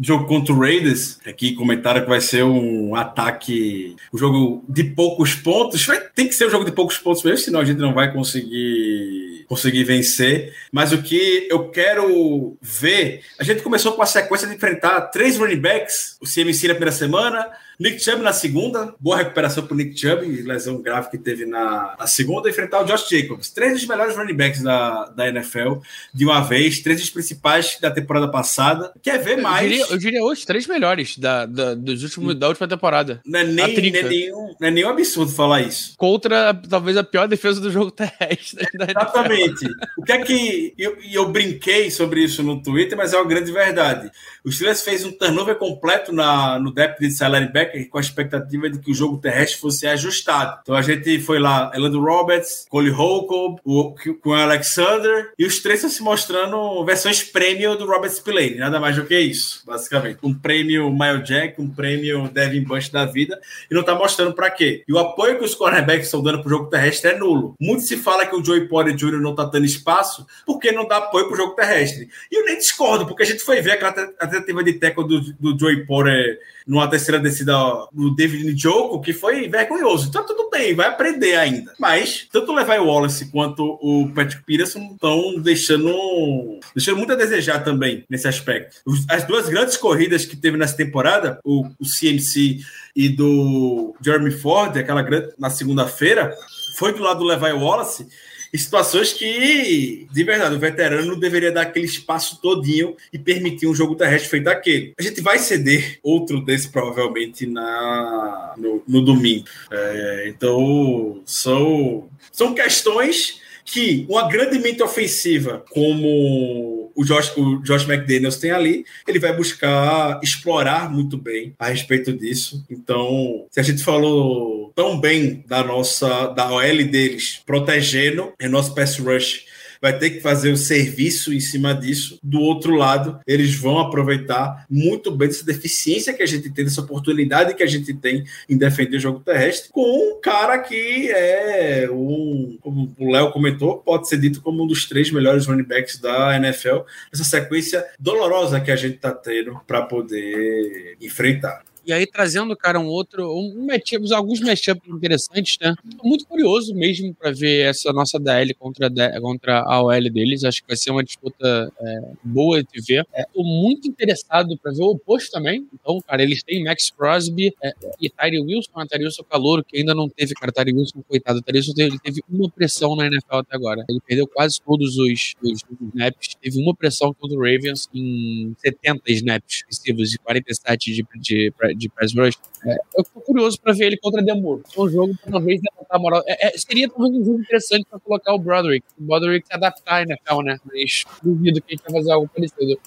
jogo 0.00 0.26
contra 0.26 0.52
o 0.52 0.58
Raiders, 0.58 1.18
aqui 1.26 1.54
comentaram 1.54 2.02
que 2.02 2.08
vai 2.08 2.20
ser 2.20 2.44
um 2.44 2.94
ataque, 2.94 3.96
um 4.12 4.18
jogo 4.18 4.64
de 4.68 4.84
poucos 4.84 5.34
pontos. 5.34 5.84
Vai, 5.84 6.00
tem 6.14 6.28
que 6.28 6.34
ser 6.34 6.46
um 6.46 6.50
jogo 6.50 6.64
de 6.64 6.72
poucos 6.72 6.98
pontos 6.98 7.22
mesmo, 7.22 7.38
senão 7.38 7.60
a 7.60 7.64
gente 7.64 7.78
não 7.78 7.92
vai 7.92 8.12
conseguir 8.12 9.30
conseguir 9.50 9.82
vencer. 9.82 10.54
Mas 10.70 10.92
o 10.92 11.02
que 11.02 11.48
eu 11.50 11.68
quero 11.70 12.56
ver, 12.62 13.22
a 13.36 13.42
gente 13.42 13.62
começou 13.62 13.92
com 13.92 14.02
a 14.02 14.06
sequência 14.06 14.46
de 14.46 14.54
enfrentar 14.54 15.00
três 15.08 15.36
running 15.36 15.60
backs, 15.60 16.16
o 16.20 16.24
CMC 16.24 16.68
na 16.68 16.74
primeira 16.74 16.92
semana, 16.92 17.48
Nick 17.80 17.98
Chubb 17.98 18.22
na 18.22 18.32
segunda, 18.32 18.94
boa 19.00 19.16
recuperação 19.16 19.66
para 19.66 19.76
Nick 19.76 19.98
Chubb, 19.98 20.24
lesão 20.42 20.80
grave 20.80 21.10
que 21.10 21.18
teve 21.18 21.46
na, 21.46 21.96
na 21.98 22.06
segunda, 22.06 22.48
enfrentar 22.48 22.82
o 22.82 22.86
Josh 22.90 23.08
Jacobs. 23.08 23.50
Três 23.50 23.74
dos 23.74 23.86
melhores 23.86 24.16
running 24.16 24.34
backs 24.34 24.62
da, 24.62 25.06
da 25.06 25.28
NFL 25.28 25.78
de 26.12 26.24
uma 26.24 26.40
vez, 26.40 26.80
três 26.80 27.00
dos 27.00 27.10
principais 27.10 27.78
da 27.80 27.90
temporada 27.90 28.28
passada. 28.28 28.92
Quer 29.02 29.18
ver 29.18 29.36
mais? 29.36 29.62
Eu 29.62 29.68
diria, 29.68 29.86
eu 29.90 29.98
diria 29.98 30.24
os 30.24 30.44
três 30.44 30.66
melhores 30.66 31.16
da, 31.16 31.46
da, 31.46 31.74
dos 31.74 32.02
últimos, 32.02 32.34
da 32.34 32.48
última 32.48 32.66
temtemporada. 32.66 33.20
Não 33.24 33.40
é, 33.40 33.44
nem, 33.44 33.90
não, 33.90 33.98
é 33.98 34.02
nenhum, 34.02 34.54
não 34.60 34.68
é 34.68 34.70
nenhum 34.70 34.88
absurdo 34.88 35.30
falar 35.32 35.62
isso. 35.62 35.94
Contra 35.96 36.54
talvez 36.54 36.96
a 36.96 37.04
pior 37.04 37.28
defesa 37.28 37.60
do 37.60 37.70
jogo 37.70 37.90
terrestre. 37.92 38.66
Exatamente. 38.74 39.66
o 39.96 40.02
que 40.02 40.12
é 40.12 40.18
que. 40.24 40.74
Eu, 40.76 40.96
eu 41.12 41.28
brinquei 41.30 41.90
sobre 41.90 42.24
isso 42.24 42.42
no 42.42 42.62
Twitter, 42.62 42.96
mas 42.96 43.12
é 43.12 43.16
uma 43.16 43.28
grande 43.28 43.52
verdade. 43.52 44.10
O 44.44 44.50
Steelers 44.50 44.82
fez 44.82 45.04
um 45.04 45.12
turnover 45.12 45.56
completo 45.56 46.12
na, 46.12 46.58
no 46.58 46.72
depth 46.72 47.00
de 47.00 47.10
salary 47.10 47.52
back 47.52 47.84
com 47.86 47.98
a 47.98 48.00
expectativa 48.00 48.70
de 48.70 48.78
que 48.78 48.90
o 48.90 48.94
jogo 48.94 49.18
terrestre 49.18 49.60
fosse 49.60 49.86
ajustado. 49.86 50.60
Então 50.62 50.74
a 50.74 50.82
gente 50.82 51.20
foi 51.20 51.38
lá, 51.38 51.70
Elando 51.74 52.00
Roberts, 52.00 52.66
Cole 52.80 52.90
Holcomb, 52.90 53.60
o, 53.62 53.94
com 54.22 54.30
o 54.30 54.32
Alexander, 54.32 55.32
e 55.38 55.44
os 55.44 55.60
três 55.60 55.80
estão 55.80 55.90
se 55.90 56.02
mostrando 56.02 56.82
versões 56.84 57.22
prêmio 57.22 57.76
do 57.76 57.86
Robert 57.86 58.10
Spillane, 58.10 58.56
nada 58.56 58.80
mais 58.80 58.96
do 58.96 59.04
que 59.04 59.18
isso, 59.18 59.62
basicamente. 59.66 60.18
Um 60.22 60.32
prêmio 60.32 60.90
Mile 60.90 61.22
Jack, 61.22 61.60
um 61.60 61.68
prêmio 61.68 62.28
Devin 62.28 62.62
Bush 62.62 62.88
da 62.88 63.04
vida, 63.04 63.38
e 63.70 63.74
não 63.74 63.82
tá 63.82 63.94
mostrando 63.94 64.34
para 64.34 64.50
quê. 64.50 64.82
E 64.88 64.92
o 64.92 64.98
apoio 64.98 65.38
que 65.38 65.44
os 65.44 65.54
cornerbacks 65.54 66.06
estão 66.06 66.22
dando 66.22 66.40
pro 66.40 66.48
jogo 66.48 66.70
terrestre 66.70 67.10
é 67.10 67.18
nulo. 67.18 67.54
Muito 67.60 67.82
se 67.82 67.98
fala 67.98 68.24
que 68.24 68.34
o 68.34 68.42
Joey 68.42 68.66
Porter 68.66 68.94
Jr. 68.94 69.20
não 69.20 69.34
tá 69.34 69.44
dando 69.44 69.66
espaço 69.66 70.26
porque 70.46 70.72
não 70.72 70.88
dá 70.88 70.96
apoio 70.96 71.28
pro 71.28 71.36
jogo 71.36 71.54
terrestre. 71.54 72.08
E 72.32 72.40
eu 72.40 72.46
nem 72.46 72.56
discordo, 72.56 73.06
porque 73.06 73.22
a 73.22 73.26
gente 73.26 73.42
foi 73.42 73.60
ver 73.60 73.72
aquela 73.72 73.92
tentativa 73.92 74.64
de 74.64 74.72
tackle 74.74 75.06
do, 75.06 75.20
do 75.34 75.58
Joey 75.58 75.84
Porter 75.84 76.38
numa 76.66 76.88
terceira 76.88 77.18
descida 77.18 77.52
do 77.92 78.14
David 78.14 78.52
Njoku, 78.52 79.00
que 79.00 79.12
foi 79.12 79.48
vergonhoso. 79.48 80.08
Então 80.08 80.24
tudo 80.24 80.48
bem, 80.50 80.74
vai 80.74 80.86
aprender 80.86 81.36
ainda. 81.36 81.74
Mas 81.78 82.28
tanto 82.30 82.52
o 82.52 82.54
Levi 82.70 82.78
Wallace 82.78 83.26
quanto 83.26 83.78
o 83.82 84.10
Patrick 84.14 84.44
Peterson 84.44 84.92
estão 84.92 85.40
deixando, 85.40 86.60
deixando 86.74 86.98
muito 86.98 87.12
a 87.12 87.16
desejar 87.16 87.64
também 87.64 88.04
nesse 88.08 88.28
aspecto. 88.28 88.76
As 89.08 89.24
duas 89.24 89.48
grandes 89.48 89.76
corridas 89.76 90.24
que 90.24 90.36
teve 90.36 90.56
nessa 90.56 90.76
temporada, 90.76 91.40
o, 91.44 91.66
o 91.78 91.84
CMC 91.84 92.60
e 92.94 93.08
do 93.08 93.94
Jeremy 94.00 94.30
Ford, 94.30 94.76
aquela 94.76 95.02
grande, 95.02 95.32
na 95.38 95.50
segunda-feira, 95.50 96.34
foi 96.78 96.92
do 96.92 97.02
lado 97.02 97.20
do 97.20 97.24
Levi 97.24 97.52
Wallace 97.52 98.06
em 98.52 98.58
situações 98.58 99.12
que, 99.12 100.06
de 100.10 100.24
verdade, 100.24 100.54
o 100.54 100.58
veterano 100.58 101.16
deveria 101.16 101.52
dar 101.52 101.62
aquele 101.62 101.86
espaço 101.86 102.40
todinho 102.40 102.96
e 103.12 103.18
permitir 103.18 103.66
um 103.66 103.74
jogo 103.74 103.94
terrestre 103.94 104.30
feito 104.30 104.48
aquele. 104.48 104.92
A 104.98 105.02
gente 105.02 105.20
vai 105.20 105.38
ceder 105.38 105.98
outro 106.02 106.44
desse 106.44 106.68
provavelmente 106.68 107.46
na, 107.46 108.54
no, 108.56 108.82
no 108.86 109.02
domingo. 109.02 109.44
É, 109.70 110.24
então, 110.28 111.22
são, 111.24 112.08
são 112.32 112.54
questões 112.54 113.40
que 113.64 114.04
uma 114.08 114.28
grande 114.28 114.58
mente 114.58 114.82
ofensiva 114.82 115.64
como 115.70 116.79
o 116.94 117.04
Josh, 117.04 117.36
o 117.36 117.62
Josh 117.62 117.88
McDaniels 117.88 118.36
tem 118.36 118.50
ali, 118.50 118.84
ele 119.06 119.18
vai 119.18 119.34
buscar 119.36 120.20
explorar 120.22 120.90
muito 120.90 121.16
bem 121.16 121.54
a 121.58 121.68
respeito 121.68 122.12
disso. 122.12 122.64
Então, 122.70 123.46
se 123.50 123.60
a 123.60 123.62
gente 123.62 123.82
falou 123.82 124.72
tão 124.74 125.00
bem 125.00 125.44
da 125.46 125.62
nossa 125.62 126.28
da 126.28 126.50
OL 126.50 126.84
deles 126.84 127.42
protegendo 127.44 128.32
é 128.38 128.48
nosso 128.48 128.74
pass 128.74 128.98
rush 128.98 129.44
vai 129.80 129.98
ter 129.98 130.10
que 130.10 130.20
fazer 130.20 130.50
o 130.52 130.56
serviço 130.56 131.32
em 131.32 131.40
cima 131.40 131.74
disso. 131.74 132.18
Do 132.22 132.40
outro 132.40 132.74
lado, 132.74 133.20
eles 133.26 133.54
vão 133.54 133.78
aproveitar 133.78 134.66
muito 134.68 135.10
bem 135.10 135.28
essa 135.28 135.44
deficiência 135.44 136.12
que 136.12 136.22
a 136.22 136.26
gente 136.26 136.50
tem, 136.50 136.64
dessa 136.64 136.80
oportunidade 136.80 137.54
que 137.54 137.62
a 137.62 137.66
gente 137.66 137.94
tem 137.94 138.24
em 138.48 138.56
defender 138.56 138.98
o 138.98 139.00
jogo 139.00 139.20
terrestre, 139.20 139.70
com 139.70 139.82
um 139.82 140.20
cara 140.20 140.58
que 140.58 141.10
é 141.10 141.88
um, 141.90 142.58
como 142.60 142.94
o 142.98 143.10
Léo 143.10 143.32
comentou, 143.32 143.78
pode 143.78 144.08
ser 144.08 144.18
dito 144.18 144.42
como 144.42 144.64
um 144.64 144.66
dos 144.66 144.86
três 144.86 145.10
melhores 145.10 145.46
running 145.46 145.64
backs 145.64 145.98
da 145.98 146.36
NFL, 146.36 146.80
essa 147.12 147.24
sequência 147.24 147.84
dolorosa 147.98 148.60
que 148.60 148.70
a 148.70 148.76
gente 148.76 148.96
está 148.96 149.12
tendo 149.12 149.60
para 149.66 149.82
poder 149.82 150.96
enfrentar. 151.00 151.62
E 151.90 151.92
aí 151.92 152.06
trazendo, 152.06 152.56
cara, 152.56 152.78
um 152.78 152.86
outro, 152.86 153.28
um 153.36 153.66
alguns 154.14 154.40
matchups 154.40 154.88
interessantes, 154.88 155.58
né? 155.60 155.74
Tô 155.98 156.06
muito 156.06 156.24
curioso 156.24 156.72
mesmo 156.72 157.12
para 157.12 157.32
ver 157.32 157.68
essa 157.68 157.92
nossa 157.92 158.16
DL 158.16 158.54
contra, 158.54 158.88
contra 159.20 159.58
a 159.62 159.82
OL 159.82 160.08
deles. 160.08 160.44
Acho 160.44 160.62
que 160.62 160.68
vai 160.68 160.76
ser 160.76 160.92
uma 160.92 161.02
disputa 161.02 161.72
é, 161.80 162.00
boa 162.22 162.62
de 162.62 162.80
ver. 162.80 163.04
É, 163.12 163.24
tô 163.24 163.42
muito 163.42 163.88
interessado 163.88 164.56
para 164.56 164.70
ver 164.70 164.82
o 164.82 164.90
oposto 164.90 165.32
também. 165.32 165.66
Então, 165.74 166.00
cara, 166.06 166.22
eles 166.22 166.44
têm 166.44 166.62
Max 166.62 166.90
Crosby 166.90 167.52
é, 167.60 167.72
e 168.00 168.08
Tyree 168.08 168.38
Wilson, 168.38 168.70
a 168.76 168.86
Tyree 168.86 169.06
Wilson 169.06 169.24
calor, 169.24 169.64
que 169.64 169.78
ainda 169.78 169.92
não 169.92 170.08
teve, 170.08 170.32
cara, 170.34 170.52
Tyree 170.52 170.72
Wilson, 170.72 171.02
coitado, 171.08 171.42
Tyree 171.42 171.58
Wilson 171.58 171.72
teve, 171.74 171.98
teve 171.98 172.22
uma 172.30 172.48
pressão 172.48 172.94
na 172.94 173.08
NFL 173.08 173.34
até 173.34 173.56
agora. 173.56 173.84
Ele 173.88 174.00
perdeu 174.06 174.28
quase 174.28 174.60
todos 174.64 174.96
os, 174.96 175.34
os 175.42 175.64
snaps, 175.92 176.36
teve 176.40 176.62
uma 176.62 176.72
pressão 176.72 177.12
contra 177.12 177.36
o 177.36 177.40
Ravens 177.40 177.88
em 177.92 178.54
70 178.58 179.02
snaps 179.08 179.64
de 179.82 180.18
47 180.18 180.94
de, 180.94 181.04
de, 181.16 181.52
de 181.76 181.79
press 181.88 182.14
rush. 182.14 182.36
É, 182.66 182.76
eu 182.96 183.04
tô 183.04 183.20
curioso 183.20 183.60
para 183.60 183.72
ver 183.72 183.86
ele 183.86 183.96
contra 183.96 184.22
Demur. 184.22 184.60
É 184.76 184.80
um 184.80 184.88
jogo 184.88 185.14
uma 185.26 185.40
vez 185.40 185.60
levantar 185.62 185.96
a 185.96 185.98
moral. 185.98 186.22
É, 186.26 186.48
é, 186.48 186.58
seria 186.58 186.88
talvez 186.88 187.14
um 187.14 187.24
jogo 187.24 187.40
interessante 187.40 187.86
para 187.88 187.98
colocar 188.00 188.34
o 188.34 188.38
Broderick. 188.38 188.86
O 188.98 189.04
Broderick 189.04 189.46
se 189.46 189.54
adaptar 189.54 189.96
à 189.96 190.02
NFL, 190.02 190.42
né? 190.42 190.58
Mas 190.64 191.04
duvido 191.22 191.60
que 191.62 191.74
a 191.74 191.76
gente 191.76 191.84
vai 191.84 192.00
fazer 192.00 192.12
algo 192.12 192.28
parecido. 192.28 192.78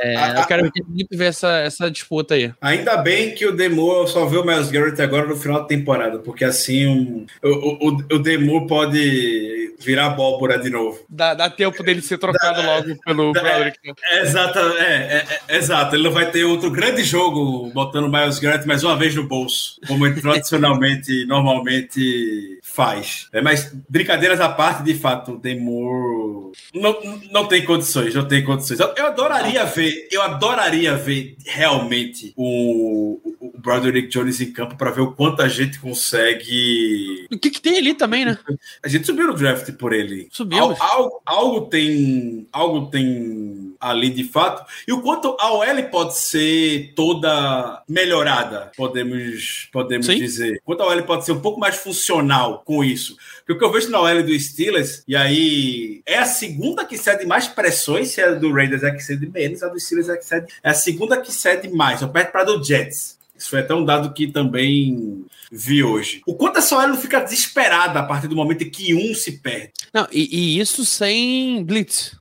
É, 0.00 0.16
a, 0.16 0.40
eu 0.40 0.46
quero 0.46 0.70
muito 0.88 1.16
ver 1.16 1.26
essa, 1.26 1.58
essa 1.58 1.90
disputa 1.90 2.34
aí. 2.34 2.52
Ainda 2.60 2.96
bem 2.98 3.34
que 3.34 3.46
o 3.46 3.56
Demo 3.56 4.06
só 4.06 4.26
viu 4.26 4.42
o 4.42 4.46
Miles 4.46 4.70
Garrett 4.70 5.00
agora 5.00 5.26
no 5.26 5.36
final 5.36 5.60
da 5.60 5.66
temporada, 5.66 6.18
porque 6.18 6.44
assim 6.44 6.86
um, 6.86 7.26
o, 7.42 7.88
o, 7.88 7.96
o 8.14 8.18
Demo 8.18 8.66
pode 8.66 9.70
virar 9.80 10.06
abóbora 10.06 10.58
de 10.58 10.70
novo. 10.70 11.00
Dá, 11.08 11.34
dá 11.34 11.48
tempo 11.48 11.82
dele 11.82 12.02
ser 12.02 12.18
trocado 12.18 12.62
dá, 12.62 12.66
logo 12.66 12.96
pelo 13.04 13.32
dá, 13.32 13.40
Broderick. 13.40 13.78
É, 14.10 14.20
exato, 14.20 14.58
é, 14.58 14.92
é, 14.92 15.40
é, 15.48 15.56
exato. 15.56 15.96
Ele 15.96 16.04
não 16.04 16.12
vai 16.12 16.30
ter 16.30 16.44
outro 16.44 16.70
grande 16.70 17.02
jogo 17.02 17.70
botando 17.72 18.04
o 18.04 18.10
Miles 18.10 18.38
Garrett 18.38 18.66
mais 18.66 18.84
uma 18.84 18.96
vez 18.96 19.14
no 19.14 19.26
bolso, 19.26 19.80
como 19.86 20.06
ele 20.06 20.20
tradicionalmente, 20.20 21.24
normalmente 21.26 22.60
faz. 22.62 23.28
É, 23.32 23.40
mas 23.40 23.72
brincadeiras 23.88 24.40
à 24.40 24.48
parte, 24.48 24.82
de 24.82 24.94
fato, 24.94 25.32
o 25.32 25.38
Demo 25.38 26.52
não, 26.74 26.96
não 27.30 27.46
tem 27.46 27.64
condições, 27.64 28.14
não 28.14 28.26
tem 28.26 28.44
condições. 28.44 28.78
Eu, 28.80 28.92
eu 28.96 29.06
adoraria 29.06 29.64
ver 29.64 29.79
ver, 29.80 30.08
eu 30.10 30.20
adoraria 30.20 30.94
ver 30.94 31.36
realmente 31.46 32.32
o, 32.36 33.18
o 33.40 33.52
Broderick 33.58 34.08
Jones 34.08 34.40
em 34.40 34.52
campo 34.52 34.76
para 34.76 34.90
ver 34.90 35.00
o 35.00 35.12
quanto 35.12 35.40
a 35.40 35.48
gente 35.48 35.78
consegue. 35.80 37.26
O 37.32 37.38
que, 37.38 37.50
que 37.50 37.60
tem 37.60 37.78
ali 37.78 37.94
também, 37.94 38.24
né? 38.24 38.38
A 38.84 38.88
gente 38.88 39.06
subiu 39.06 39.26
no 39.26 39.34
draft 39.34 39.72
por 39.72 39.92
ele. 39.92 40.28
Subiu. 40.30 40.58
Al, 40.58 40.76
algo, 40.80 41.22
algo 41.24 41.60
tem. 41.62 42.46
Algo 42.52 42.86
tem 42.90 43.74
ali 43.80 44.10
de 44.10 44.24
fato. 44.24 44.70
E 44.86 44.92
o 44.92 45.00
quanto 45.00 45.36
a 45.40 45.52
OL 45.52 45.82
pode 45.90 46.18
ser 46.18 46.92
toda 46.94 47.82
melhorada, 47.88 48.70
podemos, 48.76 49.68
podemos 49.72 50.06
dizer. 50.06 50.60
Quanto 50.64 50.82
a 50.82 50.88
OL 50.88 51.02
pode 51.04 51.24
ser 51.24 51.32
um 51.32 51.40
pouco 51.40 51.58
mais 51.58 51.76
funcional 51.76 52.62
com 52.64 52.84
isso. 52.84 53.16
Porque 53.38 53.52
o 53.54 53.58
que 53.58 53.64
eu 53.64 53.72
vejo 53.72 53.90
na 53.90 54.00
OL 54.00 54.22
do 54.22 54.38
Steelers, 54.38 55.02
e 55.08 55.16
aí 55.16 56.02
é 56.04 56.18
a 56.18 56.26
segunda 56.26 56.84
que 56.84 56.98
cede 56.98 57.24
mais 57.26 57.48
pressões, 57.48 58.08
se 58.08 58.20
a 58.20 58.32
do 58.34 58.52
Raiders 58.52 58.82
é 58.82 58.90
que 58.90 59.02
cede 59.02 59.26
menos, 59.26 59.62
a 59.62 59.69
do 59.70 59.80
Steelers 59.80 60.08
é 60.08 60.16
que 60.16 60.24
cede. 60.24 60.52
É 60.62 60.70
a 60.70 60.74
segunda 60.74 61.20
que 61.20 61.32
cede 61.32 61.68
mais, 61.68 62.00
só 62.00 62.08
perto 62.08 62.32
para 62.32 62.44
do 62.44 62.62
Jets. 62.62 63.18
Isso 63.36 63.48
foi 63.48 63.60
até 63.60 63.74
um 63.74 63.84
dado 63.84 64.12
que 64.12 64.26
também 64.26 65.24
vi 65.50 65.82
hoje. 65.82 66.20
O 66.26 66.34
quanto 66.34 66.58
essa 66.58 66.76
OL 66.76 66.94
fica 66.96 67.20
desesperada 67.20 67.98
a 67.98 68.02
partir 68.02 68.28
do 68.28 68.36
momento 68.36 68.62
em 68.62 68.70
que 68.70 68.94
um 68.94 69.14
se 69.14 69.32
perde. 69.38 69.72
Não, 69.94 70.06
e, 70.12 70.56
e 70.56 70.60
isso 70.60 70.84
sem 70.84 71.64
blitz. 71.64 72.14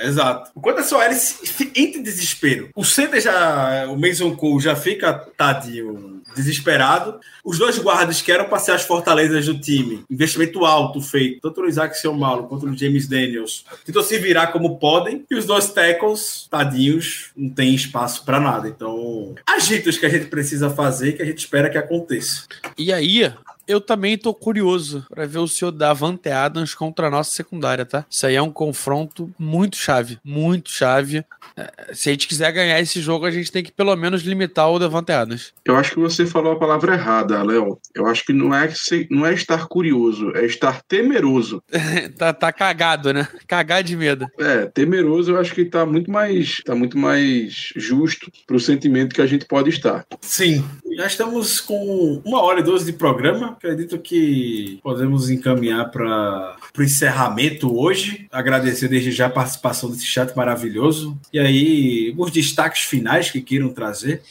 Exato. 0.00 0.50
O 0.54 0.60
quanto 0.60 0.80
essa 0.80 0.96
OL 0.96 1.04
entra 1.04 2.00
em 2.00 2.02
desespero. 2.02 2.70
O 2.74 2.84
center 2.84 3.20
já, 3.20 3.86
o 3.88 4.00
Mason 4.00 4.34
Cole 4.34 4.62
já 4.62 4.74
fica 4.74 5.12
tadinho 5.36 6.21
desesperado. 6.34 7.20
Os 7.44 7.58
dois 7.58 7.78
guardas 7.78 8.22
que 8.22 8.30
eram 8.30 8.48
para 8.48 8.58
ser 8.58 8.72
as 8.72 8.82
fortalezas 8.82 9.46
do 9.46 9.58
time, 9.58 10.04
investimento 10.10 10.64
alto 10.64 11.00
feito, 11.00 11.40
tanto 11.40 11.62
no 11.62 11.68
Isaac 11.68 11.98
Seumalo 11.98 12.44
quanto 12.44 12.66
no 12.66 12.76
James 12.76 13.06
Daniels, 13.06 13.64
tentou 13.84 14.02
se 14.02 14.18
virar 14.18 14.48
como 14.48 14.78
podem. 14.78 15.24
E 15.30 15.34
os 15.34 15.44
dois 15.44 15.70
tackles, 15.70 16.46
tadinhos, 16.50 17.30
não 17.36 17.50
tem 17.50 17.74
espaço 17.74 18.24
para 18.24 18.40
nada. 18.40 18.68
Então, 18.68 19.34
agitos 19.46 19.98
que 19.98 20.06
a 20.06 20.08
gente 20.08 20.26
precisa 20.26 20.70
fazer 20.70 21.12
que 21.12 21.22
a 21.22 21.26
gente 21.26 21.38
espera 21.38 21.70
que 21.70 21.78
aconteça. 21.78 22.46
E 22.76 22.92
aí, 22.92 23.32
eu 23.66 23.80
também 23.80 24.18
tô 24.18 24.34
curioso 24.34 25.06
para 25.08 25.26
ver 25.26 25.38
o 25.38 25.48
senhor 25.48 25.70
Davante 25.70 26.28
Adams 26.28 26.74
contra 26.74 27.06
a 27.06 27.10
nossa 27.10 27.30
secundária, 27.30 27.84
tá? 27.84 28.04
Isso 28.08 28.26
aí 28.26 28.34
é 28.34 28.42
um 28.42 28.50
confronto 28.50 29.32
muito 29.38 29.76
chave, 29.76 30.18
muito 30.24 30.70
chave. 30.70 31.24
É, 31.56 31.94
se 31.94 32.08
a 32.08 32.12
gente 32.12 32.28
quiser 32.28 32.52
ganhar 32.52 32.80
esse 32.80 33.00
jogo, 33.00 33.26
a 33.26 33.30
gente 33.30 33.50
tem 33.50 33.62
que 33.62 33.72
pelo 33.72 33.94
menos 33.96 34.22
limitar 34.22 34.70
o 34.70 34.78
Davante 34.78 35.12
Adams. 35.12 35.52
Eu 35.64 35.76
acho 35.76 35.92
que 35.92 36.00
você 36.00 36.26
falou 36.26 36.52
a 36.52 36.58
palavra 36.58 36.94
errada, 36.94 37.42
Léo. 37.42 37.78
Eu 37.94 38.06
acho 38.06 38.24
que 38.24 38.32
não 38.32 38.54
é, 38.54 38.72
não 39.10 39.26
é 39.26 39.34
estar 39.34 39.66
curioso, 39.66 40.32
é 40.34 40.44
estar 40.44 40.82
temeroso. 40.82 41.62
tá, 42.16 42.32
tá 42.32 42.52
cagado, 42.52 43.12
né? 43.12 43.28
Cagar 43.46 43.82
de 43.82 43.96
medo. 43.96 44.26
É, 44.38 44.66
temeroso 44.66 45.32
eu 45.32 45.40
acho 45.40 45.54
que 45.54 45.64
tá 45.64 45.84
muito 45.84 46.10
mais, 46.10 46.60
tá 46.64 46.74
muito 46.74 46.98
mais 46.98 47.72
justo 47.76 48.30
pro 48.46 48.60
sentimento 48.60 49.14
que 49.14 49.22
a 49.22 49.26
gente 49.26 49.46
pode 49.46 49.70
estar. 49.70 50.04
Sim. 50.20 50.64
Já 50.96 51.06
estamos 51.06 51.60
com 51.60 52.20
uma 52.24 52.42
hora 52.42 52.60
e 52.60 52.62
doze 52.62 52.84
de 52.84 52.92
programa. 52.92 53.48
Acredito 53.50 53.98
que 53.98 54.78
podemos 54.82 55.30
encaminhar 55.30 55.90
para 55.90 56.56
o 56.76 56.82
encerramento 56.82 57.76
hoje. 57.76 58.26
Agradecer 58.30 58.88
desde 58.88 59.10
já 59.10 59.26
a 59.26 59.30
participação 59.30 59.90
desse 59.90 60.04
chat 60.04 60.36
maravilhoso. 60.36 61.18
E 61.32 61.38
aí, 61.38 62.14
os 62.16 62.30
destaques 62.30 62.82
finais 62.82 63.30
que 63.30 63.40
queiram 63.40 63.70
trazer. 63.70 64.22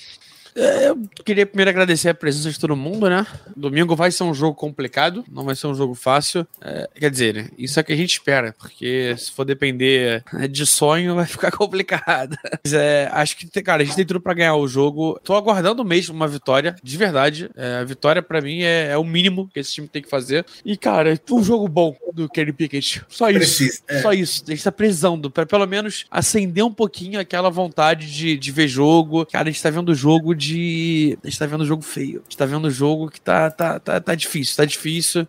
É, 0.55 0.89
eu 0.89 0.97
queria 1.23 1.45
primeiro 1.45 1.69
agradecer 1.69 2.09
a 2.09 2.13
presença 2.13 2.51
de 2.51 2.59
todo 2.59 2.75
mundo, 2.75 3.09
né? 3.09 3.25
Domingo 3.55 3.95
vai 3.95 4.11
ser 4.11 4.23
um 4.23 4.33
jogo 4.33 4.55
complicado, 4.55 5.23
não 5.31 5.43
vai 5.43 5.55
ser 5.55 5.67
um 5.67 5.75
jogo 5.75 5.95
fácil. 5.95 6.45
É, 6.61 6.89
quer 6.95 7.09
dizer, 7.09 7.51
isso 7.57 7.79
é 7.79 7.81
o 7.81 7.85
que 7.85 7.93
a 7.93 7.97
gente 7.97 8.11
espera, 8.11 8.53
porque 8.59 9.15
se 9.17 9.31
for 9.31 9.45
depender 9.45 10.23
de 10.49 10.65
sonho, 10.65 11.15
vai 11.15 11.25
ficar 11.25 11.51
complicado. 11.51 12.35
Mas 12.63 12.73
é, 12.73 13.09
acho 13.13 13.37
que, 13.37 13.61
cara, 13.61 13.81
a 13.81 13.85
gente 13.85 13.95
tem 13.95 14.05
tudo 14.05 14.21
pra 14.21 14.33
ganhar 14.33 14.55
o 14.55 14.67
jogo. 14.67 15.19
Tô 15.23 15.35
aguardando 15.35 15.83
mesmo 15.85 16.15
uma 16.15 16.27
vitória, 16.27 16.75
de 16.83 16.97
verdade. 16.97 17.49
É, 17.55 17.77
a 17.77 17.83
vitória, 17.83 18.21
para 18.21 18.41
mim, 18.41 18.61
é, 18.61 18.89
é, 18.91 18.97
o 18.97 19.03
mínimo 19.03 19.49
que 19.53 19.59
esse 19.59 19.73
time 19.73 19.87
tem 19.87 20.01
que 20.01 20.09
fazer. 20.09 20.45
E, 20.65 20.75
cara, 20.75 21.19
um 21.31 21.43
jogo 21.43 21.67
bom 21.67 21.95
do 22.13 22.27
Kenny 22.27 22.51
Pickett. 22.51 23.03
Só 23.07 23.29
isso. 23.29 23.39
Preciso, 23.39 23.81
é. 23.87 24.01
Só 24.01 24.13
isso. 24.13 24.43
A 24.47 24.51
gente 24.51 24.63
tá 24.63 24.71
precisando, 24.71 25.31
pra 25.31 25.45
pelo 25.45 25.65
menos 25.65 26.05
acender 26.09 26.63
um 26.63 26.73
pouquinho 26.73 27.19
aquela 27.19 27.49
vontade 27.49 28.11
de, 28.11 28.37
de 28.37 28.51
ver 28.51 28.67
jogo. 28.67 29.25
Cara, 29.25 29.49
a 29.49 29.51
gente 29.51 29.61
tá 29.61 29.69
vendo 29.69 29.93
jogo 29.95 30.35
de. 30.41 31.17
A 31.23 31.27
gente 31.27 31.39
tá 31.39 31.45
vendo 31.45 31.65
jogo 31.65 31.83
feio. 31.83 32.19
A 32.19 32.23
gente 32.23 32.37
tá 32.37 32.45
vendo 32.45 32.69
jogo 32.71 33.09
que 33.09 33.21
tá, 33.21 33.49
tá, 33.51 33.79
tá, 33.79 34.01
tá 34.01 34.15
difícil, 34.15 34.57
tá 34.57 34.65
difícil. 34.65 35.27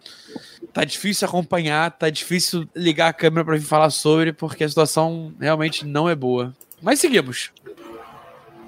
Tá 0.72 0.84
difícil 0.84 1.28
acompanhar, 1.28 1.90
tá 1.90 2.08
difícil 2.08 2.66
ligar 2.74 3.08
a 3.08 3.12
câmera 3.12 3.44
para 3.44 3.56
vir 3.56 3.64
falar 3.64 3.90
sobre, 3.90 4.32
porque 4.32 4.64
a 4.64 4.68
situação 4.68 5.34
realmente 5.38 5.84
não 5.84 6.08
é 6.08 6.14
boa. 6.14 6.54
Mas 6.80 6.98
seguimos. 6.98 7.50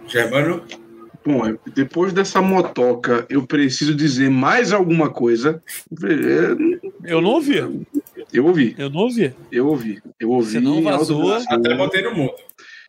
Germano? 0.07 0.63
Bom, 1.25 1.47
é, 1.47 1.57
depois 1.75 2.13
dessa 2.13 2.43
motoca, 2.43 3.25
eu 3.31 3.47
preciso 3.47 3.95
dizer 3.95 4.29
mais 4.29 4.71
alguma 4.71 5.09
coisa. 5.09 5.63
É, 6.03 7.11
eu 7.11 7.23
não 7.23 7.31
ouvi. 7.31 7.57
Eu 8.31 8.45
ouvi. 8.45 8.75
Eu 8.77 8.91
não 8.91 9.01
ouvi. 9.01 9.35
Eu 9.51 9.67
ouvi. 9.67 10.03
Eu 10.21 10.31
ouvi. 10.31 10.53
Você 10.53 10.61
não 10.61 10.83
vazou. 10.83 11.33
Até 11.33 11.75
botei 11.75 12.03
no 12.03 12.15
mundo. 12.15 12.35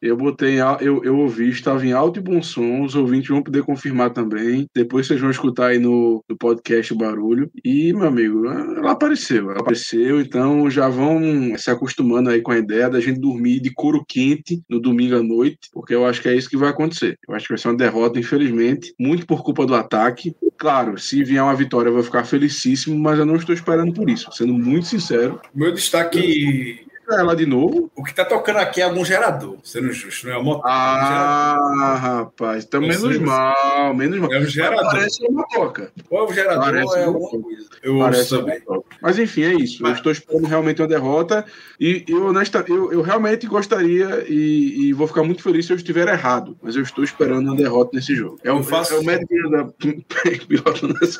Eu 0.01 0.17
botei, 0.17 0.58
eu, 0.81 1.03
eu 1.03 1.17
ouvi, 1.17 1.49
estava 1.49 1.86
em 1.86 1.91
alto 1.91 2.19
e 2.19 2.23
bom 2.23 2.41
som, 2.41 2.84
os 2.84 2.95
ouvintes 2.95 3.29
vão 3.29 3.41
poder 3.41 3.63
confirmar 3.63 4.12
também. 4.12 4.67
Depois 4.73 5.08
vocês 5.08 5.19
vão 5.19 5.29
escutar 5.29 5.67
aí 5.67 5.79
no, 5.79 6.23
no 6.27 6.38
podcast 6.38 6.93
o 6.93 6.97
barulho. 6.97 7.49
E, 7.63 7.93
meu 7.93 8.08
amigo, 8.08 8.45
ela 8.45 8.91
apareceu, 8.91 9.51
ela 9.51 9.62
apareceu, 9.62 10.19
então 10.19 10.69
já 10.69 10.88
vão 10.89 11.58
se 11.58 11.69
acostumando 11.69 12.29
aí 12.29 12.41
com 12.41 12.51
a 12.51 12.58
ideia 12.58 12.89
da 12.89 12.99
gente 12.99 13.19
dormir 13.19 13.60
de 13.60 13.73
couro 13.73 14.03
quente 14.08 14.62
no 14.69 14.79
domingo 14.79 15.15
à 15.15 15.23
noite, 15.23 15.69
porque 15.71 15.93
eu 15.93 16.05
acho 16.05 16.21
que 16.21 16.29
é 16.29 16.36
isso 16.36 16.49
que 16.49 16.58
vai 16.58 16.69
acontecer. 16.69 17.17
Eu 17.27 17.36
acho 17.36 17.45
que 17.45 17.53
vai 17.53 17.58
ser 17.58 17.69
uma 17.69 17.77
derrota, 17.77 18.19
infelizmente, 18.19 18.93
muito 18.99 19.25
por 19.25 19.43
culpa 19.43 19.65
do 19.65 19.75
ataque. 19.75 20.36
Claro, 20.58 20.97
se 20.97 21.23
vier 21.23 21.43
uma 21.43 21.55
vitória, 21.55 21.89
eu 21.89 21.93
vou 21.93 22.03
ficar 22.03 22.23
felicíssimo, 22.23 22.97
mas 22.97 23.19
eu 23.19 23.25
não 23.25 23.36
estou 23.36 23.53
esperando 23.53 23.93
por 23.93 24.10
isso, 24.10 24.29
sendo 24.31 24.53
muito 24.53 24.88
sincero. 24.88 25.39
Meu 25.53 25.73
destaque 25.73 26.85
ela 27.13 27.36
de 27.36 27.46
novo. 27.46 27.91
O 27.96 28.04
que 28.04 28.13
tá 28.13 28.26
tocando 28.26 28.58
aqui 28.58 28.82
é 28.82 28.84
algum 28.84 29.04
gerador, 29.06 29.58
sendo 29.63 29.91
justo, 29.91 30.28
não 30.28 30.34
é 30.34 30.38
uma 30.38 30.62
Ah, 30.63 31.96
é 31.96 32.00
rapaz, 32.00 32.63
então 32.63 32.82
menos 32.82 33.18
mal, 33.20 33.94
menos 33.94 34.20
mal. 34.20 34.34
É 34.34 34.39
um 34.39 34.46
gerador. 34.46 34.91
Parece 34.91 35.26
uma 35.28 35.48
toca. 35.48 35.91
Ou 36.10 36.20
é 36.20 36.24
um 36.24 36.34
gerador 36.34 36.63
Parece 36.63 36.88
ou 36.88 36.98
é 36.98 37.04
alguma 37.04 37.30
coisa. 37.30 37.70
Eu 37.84 37.98
ouço 37.98 38.39
também. 38.39 38.62
Mas 39.02 39.20
enfim, 39.20 39.44
é 39.44 39.54
isso. 39.54 39.82
Mas... 39.82 39.91
Eu 39.91 39.98
estou 39.98 40.12
esperando 40.12 40.48
realmente 40.48 40.82
uma 40.82 40.88
derrota 40.88 41.46
e 41.80 42.04
eu, 42.08 42.28
honesta, 42.28 42.63
eu, 42.68 42.91
eu 42.91 43.02
realmente 43.02 43.48
gostaria 43.48 44.26
e, 44.28 44.88
e, 44.88 44.94
vou 44.94 45.08
ficar 45.08 45.24
muito 45.24 45.44
feliz 45.44 45.65
se 45.65 45.74
eu 45.74 45.78
estiver 45.78 46.08
errado, 46.08 46.58
mas 46.62 46.76
eu 46.76 46.84
estou 46.84 47.04
esperando 47.04 47.48
uma 47.48 47.56
derrota 47.56 47.91
nesse 47.94 48.15
jogo. 48.15 48.39
É 48.44 48.52
o, 48.52 48.63
faço... 48.63 48.96
é 48.96 49.00
o 49.00 49.04
médico 49.04 49.50
da 49.50 49.65
piloto 50.48 50.88
nessa 50.88 51.20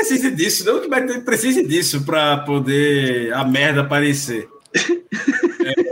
precise 0.00 0.30
disso, 0.30 0.64
não 0.64 0.80
que 0.80 0.86
o 0.86 0.90
Beto 0.90 1.20
precise 1.22 1.66
disso 1.66 2.02
para 2.04 2.38
poder 2.38 3.32
a 3.34 3.44
merda 3.44 3.82
aparecer. 3.82 4.48
É. 4.74 5.90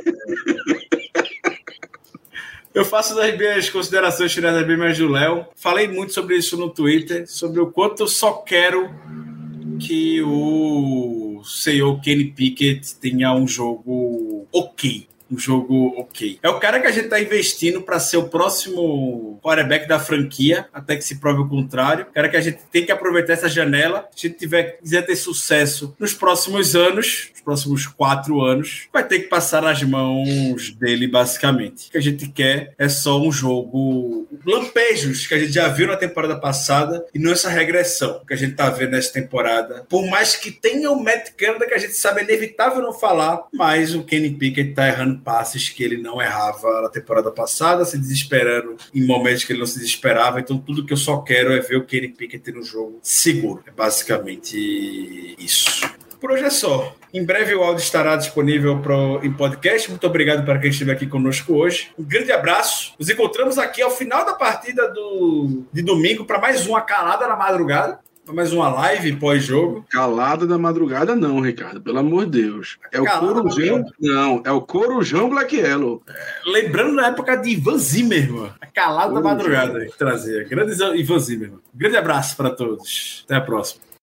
Eu 2.74 2.84
faço 2.84 3.14
das 3.16 3.36
minhas 3.36 3.68
considerações 3.68 4.32
tirar 4.32 4.52
das 4.52 4.66
minhas 4.66 4.96
do 4.96 5.08
Léo. 5.08 5.46
Falei 5.56 5.88
muito 5.88 6.12
sobre 6.12 6.36
isso 6.36 6.56
no 6.56 6.70
Twitter, 6.70 7.28
sobre 7.28 7.60
o 7.60 7.66
quanto 7.66 8.04
eu 8.04 8.06
só 8.06 8.34
quero 8.34 8.88
que 9.80 10.22
o 10.22 11.42
senhor 11.44 12.00
Kenny 12.00 12.26
Pickett 12.26 12.94
tenha 12.96 13.34
um 13.34 13.48
jogo 13.48 14.46
ok 14.52 15.08
um 15.30 15.38
jogo 15.38 15.94
ok. 15.96 16.38
É 16.42 16.48
o 16.48 16.58
cara 16.58 16.80
que 16.80 16.86
a 16.86 16.90
gente 16.90 17.04
está 17.04 17.20
investindo 17.20 17.82
para 17.82 18.00
ser 18.00 18.16
o 18.16 18.28
próximo 18.28 19.38
quarterback 19.42 19.86
da 19.86 19.98
franquia, 19.98 20.66
até 20.72 20.96
que 20.96 21.02
se 21.02 21.16
prove 21.16 21.42
o 21.42 21.48
contrário. 21.48 22.06
O 22.10 22.12
cara 22.12 22.28
que 22.28 22.36
a 22.36 22.40
gente 22.40 22.58
tem 22.72 22.84
que 22.84 22.92
aproveitar 22.92 23.34
essa 23.34 23.48
janela. 23.48 24.08
Se 24.14 24.26
a 24.26 24.30
gente 24.30 24.38
tiver, 24.38 24.78
quiser 24.78 25.02
ter 25.02 25.16
sucesso 25.16 25.94
nos 25.98 26.14
próximos 26.14 26.74
anos, 26.74 27.30
nos 27.32 27.40
próximos 27.40 27.86
quatro 27.86 28.40
anos, 28.40 28.88
vai 28.92 29.06
ter 29.06 29.20
que 29.20 29.28
passar 29.28 29.62
nas 29.62 29.82
mãos 29.82 30.70
dele, 30.72 31.06
basicamente. 31.06 31.88
O 31.88 31.90
que 31.92 31.98
a 31.98 32.02
gente 32.02 32.28
quer 32.28 32.74
é 32.78 32.88
só 32.88 33.20
um 33.20 33.30
jogo 33.30 34.26
lampejos 34.46 35.26
que 35.26 35.34
a 35.34 35.38
gente 35.38 35.52
já 35.52 35.68
viu 35.68 35.86
na 35.86 35.96
temporada 35.96 36.36
passada 36.36 37.04
e 37.14 37.18
não 37.18 37.32
essa 37.32 37.48
regressão 37.48 38.22
que 38.26 38.34
a 38.34 38.36
gente 38.36 38.52
está 38.52 38.70
vendo 38.70 38.90
nessa 38.90 39.12
temporada. 39.12 39.84
Por 39.88 40.06
mais 40.08 40.36
que 40.36 40.50
tenha 40.50 40.90
o 40.90 41.02
Matt 41.02 41.30
Canada, 41.36 41.66
que 41.66 41.74
a 41.74 41.78
gente 41.78 41.94
sabe 41.94 42.20
é 42.20 42.24
inevitável 42.24 42.82
não 42.82 42.92
falar, 42.92 43.46
mas 43.52 43.94
o 43.94 44.02
Kenny 44.02 44.30
Pickett 44.30 44.70
está 44.70 44.88
errando 44.88 45.17
passes 45.18 45.68
que 45.68 45.82
ele 45.82 45.98
não 45.98 46.20
errava 46.20 46.82
na 46.82 46.88
temporada 46.88 47.30
passada, 47.30 47.84
se 47.84 47.98
desesperando 47.98 48.76
em 48.94 49.04
momentos 49.04 49.44
que 49.44 49.52
ele 49.52 49.60
não 49.60 49.66
se 49.66 49.78
desesperava. 49.78 50.40
Então, 50.40 50.58
tudo 50.58 50.84
que 50.84 50.92
eu 50.92 50.96
só 50.96 51.18
quero 51.18 51.52
é 51.52 51.60
ver 51.60 51.76
o 51.76 51.84
Kenny 51.84 52.08
Pickett 52.08 52.52
no 52.52 52.62
jogo 52.62 52.98
seguro. 53.02 53.62
É 53.66 53.70
basicamente 53.70 55.36
isso. 55.38 55.88
Por 56.20 56.32
hoje 56.32 56.44
é 56.44 56.50
só. 56.50 56.94
Em 57.14 57.24
breve 57.24 57.54
o 57.54 57.62
áudio 57.62 57.82
estará 57.82 58.16
disponível 58.16 58.80
pro, 58.80 59.20
em 59.22 59.32
podcast. 59.32 59.88
Muito 59.88 60.06
obrigado 60.06 60.44
para 60.44 60.58
quem 60.58 60.70
esteve 60.70 60.90
aqui 60.90 61.06
conosco 61.06 61.54
hoje. 61.54 61.90
Um 61.96 62.02
grande 62.02 62.32
abraço. 62.32 62.94
Nos 62.98 63.08
encontramos 63.08 63.56
aqui 63.56 63.80
ao 63.80 63.90
final 63.90 64.26
da 64.26 64.34
partida 64.34 64.88
do, 64.88 65.64
de 65.72 65.80
domingo 65.80 66.24
para 66.24 66.40
mais 66.40 66.66
uma 66.66 66.80
calada 66.80 67.26
na 67.26 67.36
madrugada 67.36 68.00
mais 68.34 68.52
uma 68.52 68.68
live 68.68 69.16
pós-jogo. 69.16 69.84
Calada 69.90 70.46
da 70.46 70.58
madrugada, 70.58 71.14
não, 71.14 71.40
Ricardo. 71.40 71.80
Pelo 71.80 71.98
amor 71.98 72.26
de 72.26 72.42
Deus. 72.42 72.78
É 72.92 73.00
Calada 73.00 73.26
o 73.26 73.42
Corujão. 73.42 73.84
Não, 74.00 74.42
é 74.44 74.50
o 74.50 74.60
Corujão 74.60 75.28
Black 75.30 75.56
Yellow. 75.56 76.02
É, 76.08 76.50
lembrando 76.50 76.94
na 76.94 77.08
época 77.08 77.36
de 77.36 77.50
Ivan 77.50 77.78
Zimmerman. 77.78 78.52
A 78.60 78.66
calada 78.66 79.14
da 79.14 79.20
madrugada 79.20 79.86
que 79.86 79.98
trazia. 79.98 80.44
Grande 80.44 80.72
Ivan 80.98 81.18
Zimmerman. 81.18 81.60
Grande 81.74 81.96
abraço 81.96 82.36
para 82.36 82.50
todos. 82.50 83.24
Até 83.24 83.36
a 83.36 83.40
próxima. 83.40 83.87